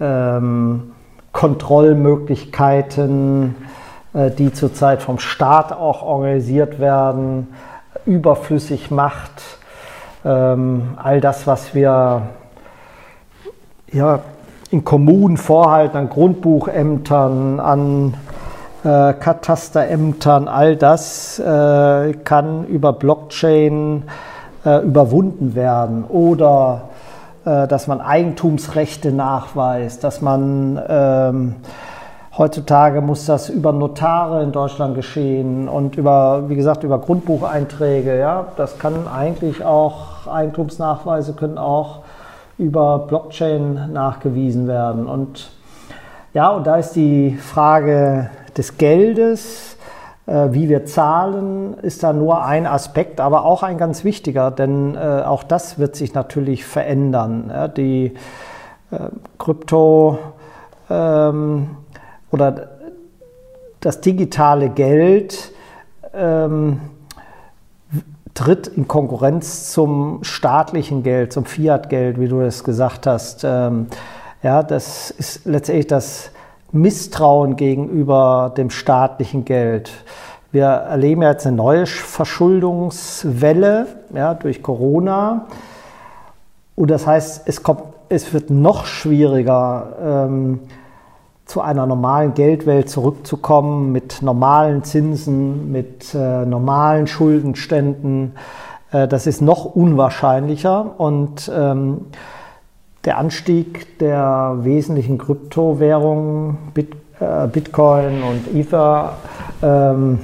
ähm, 0.00 0.92
Kontrollmöglichkeiten 1.32 3.56
die 4.38 4.52
zurzeit 4.52 5.02
vom 5.02 5.18
Staat 5.18 5.72
auch 5.72 6.02
organisiert 6.02 6.80
werden, 6.80 7.48
überflüssig 8.06 8.90
macht. 8.90 9.42
Ähm, 10.24 10.96
all 11.02 11.20
das, 11.20 11.46
was 11.46 11.74
wir 11.74 12.22
ja, 13.92 14.20
in 14.70 14.84
Kommunen 14.84 15.36
vorhalten, 15.36 15.96
an 15.96 16.08
Grundbuchämtern, 16.08 17.60
an 17.60 18.14
äh, 18.84 19.12
Katasterämtern, 19.12 20.48
all 20.48 20.76
das 20.76 21.38
äh, 21.38 22.12
kann 22.24 22.66
über 22.66 22.92
Blockchain 22.92 24.04
äh, 24.64 24.82
überwunden 24.84 25.54
werden. 25.54 26.04
Oder 26.04 26.88
äh, 27.44 27.66
dass 27.68 27.86
man 27.86 28.00
Eigentumsrechte 28.00 29.12
nachweist, 29.12 30.02
dass 30.04 30.20
man 30.20 30.80
ähm, 30.88 31.54
Heutzutage 32.38 33.00
muss 33.00 33.24
das 33.24 33.48
über 33.48 33.72
Notare 33.72 34.42
in 34.42 34.52
Deutschland 34.52 34.94
geschehen 34.94 35.70
und 35.70 35.96
über, 35.96 36.50
wie 36.50 36.54
gesagt, 36.54 36.84
über 36.84 36.98
Grundbucheinträge. 36.98 38.18
Ja, 38.18 38.48
das 38.58 38.78
kann 38.78 39.08
eigentlich 39.08 39.64
auch 39.64 40.26
Eigentumsnachweise 40.26 41.32
können 41.32 41.56
auch 41.56 42.00
über 42.58 43.06
Blockchain 43.08 43.90
nachgewiesen 43.90 44.68
werden. 44.68 45.06
Und 45.06 45.50
ja, 46.34 46.50
und 46.50 46.66
da 46.66 46.76
ist 46.76 46.92
die 46.92 47.32
Frage 47.36 48.28
des 48.54 48.76
Geldes, 48.76 49.78
äh, 50.26 50.48
wie 50.50 50.68
wir 50.68 50.84
zahlen, 50.84 51.78
ist 51.80 52.02
da 52.02 52.12
nur 52.12 52.44
ein 52.44 52.66
Aspekt, 52.66 53.18
aber 53.18 53.46
auch 53.46 53.62
ein 53.62 53.78
ganz 53.78 54.04
wichtiger, 54.04 54.50
denn 54.50 54.94
äh, 54.94 55.22
auch 55.24 55.42
das 55.42 55.78
wird 55.78 55.96
sich 55.96 56.12
natürlich 56.12 56.66
verändern. 56.66 57.50
Ja, 57.50 57.68
die 57.68 58.12
äh, 58.90 58.98
Krypto 59.38 60.18
ähm, 60.90 61.68
oder 62.30 62.68
das 63.80 64.00
digitale 64.00 64.70
Geld 64.70 65.52
ähm, 66.14 66.80
tritt 68.34 68.68
in 68.68 68.86
Konkurrenz 68.86 69.72
zum 69.72 70.22
staatlichen 70.22 71.02
Geld, 71.02 71.32
zum 71.32 71.44
Fiat-Geld, 71.44 72.20
wie 72.20 72.28
du 72.28 72.40
es 72.40 72.64
gesagt 72.64 73.06
hast. 73.06 73.44
Ähm, 73.44 73.86
ja, 74.42 74.62
das 74.62 75.10
ist 75.10 75.46
letztendlich 75.46 75.86
das 75.86 76.30
Misstrauen 76.72 77.56
gegenüber 77.56 78.52
dem 78.56 78.70
staatlichen 78.70 79.44
Geld. 79.44 79.90
Wir 80.52 80.66
erleben 80.66 81.22
jetzt 81.22 81.46
eine 81.46 81.56
neue 81.56 81.86
Verschuldungswelle 81.86 83.86
ja, 84.14 84.34
durch 84.34 84.62
Corona. 84.62 85.46
Und 86.74 86.90
das 86.90 87.06
heißt, 87.06 87.42
es, 87.46 87.62
kommt, 87.62 87.82
es 88.08 88.32
wird 88.32 88.50
noch 88.50 88.86
schwieriger, 88.86 90.26
ähm, 90.28 90.60
zu 91.46 91.60
einer 91.60 91.86
normalen 91.86 92.34
Geldwelt 92.34 92.90
zurückzukommen 92.90 93.92
mit 93.92 94.20
normalen 94.20 94.82
Zinsen, 94.82 95.70
mit 95.70 96.12
äh, 96.12 96.44
normalen 96.44 97.06
Schuldenständen. 97.06 98.32
Äh, 98.90 99.06
das 99.06 99.28
ist 99.28 99.40
noch 99.40 99.64
unwahrscheinlicher 99.64 100.98
und 100.98 101.50
ähm, 101.54 102.06
der 103.04 103.18
Anstieg 103.18 103.98
der 104.00 104.56
wesentlichen 104.62 105.18
Kryptowährungen, 105.18 106.58
Bit, 106.74 106.96
äh, 107.20 107.46
Bitcoin 107.46 108.22
und 108.24 108.52
Ether, 108.52 109.12
ähm, 109.62 110.18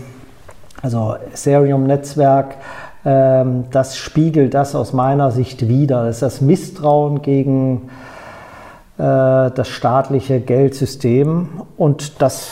also 0.83 1.15
Ethereum-Netzwerk, 1.33 2.57
ähm, 3.05 3.65
das 3.71 3.97
spiegelt 3.97 4.55
das 4.55 4.75
aus 4.75 4.93
meiner 4.93 5.31
Sicht 5.31 5.69
wider. 5.69 6.07
Das 6.07 6.17
ist 6.17 6.23
das 6.23 6.41
Misstrauen 6.41 7.23
gegen 7.23 7.77
äh, 7.77 8.12
das 9.03 9.67
staatliche 9.67 10.41
Geldsystem 10.41 11.49
und 11.77 12.23
das 12.23 12.51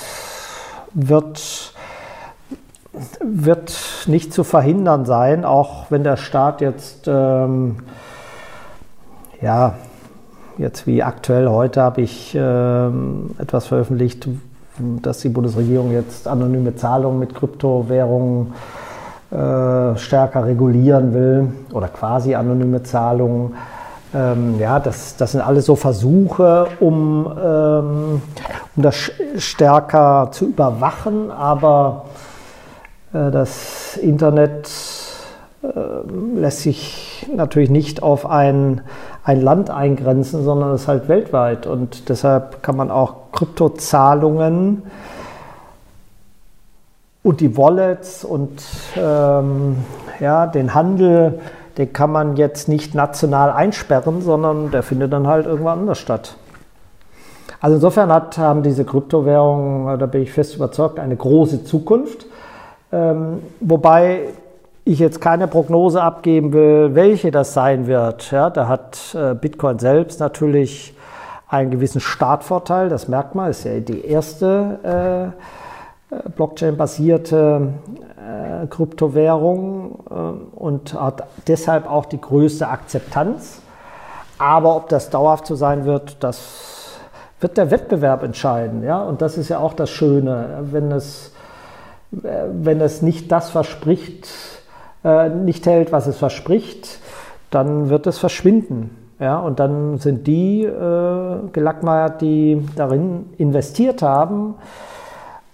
wird, 0.93 1.73
wird 3.23 3.79
nicht 4.07 4.33
zu 4.33 4.43
verhindern 4.43 5.05
sein, 5.05 5.45
auch 5.45 5.91
wenn 5.91 6.03
der 6.03 6.17
Staat 6.17 6.61
jetzt, 6.61 7.07
ähm, 7.07 7.77
ja, 9.41 9.75
jetzt 10.59 10.87
wie 10.87 11.03
aktuell 11.03 11.49
heute 11.49 11.83
habe 11.83 12.01
ich 12.01 12.37
ähm, 12.39 13.31
etwas 13.39 13.67
veröffentlicht, 13.67 14.29
dass 15.03 15.21
die 15.21 15.29
Bundesregierung 15.29 15.93
jetzt 15.93 16.27
anonyme 16.27 16.75
Zahlungen 16.75 17.19
mit 17.19 17.35
Kryptowährungen 17.35 18.55
äh, 19.31 19.97
stärker 19.97 20.45
regulieren 20.45 21.15
will 21.15 21.53
oder 21.73 21.89
quasi 21.89 22.35
anonyme 22.35 22.83
Zahlungen. 22.83 23.55
Ähm, 24.13 24.59
ja, 24.59 24.81
das, 24.81 25.17
das 25.17 25.33
sind 25.33 25.41
alles 25.41 25.67
so 25.67 25.77
Versuche, 25.77 26.67
um, 26.81 27.27
ähm, 27.27 28.23
um 28.77 28.83
das 28.83 29.13
stärker 29.37 30.31
zu 30.33 30.47
überwachen, 30.47 31.31
aber 31.31 32.07
äh, 33.13 33.31
das 33.31 33.97
Internet 33.97 34.69
äh, 35.63 35.69
lässt 36.35 36.61
sich 36.61 37.29
natürlich 37.33 37.71
nicht 37.71 38.03
auf 38.03 38.27
ein, 38.27 38.81
ein 39.23 39.41
Land 39.41 39.71
eingrenzen, 39.71 40.45
sondern 40.45 40.75
ist 40.75 40.89
halt 40.89 41.09
weltweit. 41.09 41.67
Und 41.67 42.09
deshalb 42.09 42.63
kann 42.63 42.77
man 42.77 42.91
auch 42.91 43.31
Kryptozahlungen 43.33 44.83
und 47.23 47.41
die 47.41 47.57
Wallets 47.57 48.25
und 48.25 48.63
ähm, 48.97 49.77
ja, 50.19 50.47
den 50.47 50.75
Handel 50.75 51.39
den 51.81 51.93
kann 51.93 52.13
man 52.13 52.37
jetzt 52.37 52.69
nicht 52.69 52.95
national 52.95 53.51
einsperren, 53.51 54.21
sondern 54.21 54.71
der 54.71 54.83
findet 54.83 55.13
dann 55.13 55.27
halt 55.27 55.47
irgendwann 55.47 55.81
anders 55.81 55.99
statt. 55.99 56.37
Also 57.61 57.77
insofern 57.77 58.13
hat, 58.13 58.37
haben 58.39 58.63
diese 58.63 58.85
Kryptowährungen, 58.85 59.99
da 59.99 60.07
bin 60.07 60.23
ich 60.23 60.33
fest 60.33 60.55
überzeugt, 60.55 60.99
eine 60.99 61.17
große 61.17 61.65
Zukunft. 61.65 62.27
Ähm, 62.93 63.41
wobei 63.61 64.29
ich 64.85 64.99
jetzt 64.99 65.21
keine 65.21 65.47
Prognose 65.47 66.03
abgeben 66.03 66.53
will, 66.53 66.95
welche 66.95 67.31
das 67.31 67.55
sein 67.55 67.87
wird. 67.87 68.31
Ja, 68.31 68.51
da 68.51 68.69
hat 68.69 69.15
äh, 69.15 69.35
Bitcoin 69.35 69.79
selbst 69.79 70.21
natürlich 70.21 70.95
einen 71.49 71.71
gewissen 71.71 72.01
Startvorteil, 72.01 72.89
das 72.89 73.09
merkt 73.09 73.35
man, 73.35 73.51
ist 73.51 73.65
ja 73.65 73.81
die 73.81 74.05
erste 74.05 74.79
äh, 74.85 75.25
äh 75.25 75.31
Blockchain-basierte 76.37 77.73
äh, 78.17 78.67
Kryptowährung 78.67 79.99
äh, 80.11 80.59
und 80.59 80.95
hat 80.95 81.25
deshalb 81.47 81.91
auch 81.91 82.07
die 82.07 82.21
größte 82.21 82.69
Akzeptanz. 82.69 83.63
Aber 84.39 84.77
ob 84.77 84.89
das 84.89 85.11
dauerhaft 85.11 85.47
so 85.47 85.55
sein 85.55 85.85
wird, 85.85 86.23
das 86.25 86.99
wird 87.41 87.57
der 87.57 87.71
Wettbewerb 87.71 88.23
entscheiden. 88.23 88.83
Ja? 88.83 89.03
Und 89.03 89.23
das 89.23 89.39
ist 89.39 89.49
ja 89.49 89.59
auch 89.59 89.75
das 89.75 89.91
Schöne, 89.91 90.61
wenn 90.63 90.91
es, 90.93 91.33
äh, 92.23 92.45
wenn 92.53 92.81
es 92.81 93.03
nicht 93.03 93.31
das 93.31 93.51
verspricht, 93.51 94.29
äh, 95.05 95.29
nicht 95.29 95.67
hält, 95.67 95.93
was 95.93 96.07
es 96.07 96.17
verspricht, 96.17 96.99
dann 97.51 97.89
wird 97.89 98.07
es 98.07 98.19
verschwinden. 98.19 98.97
Ja, 99.19 99.39
und 99.39 99.61
dann 99.61 99.99
sind 99.99 100.27
die 100.27 100.65
äh, 100.65 101.37
gelackmeiert, 101.53 102.23
die 102.23 102.67
darin 102.75 103.27
investiert 103.37 104.01
haben. 104.01 104.55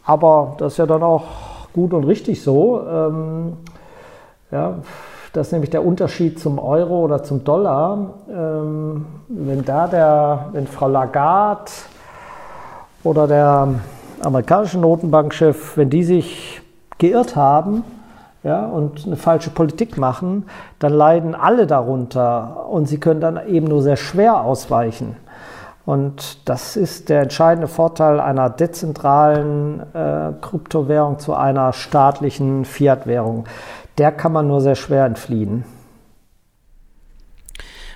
Aber 0.06 0.54
das 0.58 0.74
ist 0.74 0.78
ja 0.78 0.86
dann 0.86 1.02
auch 1.02 1.24
gut 1.72 1.92
und 1.92 2.04
richtig 2.04 2.42
so. 2.42 2.80
Ähm, 2.88 3.56
ja, 4.50 4.76
das 5.32 5.48
ist 5.48 5.52
nämlich 5.52 5.70
der 5.70 5.84
Unterschied 5.84 6.38
zum 6.38 6.58
Euro 6.58 7.00
oder 7.00 7.22
zum 7.22 7.44
Dollar. 7.44 8.14
Ähm, 8.30 9.04
wenn 9.28 9.64
da 9.64 9.88
der, 9.88 10.48
wenn 10.52 10.66
Frau 10.66 10.88
Lagarde 10.88 11.72
oder 13.02 13.26
der 13.26 13.68
amerikanische 14.22 14.78
Notenbankchef, 14.78 15.76
wenn 15.76 15.90
die 15.90 16.04
sich 16.04 16.62
geirrt 16.98 17.36
haben, 17.36 17.84
ja, 18.44 18.64
und 18.64 19.06
eine 19.06 19.16
falsche 19.16 19.50
Politik 19.50 19.98
machen, 19.98 20.46
dann 20.78 20.92
leiden 20.92 21.34
alle 21.34 21.66
darunter 21.66 22.68
und 22.70 22.86
sie 22.86 22.98
können 22.98 23.20
dann 23.20 23.44
eben 23.48 23.66
nur 23.66 23.82
sehr 23.82 23.96
schwer 23.96 24.40
ausweichen. 24.40 25.16
Und 25.86 26.48
das 26.48 26.76
ist 26.76 27.08
der 27.08 27.22
entscheidende 27.22 27.68
Vorteil 27.68 28.18
einer 28.18 28.50
dezentralen 28.50 29.80
äh, 29.94 30.32
Kryptowährung 30.40 31.20
zu 31.20 31.32
einer 31.32 31.72
staatlichen 31.72 32.64
Fiat-Währung. 32.64 33.44
Der 33.96 34.10
kann 34.10 34.32
man 34.32 34.48
nur 34.48 34.60
sehr 34.60 34.74
schwer 34.74 35.06
entfliehen. 35.06 35.64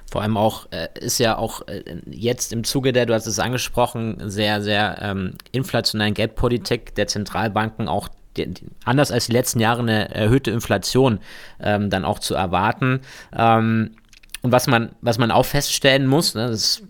Vor 0.09 0.23
allem 0.23 0.37
auch 0.37 0.67
äh, 0.71 0.89
ist 1.01 1.19
ja 1.19 1.37
auch 1.37 1.67
äh, 1.67 1.83
jetzt 2.07 2.53
im 2.53 2.63
Zuge 2.63 2.93
der, 2.93 3.07
du 3.07 3.15
hast 3.15 3.27
es 3.27 3.41
angesprochen, 3.41 4.19
sehr, 4.31 4.63
sehr 4.63 4.99
ähm, 5.03 5.35
inflationären 5.51 6.15
Geldpolitik 6.15 6.95
der 6.95 7.09
Zentralbanken 7.09 7.89
auch 7.89 8.09
die, 8.37 8.47
die, 8.47 8.67
anders 8.85 9.11
als 9.11 9.27
die 9.27 9.33
letzten 9.33 9.59
Jahre 9.59 9.81
eine 9.81 10.15
erhöhte 10.15 10.53
Inflation 10.53 11.19
ähm, 11.61 11.91
dann 11.91 12.05
auch 12.05 12.21
zu 12.21 12.35
erwarten. 12.35 13.01
Ähm, 13.37 13.97
und 14.43 14.53
was 14.53 14.67
man, 14.67 14.91
was 15.01 15.19
man 15.19 15.31
auch 15.31 15.45
feststellen 15.45 16.07
muss, 16.07 16.35
ne, 16.35 16.49
das 16.49 16.83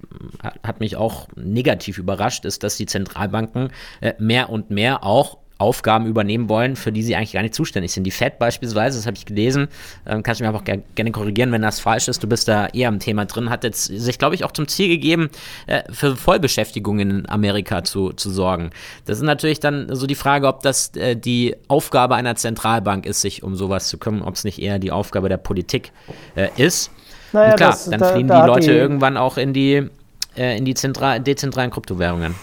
hat 0.63 0.81
mich 0.81 0.97
auch 0.97 1.29
negativ 1.37 1.99
überrascht, 1.99 2.45
ist, 2.45 2.63
dass 2.63 2.77
die 2.77 2.87
Zentralbanken 2.87 3.71
äh, 4.01 4.15
mehr 4.19 4.51
und 4.51 4.71
mehr 4.71 5.05
auch 5.05 5.39
Aufgaben 5.61 6.07
übernehmen 6.07 6.49
wollen, 6.49 6.75
für 6.75 6.91
die 6.91 7.03
sie 7.03 7.15
eigentlich 7.15 7.33
gar 7.33 7.43
nicht 7.43 7.55
zuständig 7.55 7.93
sind. 7.93 8.05
Die 8.05 8.11
Fed 8.11 8.39
beispielsweise, 8.39 8.99
das 8.99 9.07
habe 9.07 9.17
ich 9.17 9.27
gelesen, 9.27 9.69
ähm, 10.07 10.23
kannst 10.23 10.41
du 10.41 10.45
mir 10.45 10.55
auch 10.55 10.65
gerne 10.65 11.13
korrigieren, 11.13 11.53
wenn 11.53 11.61
das 11.61 11.81
falsch 11.81 12.09
ist. 12.09 12.23
Du 12.23 12.27
bist 12.27 12.49
da 12.49 12.69
eher 12.69 12.89
am 12.89 12.99
Thema 12.99 13.27
drin, 13.27 13.51
hat 13.51 13.63
jetzt 13.63 13.85
sich, 13.85 14.19
glaube 14.19 14.35
ich, 14.35 14.45
auch 14.45 14.53
zum 14.53 14.67
Ziel 14.69 14.89
gegeben, 14.89 15.29
äh, 15.67 15.83
für 15.93 16.17
Vollbeschäftigung 16.17 17.01
in 17.01 17.29
Amerika 17.29 17.85
zu, 17.85 18.13
zu 18.13 18.31
sorgen. 18.31 18.71
Das 19.05 19.19
ist 19.19 19.25
natürlich 19.25 19.61
dann 19.61 19.95
so 19.95 20.07
die 20.07 20.15
Frage, 20.15 20.47
ob 20.47 20.63
das 20.63 20.97
äh, 20.97 21.15
die 21.15 21.55
Aufgabe 21.69 22.15
einer 22.15 22.37
Zentralbank 22.37 23.05
ist, 23.05 23.21
sich 23.21 23.43
um 23.43 23.55
sowas 23.55 23.89
zu 23.89 23.99
kümmern, 23.99 24.23
ob 24.23 24.37
es 24.37 24.45
nicht 24.45 24.63
eher 24.63 24.79
die 24.79 24.91
Aufgabe 24.91 25.29
der 25.29 25.37
Politik 25.37 25.93
äh, 26.37 26.49
ist. 26.57 26.91
Naja, 27.33 27.51
Und 27.51 27.57
klar, 27.57 27.71
das, 27.71 27.85
dann 27.91 28.01
da, 28.01 28.07
fliehen 28.07 28.29
da 28.29 28.43
die 28.43 28.47
Leute 28.47 28.67
die 28.67 28.77
irgendwann 28.77 29.17
auch 29.17 29.37
in 29.37 29.53
die, 29.53 29.89
äh, 30.37 30.59
in 30.59 30.65
die 30.65 30.75
zentral, 30.75 31.21
dezentralen 31.21 31.71
Kryptowährungen. 31.71 32.35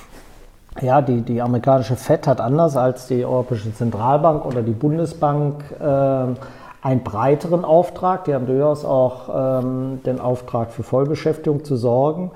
Ja, 0.81 1.01
die, 1.01 1.21
die 1.21 1.41
amerikanische 1.41 1.95
FED 1.95 2.27
hat 2.27 2.41
anders 2.41 2.77
als 2.77 3.07
die 3.07 3.25
Europäische 3.25 3.73
Zentralbank 3.73 4.45
oder 4.45 4.61
die 4.61 4.73
Bundesbank 4.73 5.63
äh, 5.79 5.83
einen 5.83 7.03
breiteren 7.03 7.65
Auftrag. 7.65 8.25
Die 8.25 8.35
haben 8.35 8.45
durchaus 8.45 8.85
auch 8.85 9.61
ähm, 9.63 10.01
den 10.05 10.19
Auftrag 10.19 10.71
für 10.71 10.83
Vollbeschäftigung 10.83 11.63
zu 11.63 11.75
sorgen. 11.77 12.31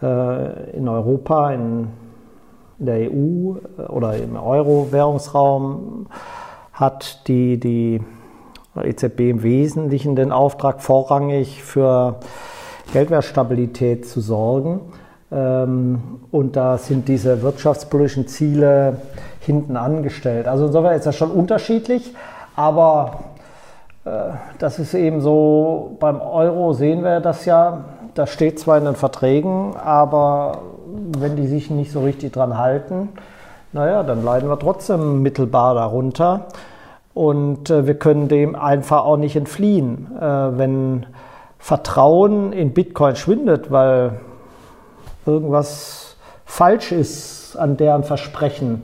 Äh, 0.00 0.76
in 0.76 0.88
Europa, 0.88 1.50
in, 1.50 1.88
in 2.78 2.86
der 2.86 3.10
EU 3.10 3.56
äh, 3.78 3.82
oder 3.88 4.16
im 4.16 4.36
Euro-Währungsraum 4.36 6.06
hat 6.72 7.26
die, 7.28 7.58
die 7.58 8.00
EZB 8.76 9.30
im 9.30 9.42
Wesentlichen 9.42 10.16
den 10.16 10.32
Auftrag, 10.32 10.82
vorrangig 10.82 11.62
für 11.62 12.16
Geldwertstabilität 12.92 14.06
zu 14.06 14.20
sorgen. 14.20 14.80
Ähm, 15.30 16.20
und 16.30 16.56
da 16.56 16.78
sind 16.78 17.08
diese 17.08 17.42
wirtschaftspolitischen 17.42 18.28
Ziele 18.28 18.98
hinten 19.40 19.76
angestellt. 19.76 20.48
Also 20.48 20.66
insofern 20.66 20.94
ist 20.94 21.06
das 21.06 21.16
schon 21.16 21.30
unterschiedlich, 21.30 22.14
aber 22.56 23.20
äh, 24.04 24.10
das 24.58 24.78
ist 24.78 24.94
eben 24.94 25.20
so, 25.20 25.96
beim 26.00 26.20
Euro 26.20 26.72
sehen 26.72 27.02
wir 27.02 27.20
das 27.20 27.44
ja, 27.44 27.84
das 28.14 28.30
steht 28.30 28.58
zwar 28.58 28.78
in 28.78 28.84
den 28.84 28.94
Verträgen, 28.94 29.74
aber 29.76 30.58
wenn 31.18 31.36
die 31.36 31.46
sich 31.46 31.70
nicht 31.70 31.90
so 31.90 32.02
richtig 32.02 32.32
dran 32.32 32.58
halten, 32.58 33.08
naja, 33.72 34.04
dann 34.04 34.24
leiden 34.24 34.48
wir 34.48 34.58
trotzdem 34.58 35.20
mittelbar 35.20 35.74
darunter. 35.74 36.46
Und 37.14 37.70
äh, 37.70 37.86
wir 37.86 37.94
können 37.94 38.28
dem 38.28 38.56
einfach 38.56 39.04
auch 39.04 39.16
nicht 39.16 39.36
entfliehen. 39.36 40.08
Äh, 40.20 40.58
wenn 40.58 41.06
Vertrauen 41.58 42.52
in 42.52 42.74
Bitcoin 42.74 43.16
schwindet, 43.16 43.70
weil 43.70 44.18
irgendwas 45.24 46.16
falsch 46.44 46.92
ist 46.92 47.56
an 47.56 47.76
deren 47.76 48.04
Versprechen, 48.04 48.82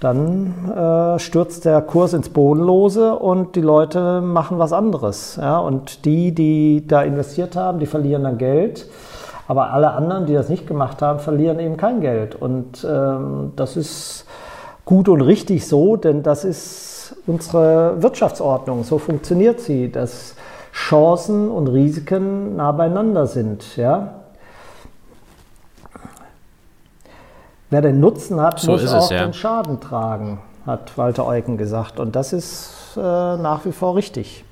dann 0.00 0.72
äh, 0.74 1.18
stürzt 1.20 1.64
der 1.64 1.80
Kurs 1.80 2.12
ins 2.12 2.30
Bodenlose 2.30 3.14
und 3.14 3.54
die 3.54 3.60
Leute 3.60 4.20
machen 4.20 4.58
was 4.58 4.72
anderes. 4.72 5.36
Ja? 5.40 5.58
Und 5.58 6.04
die, 6.04 6.32
die 6.32 6.84
da 6.88 7.02
investiert 7.02 7.54
haben, 7.54 7.78
die 7.78 7.86
verlieren 7.86 8.24
dann 8.24 8.38
Geld. 8.38 8.88
Aber 9.46 9.70
alle 9.70 9.92
anderen, 9.92 10.26
die 10.26 10.32
das 10.32 10.48
nicht 10.48 10.66
gemacht 10.66 11.02
haben, 11.02 11.20
verlieren 11.20 11.60
eben 11.60 11.76
kein 11.76 12.00
Geld. 12.00 12.34
Und 12.34 12.84
ähm, 12.88 13.52
das 13.54 13.76
ist 13.76 14.26
gut 14.84 15.08
und 15.08 15.20
richtig 15.20 15.68
so, 15.68 15.96
denn 15.96 16.22
das 16.22 16.44
ist 16.44 16.91
unsere 17.26 18.02
Wirtschaftsordnung. 18.02 18.84
So 18.84 18.98
funktioniert 18.98 19.60
sie, 19.60 19.90
dass 19.90 20.34
Chancen 20.72 21.50
und 21.50 21.68
Risiken 21.68 22.56
nah 22.56 22.72
beieinander 22.72 23.26
sind. 23.26 23.76
Ja? 23.76 24.22
Wer 27.70 27.82
den 27.82 28.00
Nutzen 28.00 28.40
hat, 28.40 28.60
so 28.60 28.72
muss 28.72 28.86
auch 28.92 29.04
es, 29.04 29.10
ja. 29.10 29.24
den 29.24 29.32
Schaden 29.32 29.80
tragen, 29.80 30.40
hat 30.66 30.96
Walter 30.98 31.26
Eucken 31.26 31.56
gesagt. 31.56 32.00
Und 32.00 32.16
das 32.16 32.32
ist 32.32 32.96
äh, 32.96 33.00
nach 33.00 33.64
wie 33.64 33.72
vor 33.72 33.96
richtig. 33.96 34.44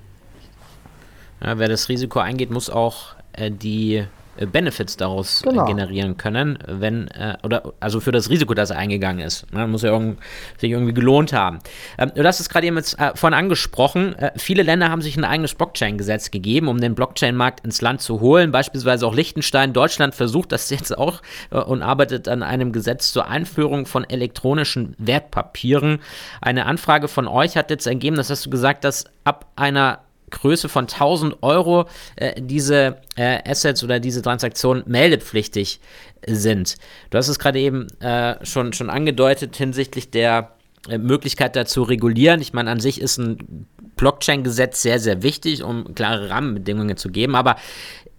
Ja, 1.43 1.59
wer 1.59 1.69
das 1.69 1.89
Risiko 1.89 2.19
eingeht, 2.19 2.51
muss 2.51 2.71
auch 2.71 3.15
äh, 3.33 3.51
die 3.51 4.05
Benefits 4.47 4.97
daraus 4.97 5.43
äh, 5.43 5.51
genau. 5.51 5.64
generieren 5.64 6.16
können, 6.16 6.59
wenn, 6.66 7.09
äh, 7.09 7.36
oder 7.43 7.72
also 7.80 8.01
für 8.01 8.12
das 8.12 8.30
Risiko, 8.30 8.55
das 8.55 8.70
er 8.70 8.78
eingegangen 8.78 9.24
ist. 9.24 9.53
Ne, 9.53 9.66
muss 9.66 9.82
ja 9.82 9.91
irgend, 9.91 10.18
sich 10.59 10.70
irgendwie 10.70 10.95
gelohnt 10.95 11.32
haben. 11.32 11.59
Ähm, 11.99 12.12
du 12.14 12.24
hast 12.24 12.41
es 12.41 12.49
gerade 12.49 12.66
eben 12.66 12.76
jetzt 12.76 12.99
äh, 12.99 13.12
von 13.14 13.34
angesprochen. 13.34 14.14
Äh, 14.16 14.32
viele 14.36 14.62
Länder 14.62 14.91
haben 14.91 15.03
sich 15.03 15.16
ein 15.16 15.24
eigenes 15.24 15.55
Blockchain-Gesetz 15.55 16.30
gegeben, 16.30 16.68
um 16.68 16.80
den 16.80 16.95
Blockchain-Markt 16.95 17.64
ins 17.64 17.80
Land 17.82 18.01
zu 18.01 18.20
holen. 18.20 18.53
Beispielsweise 18.53 19.07
auch 19.07 19.14
Liechtenstein. 19.14 19.72
Deutschland 19.72 20.14
versucht 20.14 20.53
das 20.53 20.70
jetzt 20.70 20.97
auch 20.97 21.22
äh, 21.51 21.59
und 21.59 21.82
arbeitet 21.82 22.28
an 22.28 22.43
einem 22.43 22.72
Gesetz 22.72 23.12
zur 23.12 23.28
Einführung 23.28 23.86
von 23.86 24.09
elektronischen 24.09 24.95
Wertpapieren. 24.99 26.01
Eine 26.41 26.66
Anfrage 26.66 27.09
von 27.09 27.28
euch 27.28 27.57
hat 27.57 27.70
jetzt 27.70 27.86
ergeben, 27.86 28.16
das 28.16 28.30
hast 28.30 28.47
du 28.47 28.51
gesagt, 28.51 28.84
dass 28.84 29.05
ab 29.24 29.47
einer 29.57 30.01
Größe 30.31 30.68
von 30.68 30.85
1000 30.85 31.43
Euro 31.43 31.87
äh, 32.16 32.41
diese 32.41 32.99
äh, 33.16 33.39
Assets 33.49 33.83
oder 33.85 34.01
diese 34.01 34.22
Transaktionen 34.22 34.85
meldepflichtig 34.87 35.81
sind. 36.26 36.76
Du 37.11 37.18
hast 37.18 37.28
es 37.28 37.39
gerade 37.39 37.59
eben 37.59 37.89
äh, 38.01 38.45
schon, 38.45 38.72
schon 38.72 38.91
angedeutet 38.91 39.57
hinsichtlich 39.57 40.11
der 40.11 40.53
äh, 40.89 40.99
Möglichkeit 40.99 41.57
dazu 41.57 41.83
regulieren. 41.83 42.41
Ich 42.41 42.53
meine, 42.53 42.70
an 42.70 42.81
sich 42.81 43.01
ist 43.01 43.18
ein 43.18 43.66
Blockchain-Gesetz 43.97 44.83
sehr, 44.83 44.99
sehr 44.99 45.22
wichtig, 45.22 45.62
um 45.62 45.95
klare 45.95 46.31
Rahmenbedingungen 46.31 46.97
zu 46.97 47.11
geben, 47.11 47.35
aber 47.35 47.57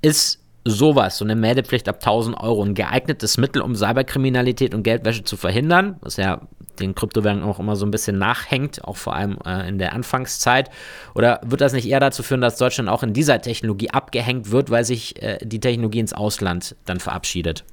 ist 0.02 0.41
sowas, 0.64 1.18
so 1.18 1.26
eine 1.26 1.36
Meldepflicht 1.36 1.90
ab 1.90 1.96
1000 1.96 2.38
Euro, 2.40 2.64
ein 2.64 2.76
geeignetes 2.76 3.38
Mittel, 3.38 3.62
um 3.62 3.76
Cyberkriminalität 3.76 4.76
und 4.76 4.84
Geldwäsche 4.84 5.24
zu 5.24 5.38
verhindern, 5.38 5.98
was 6.02 6.18
ja 6.18 6.42
den 6.80 6.96
Kryptowährungen 6.96 7.44
auch 7.44 7.60
immer 7.60 7.76
so 7.76 7.86
ein 7.86 7.92
bisschen 7.92 8.18
nachhängt, 8.18 8.84
auch 8.86 8.98
vor 8.98 9.16
allem 9.16 9.38
äh, 9.46 9.68
in 9.68 9.78
der 9.78 9.94
Anfangszeit? 9.94 10.70
Oder 11.16 11.42
wird 11.44 11.62
das 11.62 11.74
nicht 11.74 11.88
eher 11.88 12.00
dazu 12.00 12.24
führen, 12.24 12.42
dass 12.42 12.58
Deutschland 12.58 12.90
auch 12.90 13.04
in 13.04 13.14
dieser 13.14 13.42
Technologie 13.42 13.90
abgehängt 13.90 14.52
wird, 14.52 14.70
weil 14.70 14.84
sich 14.84 15.22
äh, 15.22 15.38
die 15.42 15.60
Technologie 15.60 16.00
ins 16.00 16.14
Ausland 16.14 16.76
dann 16.86 17.00
verabschiedet? 17.00 17.64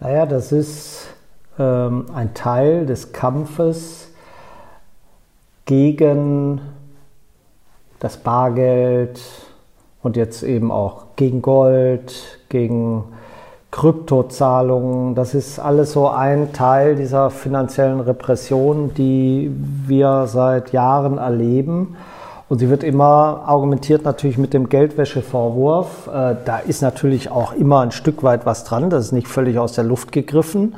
Naja, 0.00 0.26
das 0.26 0.52
ist 0.52 1.08
ähm, 1.58 2.06
ein 2.14 2.34
Teil 2.34 2.86
des 2.86 3.12
Kampfes 3.12 4.10
gegen 5.66 6.60
das 8.00 8.18
Bargeld 8.18 9.20
und 10.04 10.16
jetzt 10.16 10.42
eben 10.42 10.70
auch 10.70 11.06
gegen 11.16 11.42
Gold, 11.42 12.38
gegen 12.50 13.04
Kryptozahlungen. 13.70 15.16
Das 15.16 15.34
ist 15.34 15.58
alles 15.58 15.92
so 15.92 16.08
ein 16.08 16.52
Teil 16.52 16.94
dieser 16.94 17.30
finanziellen 17.30 18.00
Repression, 18.00 18.92
die 18.94 19.50
wir 19.86 20.26
seit 20.26 20.72
Jahren 20.72 21.18
erleben. 21.18 21.96
Und 22.50 22.58
sie 22.58 22.68
wird 22.68 22.84
immer 22.84 23.42
argumentiert 23.46 24.04
natürlich 24.04 24.36
mit 24.36 24.52
dem 24.52 24.68
Geldwäschevorwurf. 24.68 26.08
Äh, 26.08 26.36
da 26.44 26.58
ist 26.58 26.82
natürlich 26.82 27.30
auch 27.30 27.54
immer 27.54 27.80
ein 27.80 27.90
Stück 27.90 28.22
weit 28.22 28.44
was 28.44 28.64
dran. 28.64 28.90
Das 28.90 29.06
ist 29.06 29.12
nicht 29.12 29.26
völlig 29.26 29.58
aus 29.58 29.72
der 29.72 29.84
Luft 29.84 30.12
gegriffen. 30.12 30.74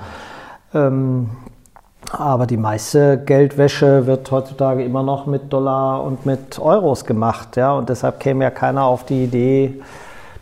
Aber 2.19 2.47
die 2.47 2.57
meiste 2.57 3.19
Geldwäsche 3.19 4.07
wird 4.07 4.31
heutzutage 4.31 4.83
immer 4.83 5.03
noch 5.03 5.27
mit 5.27 5.53
Dollar 5.53 6.03
und 6.03 6.25
mit 6.25 6.59
Euros 6.59 7.05
gemacht. 7.05 7.57
Ja? 7.57 7.75
Und 7.75 7.91
deshalb 7.91 8.21
käme 8.21 8.45
ja 8.45 8.51
keiner 8.51 8.85
auf 8.85 9.05
die 9.05 9.25
Idee, 9.25 9.83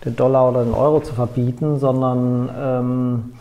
den 0.04 0.14
Dollar 0.14 0.50
oder 0.50 0.62
den 0.62 0.74
Euro 0.74 1.00
zu 1.00 1.14
verbieten, 1.14 1.78
sondern 1.78 2.50
ähm, 2.56 3.32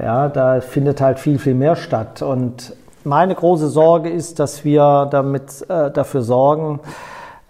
ja, 0.00 0.28
da 0.28 0.60
findet 0.62 1.02
halt 1.02 1.18
viel, 1.18 1.38
viel 1.38 1.54
mehr 1.54 1.76
statt. 1.76 2.22
Und 2.22 2.74
meine 3.04 3.34
große 3.34 3.68
Sorge 3.68 4.08
ist, 4.08 4.38
dass 4.38 4.64
wir 4.64 5.06
damit 5.10 5.68
äh, 5.68 5.90
dafür 5.90 6.22
sorgen, 6.22 6.80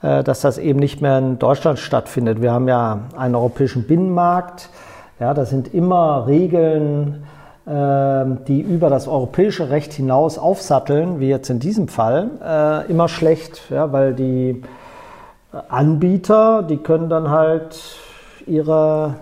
äh, 0.02 0.24
dass 0.24 0.40
das 0.40 0.58
eben 0.58 0.80
nicht 0.80 1.00
mehr 1.00 1.18
in 1.18 1.38
Deutschland 1.38 1.78
stattfindet. 1.78 2.42
Wir 2.42 2.52
haben 2.52 2.66
ja 2.66 3.00
einen 3.16 3.36
europäischen 3.36 3.86
Binnenmarkt. 3.86 4.68
Ja, 5.20 5.32
das 5.32 5.50
sind 5.50 5.72
immer 5.72 6.26
Regeln, 6.26 7.24
die 7.68 8.60
über 8.60 8.90
das 8.90 9.08
europäische 9.08 9.70
Recht 9.70 9.92
hinaus 9.92 10.38
aufsatteln, 10.38 11.18
wie 11.18 11.28
jetzt 11.28 11.50
in 11.50 11.58
diesem 11.58 11.88
Fall, 11.88 12.30
äh, 12.40 12.88
immer 12.88 13.08
schlecht, 13.08 13.62
ja, 13.70 13.90
weil 13.92 14.14
die 14.14 14.62
Anbieter, 15.68 16.62
die 16.62 16.76
können 16.76 17.08
dann 17.08 17.28
halt 17.28 17.76
ihre 18.46 19.16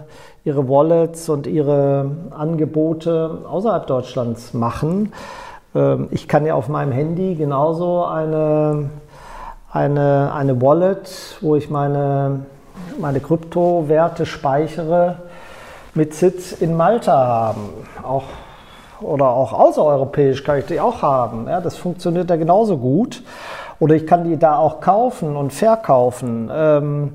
ihre 0.45 0.69
Wallets 0.69 1.29
und 1.29 1.47
ihre 1.47 2.11
Angebote 2.31 3.39
außerhalb 3.49 3.87
Deutschlands 3.87 4.53
machen. 4.53 5.13
Ähm, 5.75 6.09
ich 6.11 6.29
kann 6.29 6.45
ja 6.45 6.55
auf 6.55 6.69
meinem 6.69 6.93
Handy 6.93 7.35
genauso 7.35 8.05
eine, 8.05 8.91
eine, 9.73 10.33
eine 10.35 10.61
Wallet, 10.61 11.39
wo 11.41 11.57
ich 11.57 11.71
meine, 11.71 12.45
meine 13.01 13.21
Kryptowerte 13.21 14.27
speichere, 14.27 15.17
mit 15.95 16.15
Sitz 16.15 16.53
in 16.53 16.77
Malta 16.77 17.27
haben. 17.27 17.71
Auch, 18.03 18.25
oder 19.01 19.29
auch 19.29 19.53
außereuropäisch 19.53 20.45
kann 20.45 20.59
ich 20.59 20.67
die 20.67 20.81
auch 20.81 21.03
haben. 21.03 21.49
Ja, 21.49 21.61
das 21.61 21.77
funktioniert 21.77 22.31
ja 22.31 22.37
genauso 22.37 22.79
gut. 22.79 23.23
Oder 23.81 23.95
ich 23.95 24.07
kann 24.07 24.25
die 24.25 24.37
da 24.37 24.57
auch 24.57 24.81
kaufen 24.81 25.37
und 25.37 25.53
verkaufen. 25.53 26.51
Ähm, 26.53 27.13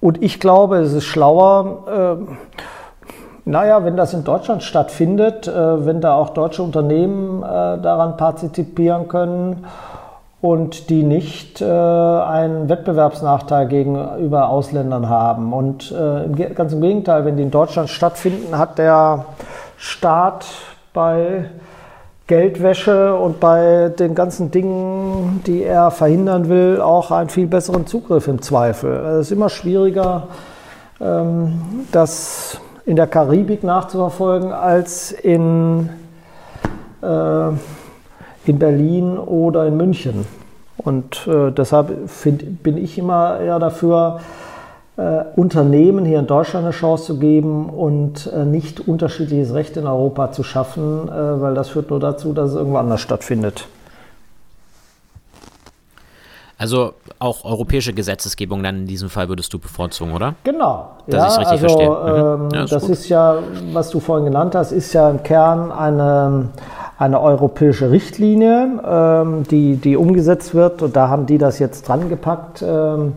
und 0.00 0.22
ich 0.22 0.40
glaube, 0.40 0.78
es 0.78 0.92
ist 0.92 1.04
schlauer, 1.04 2.18
äh, 2.18 2.34
naja, 3.44 3.84
wenn 3.84 3.96
das 3.96 4.14
in 4.14 4.24
Deutschland 4.24 4.62
stattfindet, 4.62 5.46
äh, 5.48 5.86
wenn 5.86 6.00
da 6.00 6.14
auch 6.14 6.30
deutsche 6.30 6.62
Unternehmen 6.62 7.42
äh, 7.42 7.46
daran 7.46 8.16
partizipieren 8.16 9.08
können 9.08 9.66
und 10.40 10.88
die 10.88 11.02
nicht 11.02 11.60
äh, 11.60 11.64
einen 11.64 12.68
Wettbewerbsnachteil 12.68 13.66
gegenüber 13.68 14.48
Ausländern 14.48 15.08
haben. 15.08 15.52
Und 15.52 15.92
äh, 15.92 16.50
ganz 16.54 16.72
im 16.72 16.80
Gegenteil, 16.80 17.24
wenn 17.24 17.36
die 17.36 17.42
in 17.42 17.50
Deutschland 17.50 17.90
stattfinden, 17.90 18.56
hat 18.56 18.78
der 18.78 19.26
Staat 19.76 20.46
bei 20.92 21.44
Geldwäsche 22.26 23.16
und 23.16 23.40
bei 23.40 23.90
den 23.98 24.14
ganzen 24.14 24.50
Dingen, 24.52 25.42
die 25.46 25.64
er 25.64 25.90
verhindern 25.90 26.48
will, 26.48 26.80
auch 26.80 27.10
einen 27.10 27.28
viel 27.28 27.48
besseren 27.48 27.86
Zugriff 27.86 28.28
im 28.28 28.40
Zweifel. 28.40 28.94
Es 29.18 29.26
ist 29.26 29.32
immer 29.32 29.48
schwieriger, 29.48 30.28
ähm, 31.00 31.86
das 31.90 32.60
in 32.86 32.96
der 32.96 33.08
Karibik 33.08 33.64
nachzuverfolgen 33.64 34.52
als 34.52 35.12
in, 35.12 35.90
äh, 37.02 37.06
in 38.46 38.58
Berlin 38.58 39.18
oder 39.18 39.66
in 39.66 39.76
München. 39.76 40.26
Und 40.76 41.26
äh, 41.26 41.50
deshalb 41.50 42.08
find, 42.08 42.62
bin 42.62 42.76
ich 42.76 42.98
immer 42.98 43.38
eher 43.38 43.58
dafür, 43.58 44.20
äh, 44.96 45.24
Unternehmen 45.36 46.04
hier 46.04 46.18
in 46.18 46.26
Deutschland 46.26 46.64
eine 46.64 46.74
Chance 46.74 47.04
zu 47.04 47.18
geben 47.18 47.70
und 47.70 48.30
äh, 48.32 48.44
nicht 48.44 48.86
unterschiedliches 48.86 49.54
Recht 49.54 49.76
in 49.76 49.86
Europa 49.86 50.32
zu 50.32 50.42
schaffen, 50.42 51.08
äh, 51.08 51.40
weil 51.40 51.54
das 51.54 51.70
führt 51.70 51.90
nur 51.90 52.00
dazu, 52.00 52.32
dass 52.32 52.50
es 52.50 52.56
irgendwo 52.56 52.78
anders 52.78 53.00
stattfindet. 53.00 53.66
Also 56.58 56.92
auch 57.18 57.44
europäische 57.46 57.94
Gesetzesgebung 57.94 58.62
dann 58.62 58.80
in 58.80 58.86
diesem 58.86 59.08
Fall 59.08 59.30
würdest 59.30 59.50
du 59.54 59.58
bevorzugen, 59.58 60.12
oder? 60.12 60.34
Genau. 60.44 60.90
Dass 61.06 61.14
ja, 61.14 61.26
ich 61.26 61.32
es 61.32 61.38
richtig 61.38 61.52
also, 61.52 61.78
verstehe. 61.78 62.36
Mhm. 62.36 62.42
Ähm, 62.42 62.48
ja, 62.52 62.64
ist 62.64 62.72
das 62.72 62.82
gut. 62.82 62.90
ist 62.90 63.08
ja, 63.08 63.38
was 63.72 63.88
du 63.88 64.00
vorhin 64.00 64.26
genannt 64.26 64.54
hast, 64.54 64.72
ist 64.72 64.92
ja 64.92 65.08
im 65.08 65.22
Kern 65.22 65.72
eine, 65.72 66.50
eine 67.00 67.22
europäische 67.22 67.90
Richtlinie, 67.90 68.68
ähm, 68.86 69.44
die, 69.50 69.76
die 69.76 69.96
umgesetzt 69.96 70.54
wird. 70.54 70.82
Und 70.82 70.96
da 70.96 71.08
haben 71.08 71.24
die 71.24 71.38
das 71.38 71.58
jetzt 71.58 71.88
dran 71.88 72.10
gepackt. 72.10 72.62
Ähm, 72.62 73.14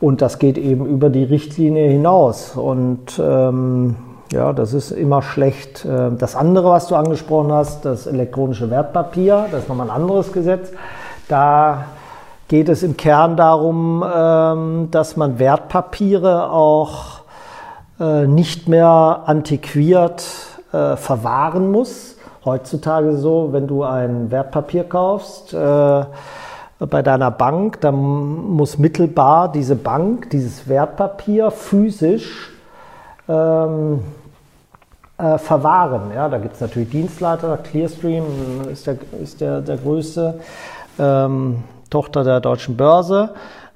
und 0.00 0.20
das 0.20 0.40
geht 0.40 0.58
eben 0.58 0.84
über 0.84 1.10
die 1.10 1.22
Richtlinie 1.22 1.88
hinaus. 1.88 2.56
Und 2.56 3.20
ähm, 3.22 3.94
ja, 4.32 4.52
das 4.52 4.74
ist 4.74 4.90
immer 4.90 5.22
schlecht. 5.22 5.84
Äh, 5.84 6.10
das 6.18 6.34
andere, 6.34 6.70
was 6.70 6.88
du 6.88 6.96
angesprochen 6.96 7.52
hast, 7.52 7.84
das 7.84 8.08
elektronische 8.08 8.68
Wertpapier, 8.68 9.46
das 9.52 9.62
ist 9.62 9.68
nochmal 9.68 9.88
ein 9.88 9.96
anderes 9.96 10.32
Gesetz. 10.32 10.72
Da 11.28 11.84
geht 12.48 12.68
es 12.68 12.82
im 12.82 12.96
Kern 12.96 13.36
darum, 13.36 14.04
ähm, 14.12 14.88
dass 14.90 15.16
man 15.16 15.38
Wertpapiere 15.38 16.50
auch 16.50 17.20
äh, 18.00 18.26
nicht 18.26 18.68
mehr 18.68 19.22
antiquiert 19.24 20.26
äh, 20.72 20.96
verwahren 20.96 21.70
muss. 21.70 22.13
Heutzutage 22.44 23.16
so, 23.16 23.52
wenn 23.52 23.66
du 23.66 23.84
ein 23.84 24.30
Wertpapier 24.30 24.84
kaufst 24.84 25.54
äh, 25.54 26.04
bei 26.78 27.02
deiner 27.02 27.30
Bank, 27.30 27.80
dann 27.80 27.94
muss 27.94 28.78
mittelbar 28.78 29.50
diese 29.50 29.76
Bank, 29.76 30.28
dieses 30.30 30.68
Wertpapier 30.68 31.50
physisch 31.50 32.50
ähm, 33.28 34.00
äh, 35.16 35.38
verwahren. 35.38 36.10
Ja, 36.14 36.28
da 36.28 36.38
gibt 36.38 36.56
es 36.56 36.60
natürlich 36.60 36.90
Dienstleiter, 36.90 37.56
Clearstream 37.56 38.24
ist 38.70 38.86
der, 38.86 38.96
ist 39.22 39.40
der, 39.40 39.62
der 39.62 39.78
größte 39.78 40.40
ähm, 40.98 41.64
Tochter 41.88 42.24
der 42.24 42.40
deutschen 42.40 42.76
Börse, 42.76 43.30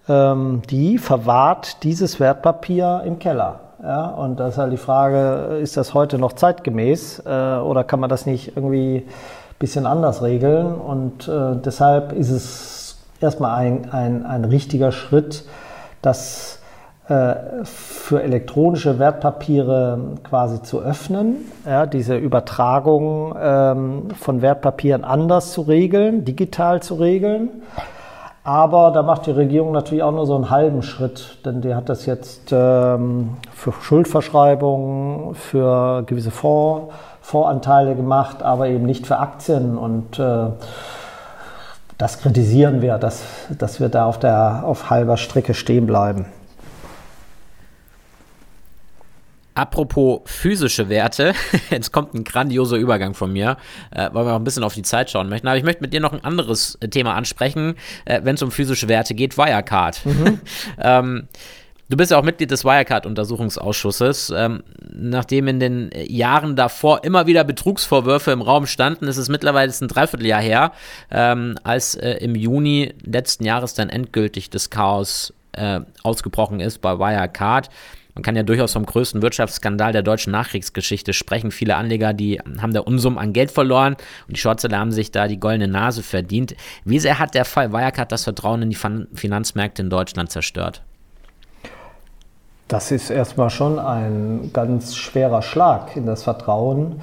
ähm, 0.09 0.61
die 0.69 0.99
verwahrt 0.99 1.85
dieses 1.85 2.21
Wertpapier 2.21 3.03
im 3.07 3.19
Keller. 3.19 3.61
Ja, 3.83 4.07
und 4.07 4.41
das 4.41 4.55
ist 4.55 4.59
halt 4.59 4.73
die 4.73 4.77
Frage, 4.77 5.59
ist 5.63 5.77
das 5.77 5.95
heute 5.95 6.19
noch 6.19 6.33
zeitgemäß 6.33 7.23
äh, 7.25 7.59
oder 7.59 7.85
kann 7.85 8.01
man 8.01 8.11
das 8.11 8.27
nicht 8.27 8.57
irgendwie 8.57 9.05
ein 9.07 9.55
bisschen 9.61 9.87
anders 9.87 10.23
regeln? 10.23 10.75
Und 10.75 11.29
äh, 11.29 11.57
deshalb 11.65 12.13
ist 12.13 12.31
es 12.31 12.99
erstmal 13.21 13.57
ein, 13.57 13.91
ein, 13.93 14.27
ein 14.27 14.45
richtiger 14.45 14.91
Schritt, 14.91 15.45
dass 16.03 16.59
äh, 17.09 17.37
für 17.65 18.23
elektronische 18.23 18.99
Wertpapiere 18.99 19.99
quasi 20.25 20.61
zu 20.63 20.81
öffnen, 20.81 21.37
ja, 21.65 21.87
diese 21.87 22.17
Übertragung 22.17 23.35
ähm, 23.41 24.09
von 24.19 24.43
Wertpapieren 24.43 25.05
anders 25.05 25.53
zu 25.53 25.63
regeln, 25.63 26.25
digital 26.25 26.83
zu 26.83 26.97
regeln. 26.97 27.63
Aber 28.49 28.93
da 28.93 29.03
macht 29.03 29.27
die 29.27 29.31
Regierung 29.31 29.73
natürlich 29.73 30.03
auch 30.03 30.11
nur 30.11 30.25
so 30.25 30.35
einen 30.35 30.49
halben 30.49 30.83
Schritt, 30.83 31.37
denn 31.45 31.61
die 31.61 31.75
hat 31.75 31.91
das 31.91 32.07
jetzt 32.07 32.51
ähm, 32.51 33.37
für 33.55 33.73
Schuldverschreibungen, 33.73 35.35
für 35.35 36.03
gewisse 36.07 36.31
Fonds, 36.31 36.95
Fondsanteile 37.21 37.95
gemacht, 37.95 38.43
aber 38.43 38.69
eben 38.69 38.87
nicht 38.87 39.07
für 39.07 39.19
Aktien. 39.19 39.77
Und 39.77 40.19
äh, 40.19 40.47
das 41.99 42.21
kritisieren 42.21 42.81
wir, 42.81 42.97
dass, 42.97 43.23
dass 43.51 43.81
wir 43.81 43.91
da 43.91 44.07
auf, 44.07 44.19
der, 44.19 44.63
auf 44.65 44.89
halber 44.89 45.19
Strecke 45.19 45.53
stehen 45.53 45.87
bleiben. 45.87 46.25
Apropos 49.59 50.21
physische 50.25 50.89
Werte, 50.89 51.35
jetzt 51.71 51.91
kommt 51.91 52.15
ein 52.15 52.23
grandioser 52.23 52.77
Übergang 52.77 53.15
von 53.15 53.33
mir, 53.33 53.57
äh, 53.91 54.09
weil 54.13 54.25
wir 54.25 54.35
auch 54.35 54.39
ein 54.39 54.45
bisschen 54.45 54.63
auf 54.63 54.75
die 54.75 54.83
Zeit 54.83 55.11
schauen 55.11 55.29
möchten. 55.29 55.49
Aber 55.49 55.57
ich 55.57 55.65
möchte 55.65 55.83
mit 55.83 55.93
dir 55.93 55.99
noch 55.99 56.13
ein 56.13 56.23
anderes 56.23 56.79
äh, 56.81 56.87
Thema 56.87 57.15
ansprechen, 57.17 57.75
äh, 58.05 58.21
wenn 58.23 58.37
es 58.37 58.43
um 58.43 58.53
physische 58.53 58.87
Werte 58.87 59.15
geht, 59.15 59.37
Wirecard. 59.37 60.07
Mhm. 60.07 60.41
ähm, 60.79 61.29
Du 61.91 61.97
bist 61.97 62.11
ja 62.11 62.19
auch 62.19 62.23
Mitglied 62.23 62.51
des 62.51 62.67
Wirecard-Untersuchungsausschusses. 62.67 64.31
Ähm, 64.37 64.63
nachdem 64.93 65.49
in 65.49 65.59
den 65.59 65.91
Jahren 66.07 66.55
davor 66.55 67.03
immer 67.03 67.27
wieder 67.27 67.45
Betrugsvorwürfe 67.45 68.31
im 68.31 68.43
Raum 68.43 68.67
standen, 68.67 69.07
ist 69.07 69.17
es 69.17 69.31
mittlerweile 69.31 69.73
ein 69.73 69.89
Dreivierteljahr 69.89 70.43
her, 70.43 70.73
ähm, 71.11 71.57
als 71.65 71.95
äh, 71.95 72.11
im 72.21 72.35
Juni 72.35 72.93
letzten 73.03 73.45
Jahres 73.45 73.73
dann 73.73 73.89
endgültig 73.89 74.51
das 74.51 74.69
Chaos 74.69 75.33
äh, 75.53 75.81
ausgebrochen 76.03 76.61
ist 76.61 76.83
bei 76.83 76.99
Wirecard 76.99 77.71
man 78.19 78.25
kann 78.25 78.35
ja 78.35 78.43
durchaus 78.43 78.73
vom 78.73 78.85
größten 78.85 79.23
Wirtschaftsskandal 79.23 79.93
der 79.93 80.03
deutschen 80.03 80.33
Nachkriegsgeschichte 80.33 81.13
sprechen. 81.13 81.53
Viele 81.53 81.77
Anleger, 81.77 82.13
die 82.13 82.41
haben 82.61 82.75
da 82.75 82.81
Unsummen 82.81 83.17
an 83.17 83.33
Geld 83.33 83.53
verloren 83.53 83.93
und 84.27 84.37
die 84.37 84.41
Shortseller 84.41 84.81
haben 84.81 84.91
sich 84.91 85.13
da 85.13 85.29
die 85.29 85.39
goldene 85.39 85.69
Nase 85.69 86.03
verdient. 86.03 86.57
Wie 86.85 86.99
sehr 86.99 87.21
hat 87.21 87.37
der 87.37 87.45
Fall 87.45 87.73
Wirecard 87.73 88.11
das 88.11 88.25
Vertrauen 88.25 88.63
in 88.63 88.71
die 88.71 88.79
Finanzmärkte 89.15 89.83
in 89.83 89.89
Deutschland 89.89 90.33
zerstört? 90.33 90.83
Das 92.67 92.91
ist 92.91 93.09
erstmal 93.09 93.51
schon 93.51 93.79
ein 93.79 94.51
ganz 94.53 94.97
schwerer 94.97 95.41
Schlag 95.41 95.95
in 95.95 96.05
das 96.05 96.25
Vertrauen, 96.25 97.01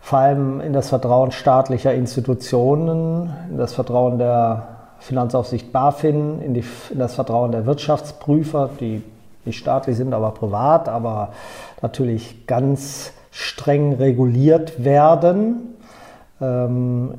vor 0.00 0.20
allem 0.20 0.60
in 0.60 0.72
das 0.72 0.90
Vertrauen 0.90 1.32
staatlicher 1.32 1.92
Institutionen, 1.92 3.28
in 3.50 3.58
das 3.58 3.74
Vertrauen 3.74 4.18
der 4.18 4.68
Finanzaufsicht 5.00 5.72
BaFin, 5.72 6.40
in, 6.40 6.54
die, 6.54 6.64
in 6.90 7.00
das 7.00 7.16
Vertrauen 7.16 7.50
der 7.50 7.66
Wirtschaftsprüfer, 7.66 8.70
die 8.78 9.02
nicht 9.46 9.58
staatlich 9.58 9.96
sind, 9.96 10.12
aber 10.14 10.30
privat, 10.32 10.88
aber 10.88 11.30
natürlich 11.82 12.46
ganz 12.46 13.12
streng 13.30 13.94
reguliert 13.94 14.84
werden. 14.84 15.76
Ähm, 16.40 17.14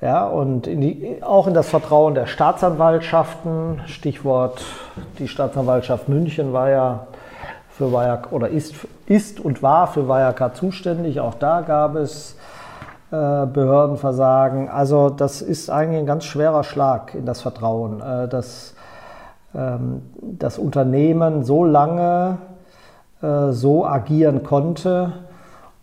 ja, 0.00 0.26
und 0.26 0.66
in 0.66 0.80
die, 0.80 1.22
auch 1.22 1.46
in 1.48 1.54
das 1.54 1.68
Vertrauen 1.68 2.14
der 2.14 2.26
Staatsanwaltschaften, 2.26 3.80
Stichwort 3.86 4.62
die 5.18 5.26
Staatsanwaltschaft 5.26 6.08
München 6.08 6.52
war 6.52 6.70
ja 6.70 7.06
für 7.70 7.92
Wirecard 7.92 8.32
oder 8.32 8.48
ist, 8.48 8.74
ist 9.06 9.40
und 9.40 9.62
war 9.62 9.88
für 9.88 10.08
Wirecard 10.08 10.56
zuständig. 10.56 11.20
Auch 11.20 11.34
da 11.34 11.62
gab 11.62 11.96
es 11.96 12.36
äh, 13.10 13.46
Behördenversagen. 13.46 14.68
Also 14.68 15.10
das 15.10 15.42
ist 15.42 15.70
eigentlich 15.70 16.00
ein 16.00 16.06
ganz 16.06 16.24
schwerer 16.24 16.62
Schlag 16.62 17.14
in 17.14 17.24
das 17.24 17.40
Vertrauen, 17.40 18.00
äh, 18.00 18.28
ähm, 18.28 18.74
das 19.52 20.58
Unternehmen 20.58 21.42
so 21.42 21.64
lange 21.64 22.38
äh, 23.22 23.50
so 23.50 23.84
agieren 23.84 24.44
konnte, 24.44 25.12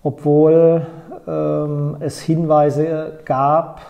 obwohl 0.04 0.86
ähm, 1.28 1.98
es 2.00 2.22
Hinweise 2.22 3.20
gab, 3.26 3.82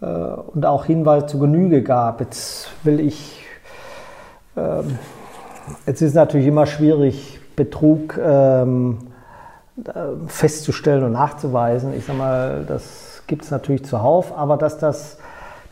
äh, 0.00 0.04
und 0.04 0.66
auch 0.66 0.84
Hinweise 0.84 1.26
zu 1.26 1.38
Genüge 1.38 1.82
gab. 1.82 2.20
Jetzt 2.20 2.68
will 2.84 3.00
ich, 3.00 3.46
ähm, 4.56 4.98
jetzt 5.86 6.02
ist 6.02 6.14
natürlich 6.14 6.46
immer 6.46 6.66
schwierig, 6.66 7.40
Betrug 7.56 8.18
ähm, 8.22 8.98
festzustellen 10.26 11.04
und 11.04 11.12
nachzuweisen. 11.12 11.94
Ich 11.94 12.04
sage 12.04 12.18
mal, 12.18 12.64
das 12.66 13.22
gibt 13.26 13.44
es 13.44 13.50
natürlich 13.50 13.84
zuhauf, 13.84 14.36
aber 14.36 14.56
dass 14.56 14.78
das 14.78 15.18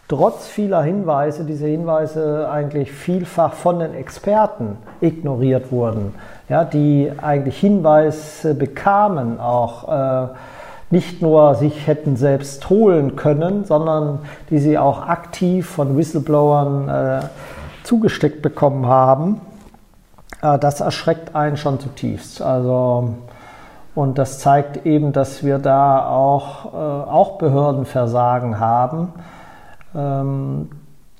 trotz 0.09 0.47
vieler 0.47 0.83
Hinweise, 0.83 1.45
diese 1.45 1.67
Hinweise 1.67 2.49
eigentlich 2.51 2.91
vielfach 2.91 3.53
von 3.53 3.79
den 3.79 3.95
Experten 3.95 4.79
ignoriert 5.01 5.71
wurden, 5.71 6.15
ja, 6.49 6.65
die 6.65 7.13
eigentlich 7.23 7.59
Hinweise 7.59 8.55
bekamen, 8.55 9.39
auch 9.39 9.89
äh, 9.89 10.29
nicht 10.91 11.21
nur 11.21 11.55
sich 11.55 11.87
hätten 11.87 12.17
selbst 12.17 12.71
holen 12.71 13.15
können, 13.17 13.67
sondern 13.67 14.21
die 14.49 14.59
sie 14.59 14.79
auch 14.79 15.07
aktiv 15.07 15.69
von 15.69 15.97
Whistleblowern 15.99 16.89
äh, 16.89 17.21
zugesteckt 17.85 18.41
bekommen 18.41 18.87
haben, 18.87 19.43
äh, 20.41 20.59
das 20.59 20.81
erschreckt 20.81 21.35
einen 21.35 21.59
schon 21.59 21.79
zutiefst. 21.81 22.41
Also, 22.41 23.15
und 23.95 24.17
das 24.17 24.39
zeigt 24.39 24.87
eben, 24.87 25.13
dass 25.13 25.45
wir 25.45 25.59
da 25.59 26.09
auch, 26.09 26.73
äh, 26.73 26.77
auch 26.77 27.37
Behördenversagen 27.37 28.59
haben. 28.59 29.13
Ähm, 29.95 30.69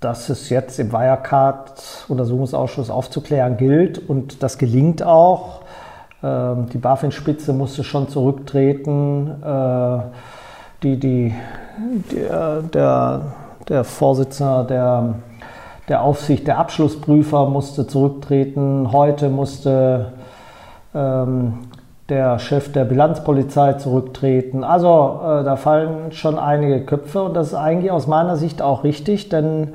dass 0.01 0.29
es 0.29 0.49
jetzt 0.49 0.79
im 0.79 0.93
Wirecard-Untersuchungsausschuss 0.93 2.89
aufzuklären 2.91 3.57
gilt 3.57 3.99
und 4.09 4.43
das 4.43 4.59
gelingt 4.59 5.03
auch. 5.03 5.63
Ähm, 6.23 6.69
die 6.73 6.79
BaFin-Spitze 6.79 7.53
musste 7.53 7.83
schon 7.85 8.09
zurücktreten. 8.09 9.43
Äh, 9.43 9.99
die, 10.83 11.01
die, 11.01 11.35
der, 12.13 12.63
der, 12.63 13.21
der 13.69 13.85
Vorsitzende 13.85 14.65
der, 14.69 15.15
der 15.89 16.03
Aufsicht, 16.03 16.47
der 16.47 16.59
Abschlussprüfer 16.59 17.49
musste 17.49 17.87
zurücktreten. 17.87 18.93
Heute 18.93 19.29
musste 19.29 20.13
ähm, 20.95 21.68
der 22.09 22.39
Chef 22.39 22.73
der 22.73 22.85
Bilanzpolizei 22.85 23.75
zurücktreten. 23.75 24.65
Also 24.65 25.21
äh, 25.23 25.45
da 25.45 25.57
fallen 25.57 26.13
schon 26.13 26.39
einige 26.39 26.85
Köpfe 26.85 27.23
und 27.23 27.35
das 27.35 27.49
ist 27.49 27.55
eigentlich 27.55 27.91
aus 27.91 28.07
meiner 28.07 28.37
Sicht 28.37 28.63
auch 28.63 28.83
richtig, 28.83 29.29
denn 29.29 29.75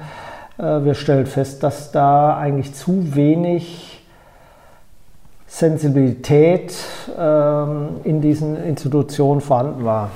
äh, 0.57 0.83
wir 0.83 0.95
stellen 0.95 1.27
fest, 1.27 1.61
dass 1.61 1.91
da 1.91 2.35
eigentlich 2.35 2.73
zu 2.73 3.15
wenig 3.15 4.01
Sensibilität 5.45 6.73
ähm, 7.15 7.97
in 8.03 8.21
diesen 8.21 8.57
Institutionen 8.57 9.39
vorhanden 9.39 9.85
war. 9.85 10.09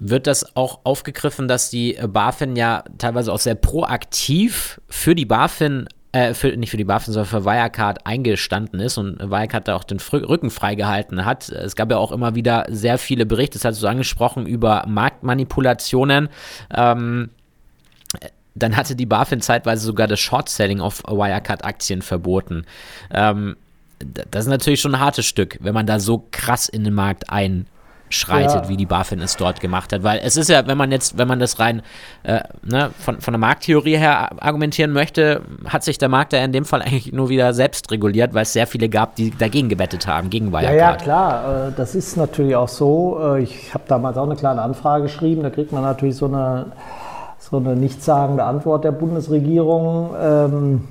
Wird 0.00 0.26
das 0.26 0.56
auch 0.56 0.80
aufgegriffen, 0.82 1.46
dass 1.46 1.70
die 1.70 1.96
BaFin 2.04 2.56
ja 2.56 2.82
teilweise 2.98 3.32
auch 3.32 3.38
sehr 3.38 3.54
proaktiv 3.54 4.80
für 4.88 5.14
die 5.14 5.24
BaFin 5.24 5.86
äh, 6.14 6.32
für, 6.32 6.56
nicht 6.56 6.70
für 6.70 6.76
die 6.76 6.84
BaFin, 6.84 7.12
sondern 7.12 7.28
für 7.28 7.44
Wirecard 7.44 8.06
eingestanden 8.06 8.78
ist 8.78 8.98
und 8.98 9.18
Wirecard 9.18 9.66
da 9.66 9.74
auch 9.74 9.82
den 9.82 9.98
Rücken 9.98 10.48
freigehalten 10.48 11.24
hat. 11.24 11.48
Es 11.48 11.74
gab 11.74 11.90
ja 11.90 11.96
auch 11.96 12.12
immer 12.12 12.36
wieder 12.36 12.66
sehr 12.68 12.98
viele 12.98 13.26
Berichte, 13.26 13.58
das 13.58 13.64
hat 13.64 13.74
so 13.74 13.88
angesprochen, 13.88 14.46
über 14.46 14.84
Marktmanipulationen. 14.86 16.28
Ähm, 16.72 17.30
dann 18.54 18.76
hatte 18.76 18.94
die 18.94 19.06
BaFin 19.06 19.40
zeitweise 19.40 19.84
sogar 19.84 20.06
das 20.06 20.20
Short-Selling 20.20 20.80
auf 20.80 21.02
Wirecard-Aktien 21.02 22.00
verboten. 22.00 22.64
Ähm, 23.10 23.56
das 23.98 24.44
ist 24.44 24.50
natürlich 24.50 24.80
schon 24.80 24.94
ein 24.94 25.00
hartes 25.00 25.26
Stück, 25.26 25.58
wenn 25.62 25.74
man 25.74 25.86
da 25.86 25.98
so 25.98 26.28
krass 26.30 26.68
in 26.68 26.84
den 26.84 26.94
Markt 26.94 27.30
einschreitet, 28.08 28.64
ja. 28.64 28.68
wie 28.68 28.76
die 28.76 28.86
BaFin 28.86 29.20
es 29.20 29.36
dort 29.36 29.60
gemacht 29.60 29.92
hat. 29.92 30.02
Weil 30.02 30.20
es 30.22 30.36
ist 30.36 30.48
ja, 30.48 30.66
wenn 30.66 30.78
man 30.78 30.92
jetzt, 30.92 31.18
wenn 31.18 31.28
man 31.28 31.38
das 31.38 31.58
rein 31.58 31.82
äh, 32.22 32.40
ne, 32.62 32.90
von, 32.98 33.20
von 33.20 33.32
der 33.32 33.38
Markttheorie 33.38 33.96
her 33.96 34.30
argumentieren 34.42 34.92
möchte, 34.92 35.42
hat 35.66 35.84
sich 35.84 35.98
der 35.98 36.08
Markt 36.08 36.32
ja 36.32 36.44
in 36.44 36.52
dem 36.52 36.64
Fall 36.64 36.82
eigentlich 36.82 37.12
nur 37.12 37.28
wieder 37.28 37.52
selbst 37.54 37.90
reguliert, 37.90 38.34
weil 38.34 38.42
es 38.42 38.52
sehr 38.52 38.66
viele 38.66 38.88
gab, 38.88 39.16
die 39.16 39.30
dagegen 39.30 39.68
gebettet 39.68 40.06
haben, 40.06 40.30
gegen 40.30 40.52
Wirecard. 40.52 40.74
Ja, 40.74 40.90
ja, 40.90 40.96
klar. 40.96 41.68
Äh, 41.68 41.72
das 41.76 41.94
ist 41.94 42.16
natürlich 42.16 42.56
auch 42.56 42.68
so. 42.68 43.18
Äh, 43.36 43.42
ich 43.42 43.74
habe 43.74 43.84
damals 43.88 44.16
auch 44.16 44.26
eine 44.26 44.36
kleine 44.36 44.62
Anfrage 44.62 45.04
geschrieben. 45.04 45.42
Da 45.42 45.50
kriegt 45.50 45.72
man 45.72 45.82
natürlich 45.82 46.16
so 46.16 46.26
eine 46.26 46.66
so 47.38 47.58
eine 47.58 47.76
nichtssagende 47.76 48.42
Antwort 48.42 48.84
der 48.84 48.92
Bundesregierung. 48.92 50.14
Ähm, 50.18 50.88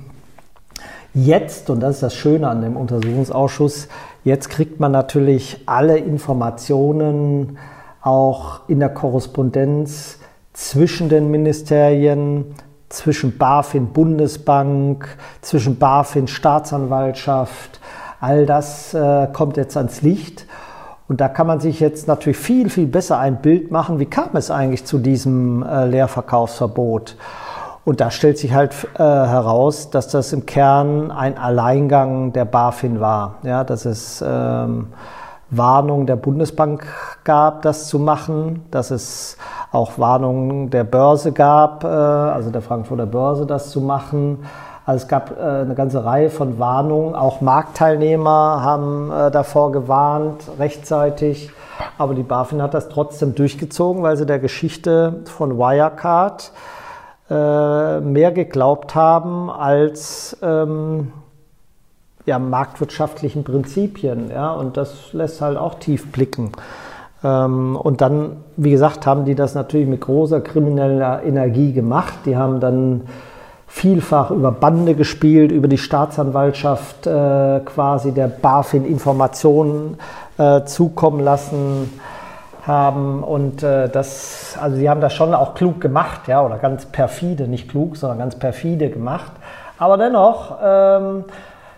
jetzt, 1.14 1.70
und 1.70 1.80
das 1.80 1.96
ist 1.96 2.02
das 2.02 2.14
Schöne 2.14 2.48
an 2.48 2.60
dem 2.60 2.76
Untersuchungsausschuss, 2.76 3.88
jetzt 4.24 4.50
kriegt 4.50 4.80
man 4.80 4.92
natürlich 4.92 5.62
alle 5.66 5.96
Informationen 5.98 7.58
auch 8.02 8.68
in 8.68 8.80
der 8.80 8.90
Korrespondenz 8.90 10.18
zwischen 10.52 11.08
den 11.08 11.30
Ministerien, 11.30 12.54
zwischen 12.88 13.38
BaFin 13.38 13.88
Bundesbank, 13.88 15.08
zwischen 15.40 15.78
BaFin 15.78 16.28
Staatsanwaltschaft. 16.28 17.80
All 18.20 18.46
das 18.46 18.94
äh, 18.94 19.28
kommt 19.32 19.56
jetzt 19.56 19.76
ans 19.76 20.02
Licht. 20.02 20.46
Und 21.08 21.20
da 21.20 21.28
kann 21.28 21.46
man 21.46 21.60
sich 21.60 21.80
jetzt 21.80 22.08
natürlich 22.08 22.38
viel, 22.38 22.70
viel 22.70 22.86
besser 22.86 23.18
ein 23.18 23.42
Bild 23.42 23.70
machen, 23.70 23.98
wie 23.98 24.06
kam 24.06 24.30
es 24.34 24.50
eigentlich 24.50 24.84
zu 24.84 24.98
diesem 24.98 25.62
äh, 25.62 25.86
Leerverkaufsverbot. 25.86 27.16
Und 27.84 28.00
da 28.00 28.10
stellt 28.10 28.38
sich 28.38 28.54
halt 28.54 28.74
äh, 28.94 29.02
heraus, 29.02 29.90
dass 29.90 30.08
das 30.08 30.32
im 30.32 30.46
Kern 30.46 31.10
ein 31.10 31.36
Alleingang 31.36 32.32
der 32.32 32.46
BaFin 32.46 33.00
war. 33.00 33.36
Ja, 33.42 33.62
dass 33.62 33.84
es 33.84 34.24
ähm, 34.26 34.88
Warnungen 35.50 36.06
der 36.06 36.16
Bundesbank 36.16 36.86
gab, 37.24 37.62
das 37.62 37.88
zu 37.88 37.98
machen, 37.98 38.64
dass 38.70 38.90
es 38.90 39.36
auch 39.70 39.98
Warnungen 39.98 40.70
der 40.70 40.84
Börse 40.84 41.32
gab, 41.32 41.84
äh, 41.84 41.86
also 41.86 42.50
der 42.50 42.62
Frankfurter 42.62 43.06
Börse, 43.06 43.44
das 43.44 43.70
zu 43.70 43.80
machen 43.80 44.38
also 44.86 45.02
es 45.04 45.08
gab 45.08 45.38
äh, 45.38 45.42
eine 45.42 45.74
ganze 45.74 46.04
Reihe 46.04 46.28
von 46.28 46.58
Warnungen. 46.58 47.14
Auch 47.14 47.40
Marktteilnehmer 47.40 48.60
haben 48.62 49.10
äh, 49.10 49.30
davor 49.30 49.72
gewarnt, 49.72 50.42
rechtzeitig. 50.58 51.50
Aber 51.96 52.14
die 52.14 52.22
BaFin 52.22 52.60
hat 52.60 52.74
das 52.74 52.88
trotzdem 52.88 53.34
durchgezogen, 53.34 54.02
weil 54.02 54.16
sie 54.16 54.26
der 54.26 54.38
Geschichte 54.38 55.22
von 55.24 55.58
Wirecard 55.58 56.52
äh, 57.30 58.00
mehr 58.00 58.32
geglaubt 58.32 58.94
haben 58.94 59.50
als 59.50 60.36
ähm, 60.42 61.12
ja, 62.26 62.38
marktwirtschaftlichen 62.38 63.44
Prinzipien. 63.44 64.30
Ja? 64.30 64.52
Und 64.52 64.76
das 64.76 65.12
lässt 65.12 65.40
halt 65.40 65.56
auch 65.56 65.74
tief 65.74 66.12
blicken. 66.12 66.52
Ähm, 67.22 67.76
und 67.76 68.00
dann, 68.00 68.36
wie 68.56 68.70
gesagt, 68.70 69.06
haben 69.06 69.24
die 69.24 69.34
das 69.34 69.54
natürlich 69.54 69.88
mit 69.88 70.02
großer 70.02 70.40
krimineller 70.40 71.22
Energie 71.22 71.72
gemacht. 71.72 72.14
Die 72.26 72.36
haben 72.36 72.60
dann 72.60 73.02
vielfach 73.66 74.30
über 74.30 74.52
Bande 74.52 74.94
gespielt, 74.94 75.50
über 75.50 75.66
die 75.66 75.78
Staatsanwaltschaft 75.78 77.06
äh, 77.06 77.60
quasi 77.64 78.12
der 78.12 78.28
BaFin 78.28 78.84
Informationen 78.84 79.96
äh, 80.38 80.64
zukommen 80.64 81.20
lassen 81.20 81.90
haben 82.66 83.22
und 83.22 83.62
äh, 83.62 83.88
das, 83.88 84.56
also 84.60 84.76
sie 84.76 84.88
haben 84.88 85.00
das 85.00 85.12
schon 85.12 85.34
auch 85.34 85.54
klug 85.54 85.80
gemacht, 85.80 86.28
ja, 86.28 86.42
oder 86.42 86.58
ganz 86.58 86.86
perfide, 86.86 87.46
nicht 87.48 87.68
klug, 87.70 87.96
sondern 87.96 88.18
ganz 88.18 88.36
perfide 88.38 88.90
gemacht. 88.90 89.32
Aber 89.78 89.98
dennoch 89.98 90.58
ähm, 90.62 91.24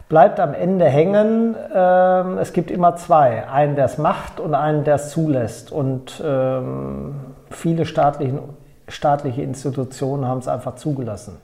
bleibt 0.08 0.38
am 0.38 0.54
Ende 0.54 0.84
hängen, 0.84 1.56
ähm, 1.74 2.38
es 2.38 2.52
gibt 2.52 2.70
immer 2.70 2.96
zwei. 2.96 3.48
Einen, 3.48 3.74
der 3.74 3.86
es 3.86 3.98
macht 3.98 4.38
und 4.38 4.54
einen, 4.54 4.84
der 4.84 4.96
es 4.96 5.10
zulässt. 5.10 5.72
Und 5.72 6.22
ähm, 6.24 7.16
viele 7.50 7.84
staatliche 7.86 9.42
Institutionen 9.42 10.28
haben 10.28 10.38
es 10.38 10.48
einfach 10.48 10.76
zugelassen. 10.76 11.38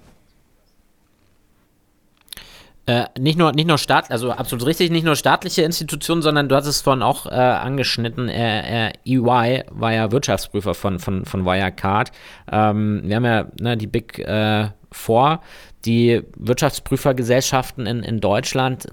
Äh, 2.84 3.04
nicht 3.16 3.38
nur, 3.38 3.52
nicht 3.52 3.68
nur 3.68 3.78
Staat, 3.78 4.10
also 4.10 4.32
absolut 4.32 4.66
richtig, 4.66 4.90
nicht 4.90 5.04
nur 5.04 5.14
staatliche 5.14 5.62
Institutionen, 5.62 6.20
sondern 6.20 6.48
du 6.48 6.56
hast 6.56 6.66
es 6.66 6.80
vorhin 6.80 7.02
auch 7.02 7.26
äh, 7.26 7.30
angeschnitten, 7.30 8.28
äh, 8.28 8.88
äh 8.88 8.92
EY 9.04 9.62
war 9.70 9.92
ja 9.92 10.10
Wirtschaftsprüfer 10.10 10.74
von, 10.74 10.98
von, 10.98 11.24
von 11.24 11.44
Wirecard. 11.44 12.10
Ähm, 12.50 13.02
wir 13.04 13.16
haben 13.16 13.24
ja 13.24 13.46
ne, 13.60 13.76
die 13.76 13.86
Big 13.86 14.18
äh, 14.18 14.70
Four, 14.90 15.42
die 15.84 16.22
Wirtschaftsprüfergesellschaften 16.36 17.86
in, 17.86 18.02
in 18.02 18.20
Deutschland. 18.20 18.88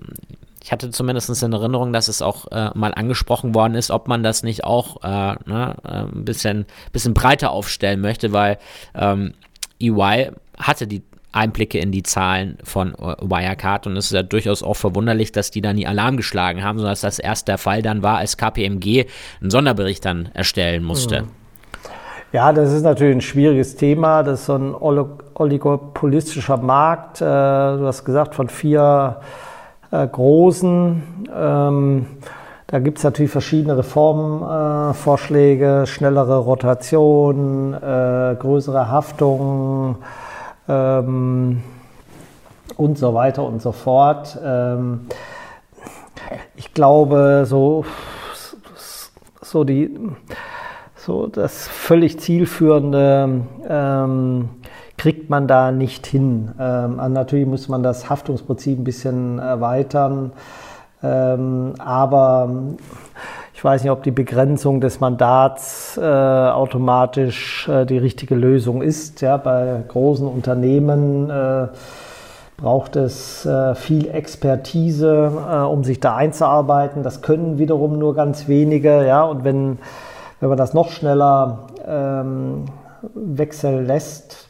Ich 0.64 0.72
hatte 0.72 0.92
zumindest 0.92 1.42
in 1.42 1.52
Erinnerung, 1.52 1.92
dass 1.92 2.10
es 2.10 2.22
auch 2.22 2.46
äh, 2.52 2.70
mal 2.76 2.94
angesprochen 2.94 3.56
worden 3.56 3.74
ist, 3.74 3.90
ob 3.90 4.08
man 4.08 4.22
das 4.22 4.44
nicht 4.44 4.66
auch 4.66 5.02
ne, 5.02 5.76
ein 5.84 6.26
bisschen, 6.26 6.68
bisschen 6.92 7.14
breiter 7.16 7.52
aufstellen 7.52 8.02
möchte, 8.02 8.34
weil 8.34 8.60
ähm, 8.94 9.34
EY 9.80 10.32
hatte 10.60 10.86
die 10.86 11.02
Einblicke 11.32 11.78
in 11.78 11.92
die 11.92 12.02
Zahlen 12.04 12.58
von 12.64 12.94
äh, 12.96 13.16
Wirecard 13.22 13.88
und 13.88 13.98
es 13.98 14.06
ist 14.06 14.14
ja 14.14 14.24
durchaus 14.24 14.64
auch 14.64 14.76
verwunderlich, 14.76 15.32
dass 15.32 15.52
die 15.52 15.62
da 15.62 15.74
nie 15.74 15.86
Alarm 15.86 16.18
geschlagen 16.18 16.64
haben, 16.64 16.80
sondern 16.80 16.94
dass 16.94 17.02
das 17.02 17.20
erst 17.20 17.48
der 17.48 17.60
Fall 17.60 17.84
dann 17.84 18.02
war, 18.02 18.18
als 18.18 18.38
KPMG 18.38 19.06
einen 19.40 19.52
Sonderbericht 19.52 20.04
dann 20.06 20.30
erstellen 20.34 20.84
musste. 20.84 21.22
Mhm. 21.24 21.28
Ja, 22.32 22.54
das 22.54 22.72
ist 22.72 22.84
natürlich 22.84 23.16
ein 23.16 23.22
schwieriges 23.22 23.76
Thema. 23.76 24.22
Das 24.22 24.42
ist 24.42 24.46
so 24.48 24.56
ein 24.56 24.76
oligopolistischer 24.76 26.58
Markt. 26.58 27.22
Äh, 27.22 27.26
du 27.26 27.86
hast 27.86 28.06
gesagt, 28.06 28.36
von 28.36 28.50
vier 28.50 29.20
äh, 29.92 30.08
großen. 30.08 31.02
Ähm, 31.36 32.06
da 32.68 32.80
gibt 32.80 33.00
es 33.00 33.04
natürlich 33.04 33.32
verschiedene 33.32 33.80
Reformvorschläge, 33.80 35.86
schnellere 35.88 36.38
Rotation, 36.38 37.72
größere 37.72 38.90
Haftung 38.90 39.96
ähm, 40.70 41.64
und 42.78 42.98
so 42.98 43.14
weiter 43.14 43.44
und 43.44 43.62
so 43.62 43.72
fort. 43.72 44.38
Ähm, 44.42 45.08
ich 46.56 46.74
glaube, 46.74 47.44
so, 47.46 47.84
so, 49.42 49.64
die, 49.64 49.98
so 50.96 51.28
das 51.28 51.68
völlig 51.68 52.20
zielführende 52.20 53.42
ähm, 53.68 54.50
kriegt 54.98 55.30
man 55.30 55.48
da 55.48 55.72
nicht 55.72 56.06
hin. 56.06 56.52
Ähm, 56.60 56.98
natürlich 57.14 57.48
muss 57.48 57.68
man 57.68 57.84
das 57.84 58.10
Haftungsprinzip 58.10 58.80
ein 58.80 58.84
bisschen 58.84 59.40
erweitern, 59.40 60.34
ähm, 61.02 61.74
aber 61.80 62.50
ich 63.60 63.64
weiß 63.66 63.84
nicht, 63.84 63.92
ob 63.92 64.04
die 64.04 64.12
Begrenzung 64.12 64.80
des 64.80 65.02
Mandats 65.02 65.98
äh, 65.98 66.02
automatisch 66.02 67.68
äh, 67.68 67.86
die 67.86 67.98
richtige 67.98 68.34
Lösung 68.34 68.82
ist. 68.82 69.20
Ja, 69.20 69.36
bei 69.36 69.84
großen 69.86 70.26
Unternehmen 70.26 71.30
äh, 71.30 71.68
braucht 72.56 72.96
es 72.96 73.46
äh, 73.46 73.76
viel 73.76 74.08
Expertise, 74.12 75.34
äh, 75.52 75.58
um 75.58 75.84
sich 75.84 76.00
da 76.00 76.16
einzuarbeiten. 76.16 77.04
Das 77.04 77.22
können 77.22 77.58
wiederum 77.58 78.00
nur 78.00 78.16
ganz 78.16 78.48
wenige. 78.48 79.06
Ja, 79.06 79.24
und 79.24 79.44
wenn, 79.44 79.78
wenn 80.40 80.48
man 80.48 80.58
das 80.58 80.74
noch 80.74 80.92
schneller 80.92 81.68
ähm, 81.86 82.64
wechseln 83.14 83.86
lässt, 83.86 84.48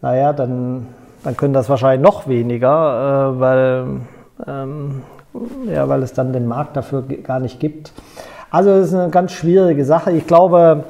naja, 0.00 0.32
dann, 0.32 0.86
dann 1.24 1.36
können 1.36 1.54
das 1.54 1.68
wahrscheinlich 1.68 2.08
noch 2.08 2.28
weniger, 2.28 3.32
äh, 3.34 3.40
weil, 3.40 3.86
ähm, 4.46 5.02
ja, 5.66 5.88
weil 5.88 6.04
es 6.04 6.12
dann 6.12 6.32
den 6.32 6.46
Markt 6.46 6.76
dafür 6.76 7.02
gar 7.02 7.40
nicht 7.40 7.58
gibt. 7.58 7.92
Also 8.54 8.70
das 8.70 8.86
ist 8.86 8.94
eine 8.94 9.10
ganz 9.10 9.32
schwierige 9.32 9.84
Sache. 9.84 10.12
Ich 10.12 10.26
glaube, 10.28 10.84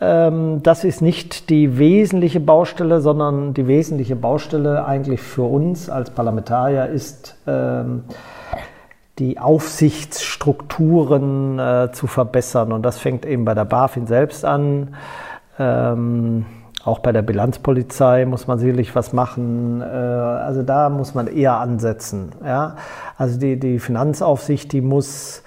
ähm, 0.00 0.62
das 0.62 0.84
ist 0.84 1.02
nicht 1.02 1.50
die 1.50 1.76
wesentliche 1.76 2.38
Baustelle, 2.38 3.00
sondern 3.00 3.52
die 3.52 3.66
wesentliche 3.66 4.14
Baustelle 4.14 4.84
eigentlich 4.84 5.20
für 5.20 5.42
uns 5.42 5.90
als 5.90 6.10
Parlamentarier 6.10 6.86
ist, 6.86 7.36
ähm, 7.48 8.04
die 9.18 9.40
Aufsichtsstrukturen 9.40 11.58
äh, 11.58 11.88
zu 11.90 12.06
verbessern. 12.06 12.70
Und 12.70 12.82
das 12.82 13.00
fängt 13.00 13.26
eben 13.26 13.44
bei 13.44 13.54
der 13.54 13.64
BaFin 13.64 14.06
selbst 14.06 14.44
an. 14.44 14.94
Ähm, 15.58 16.46
auch 16.84 17.00
bei 17.00 17.10
der 17.10 17.22
Bilanzpolizei 17.22 18.24
muss 18.24 18.46
man 18.46 18.60
sicherlich 18.60 18.94
was 18.94 19.12
machen. 19.12 19.80
Äh, 19.80 19.84
also 19.84 20.62
da 20.62 20.90
muss 20.90 21.16
man 21.16 21.26
eher 21.26 21.56
ansetzen. 21.56 22.30
Also 23.18 23.40
die, 23.40 23.80
Finanzaufsicht, 23.80 24.72
die 24.72 24.80
muss 24.80 25.42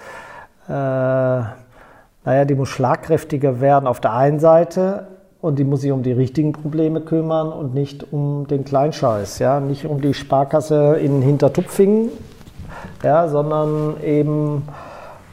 naja, 0.68 2.46
die 2.46 2.56
muss 2.56 2.70
schlagkräftiger 2.70 3.60
werden 3.60 3.88
auf 3.88 4.00
der 4.00 4.14
einen 4.14 4.40
Seite 4.40 5.08
und 5.42 5.60
die 5.60 5.66
muss 5.66 5.82
sich 5.82 5.92
um 5.92 6.04
die 6.04 6.14
richtigen 6.14 6.54
Probleme 6.54 7.02
kümmern 7.02 7.52
und 7.52 7.74
nicht 7.74 8.14
um 8.14 8.48
den 8.48 8.64
Kleinscheiß, 8.64 9.40
ja, 9.40 9.60
nicht 9.60 9.86
um 9.86 10.00
die 10.00 10.14
Sparkasse 10.14 10.96
in 10.96 11.22
Hintertupfingen, 11.22 12.10
ja, 13.04 13.28
sondern 13.28 14.02
eben 14.02 14.66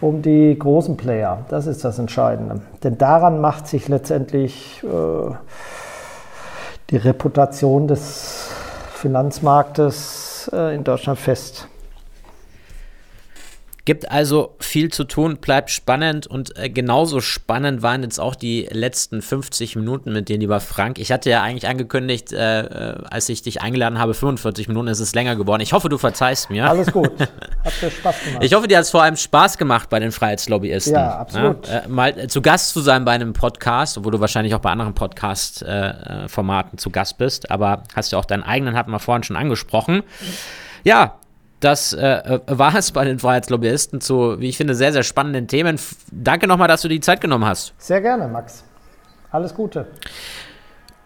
um 0.00 0.22
die 0.22 0.58
großen 0.58 0.96
Player. 0.96 1.44
Das 1.48 1.66
ist 1.66 1.84
das 1.84 1.98
Entscheidende. 1.98 2.60
Denn 2.82 2.98
daran 2.98 3.40
macht 3.40 3.68
sich 3.68 3.88
letztendlich 3.88 4.82
äh, 4.82 5.34
die 6.90 6.96
Reputation 6.96 7.86
des 7.86 8.48
Finanzmarktes 8.94 10.50
äh, 10.52 10.74
in 10.74 10.84
Deutschland 10.84 11.18
fest. 11.18 11.68
Gibt 13.84 14.10
also 14.10 14.56
viel 14.60 14.90
zu 14.90 15.04
tun, 15.04 15.38
bleibt 15.38 15.70
spannend 15.70 16.26
und 16.26 16.56
äh, 16.58 16.68
genauso 16.68 17.20
spannend 17.20 17.82
waren 17.82 18.02
jetzt 18.02 18.20
auch 18.20 18.34
die 18.34 18.68
letzten 18.70 19.22
50 19.22 19.76
Minuten 19.76 20.12
mit 20.12 20.28
dir, 20.28 20.38
lieber 20.38 20.60
Frank. 20.60 20.98
Ich 20.98 21.10
hatte 21.10 21.30
ja 21.30 21.42
eigentlich 21.42 21.68
angekündigt, 21.68 22.32
äh, 22.32 22.60
äh 22.60 22.94
als 23.10 23.28
ich 23.28 23.42
dich 23.42 23.62
eingeladen 23.62 23.98
habe, 23.98 24.14
45 24.14 24.68
Minuten 24.68 24.88
ist 24.88 25.00
es 25.00 25.14
länger 25.14 25.36
geworden. 25.36 25.62
Ich 25.62 25.72
hoffe, 25.72 25.88
du 25.88 25.98
verzeihst 25.98 26.50
mir. 26.50 26.68
Alles 26.68 26.92
gut. 26.92 27.10
Hat 27.64 27.82
dir 27.82 27.90
Spaß 27.90 28.24
gemacht. 28.24 28.44
Ich 28.44 28.54
hoffe, 28.54 28.68
dir 28.68 28.78
hat 28.78 28.84
es 28.84 28.90
vor 28.90 29.02
allem 29.02 29.16
Spaß 29.16 29.58
gemacht 29.58 29.90
bei 29.90 29.98
den 29.98 30.12
Freiheitslobbyisten. 30.12 30.94
Ja, 30.94 31.18
absolut. 31.18 31.66
Ja? 31.66 31.80
Äh, 31.80 31.88
mal 31.88 32.18
äh, 32.18 32.28
zu 32.28 32.42
Gast 32.42 32.72
zu 32.72 32.80
sein 32.80 33.04
bei 33.04 33.12
einem 33.12 33.32
Podcast, 33.32 33.98
obwohl 33.98 34.12
du 34.12 34.20
wahrscheinlich 34.20 34.54
auch 34.54 34.60
bei 34.60 34.70
anderen 34.70 34.94
Podcast-Formaten 34.94 36.74
äh, 36.74 36.76
zu 36.76 36.90
Gast 36.90 37.18
bist, 37.18 37.50
aber 37.50 37.82
hast 37.94 38.12
ja 38.12 38.18
auch 38.18 38.24
deinen 38.24 38.42
eigenen, 38.42 38.76
hatten 38.76 38.90
wir 38.90 38.98
vorhin 38.98 39.22
schon 39.22 39.36
angesprochen. 39.36 40.02
Ja, 40.84 41.19
das 41.60 41.92
äh, 41.92 42.06
äh, 42.06 42.40
war 42.46 42.74
es 42.74 42.90
bei 42.92 43.04
den 43.04 43.18
Freiheitslobbyisten 43.18 44.00
zu, 44.00 44.40
wie 44.40 44.48
ich 44.48 44.56
finde, 44.56 44.74
sehr, 44.74 44.92
sehr 44.92 45.02
spannenden 45.02 45.46
Themen. 45.46 45.78
Danke 46.10 46.46
nochmal, 46.46 46.68
dass 46.68 46.82
du 46.82 46.88
die 46.88 47.00
Zeit 47.00 47.20
genommen 47.20 47.44
hast. 47.44 47.74
Sehr 47.78 48.00
gerne, 48.00 48.28
Max. 48.28 48.64
Alles 49.30 49.54
Gute. 49.54 49.86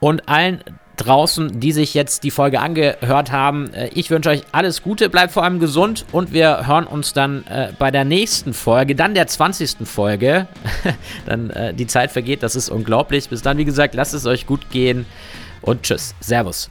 Und 0.00 0.28
allen 0.28 0.62
draußen, 0.96 1.58
die 1.58 1.72
sich 1.72 1.94
jetzt 1.94 2.22
die 2.22 2.30
Folge 2.30 2.60
angehört 2.60 3.32
haben, 3.32 3.72
äh, 3.74 3.88
ich 3.94 4.10
wünsche 4.10 4.30
euch 4.30 4.42
alles 4.52 4.82
Gute, 4.82 5.08
bleibt 5.08 5.32
vor 5.32 5.42
allem 5.42 5.58
gesund 5.58 6.06
und 6.12 6.32
wir 6.32 6.66
hören 6.66 6.86
uns 6.86 7.12
dann 7.12 7.44
äh, 7.48 7.72
bei 7.78 7.90
der 7.90 8.04
nächsten 8.04 8.54
Folge, 8.54 8.94
dann 8.94 9.14
der 9.14 9.26
20. 9.26 9.78
Folge. 9.84 10.46
dann 11.26 11.50
äh, 11.50 11.74
die 11.74 11.86
Zeit 11.86 12.12
vergeht, 12.12 12.42
das 12.42 12.54
ist 12.54 12.68
unglaublich. 12.68 13.28
Bis 13.28 13.42
dann, 13.42 13.58
wie 13.58 13.64
gesagt, 13.64 13.94
lasst 13.94 14.14
es 14.14 14.24
euch 14.26 14.46
gut 14.46 14.70
gehen 14.70 15.04
und 15.62 15.82
tschüss. 15.82 16.14
Servus. 16.20 16.70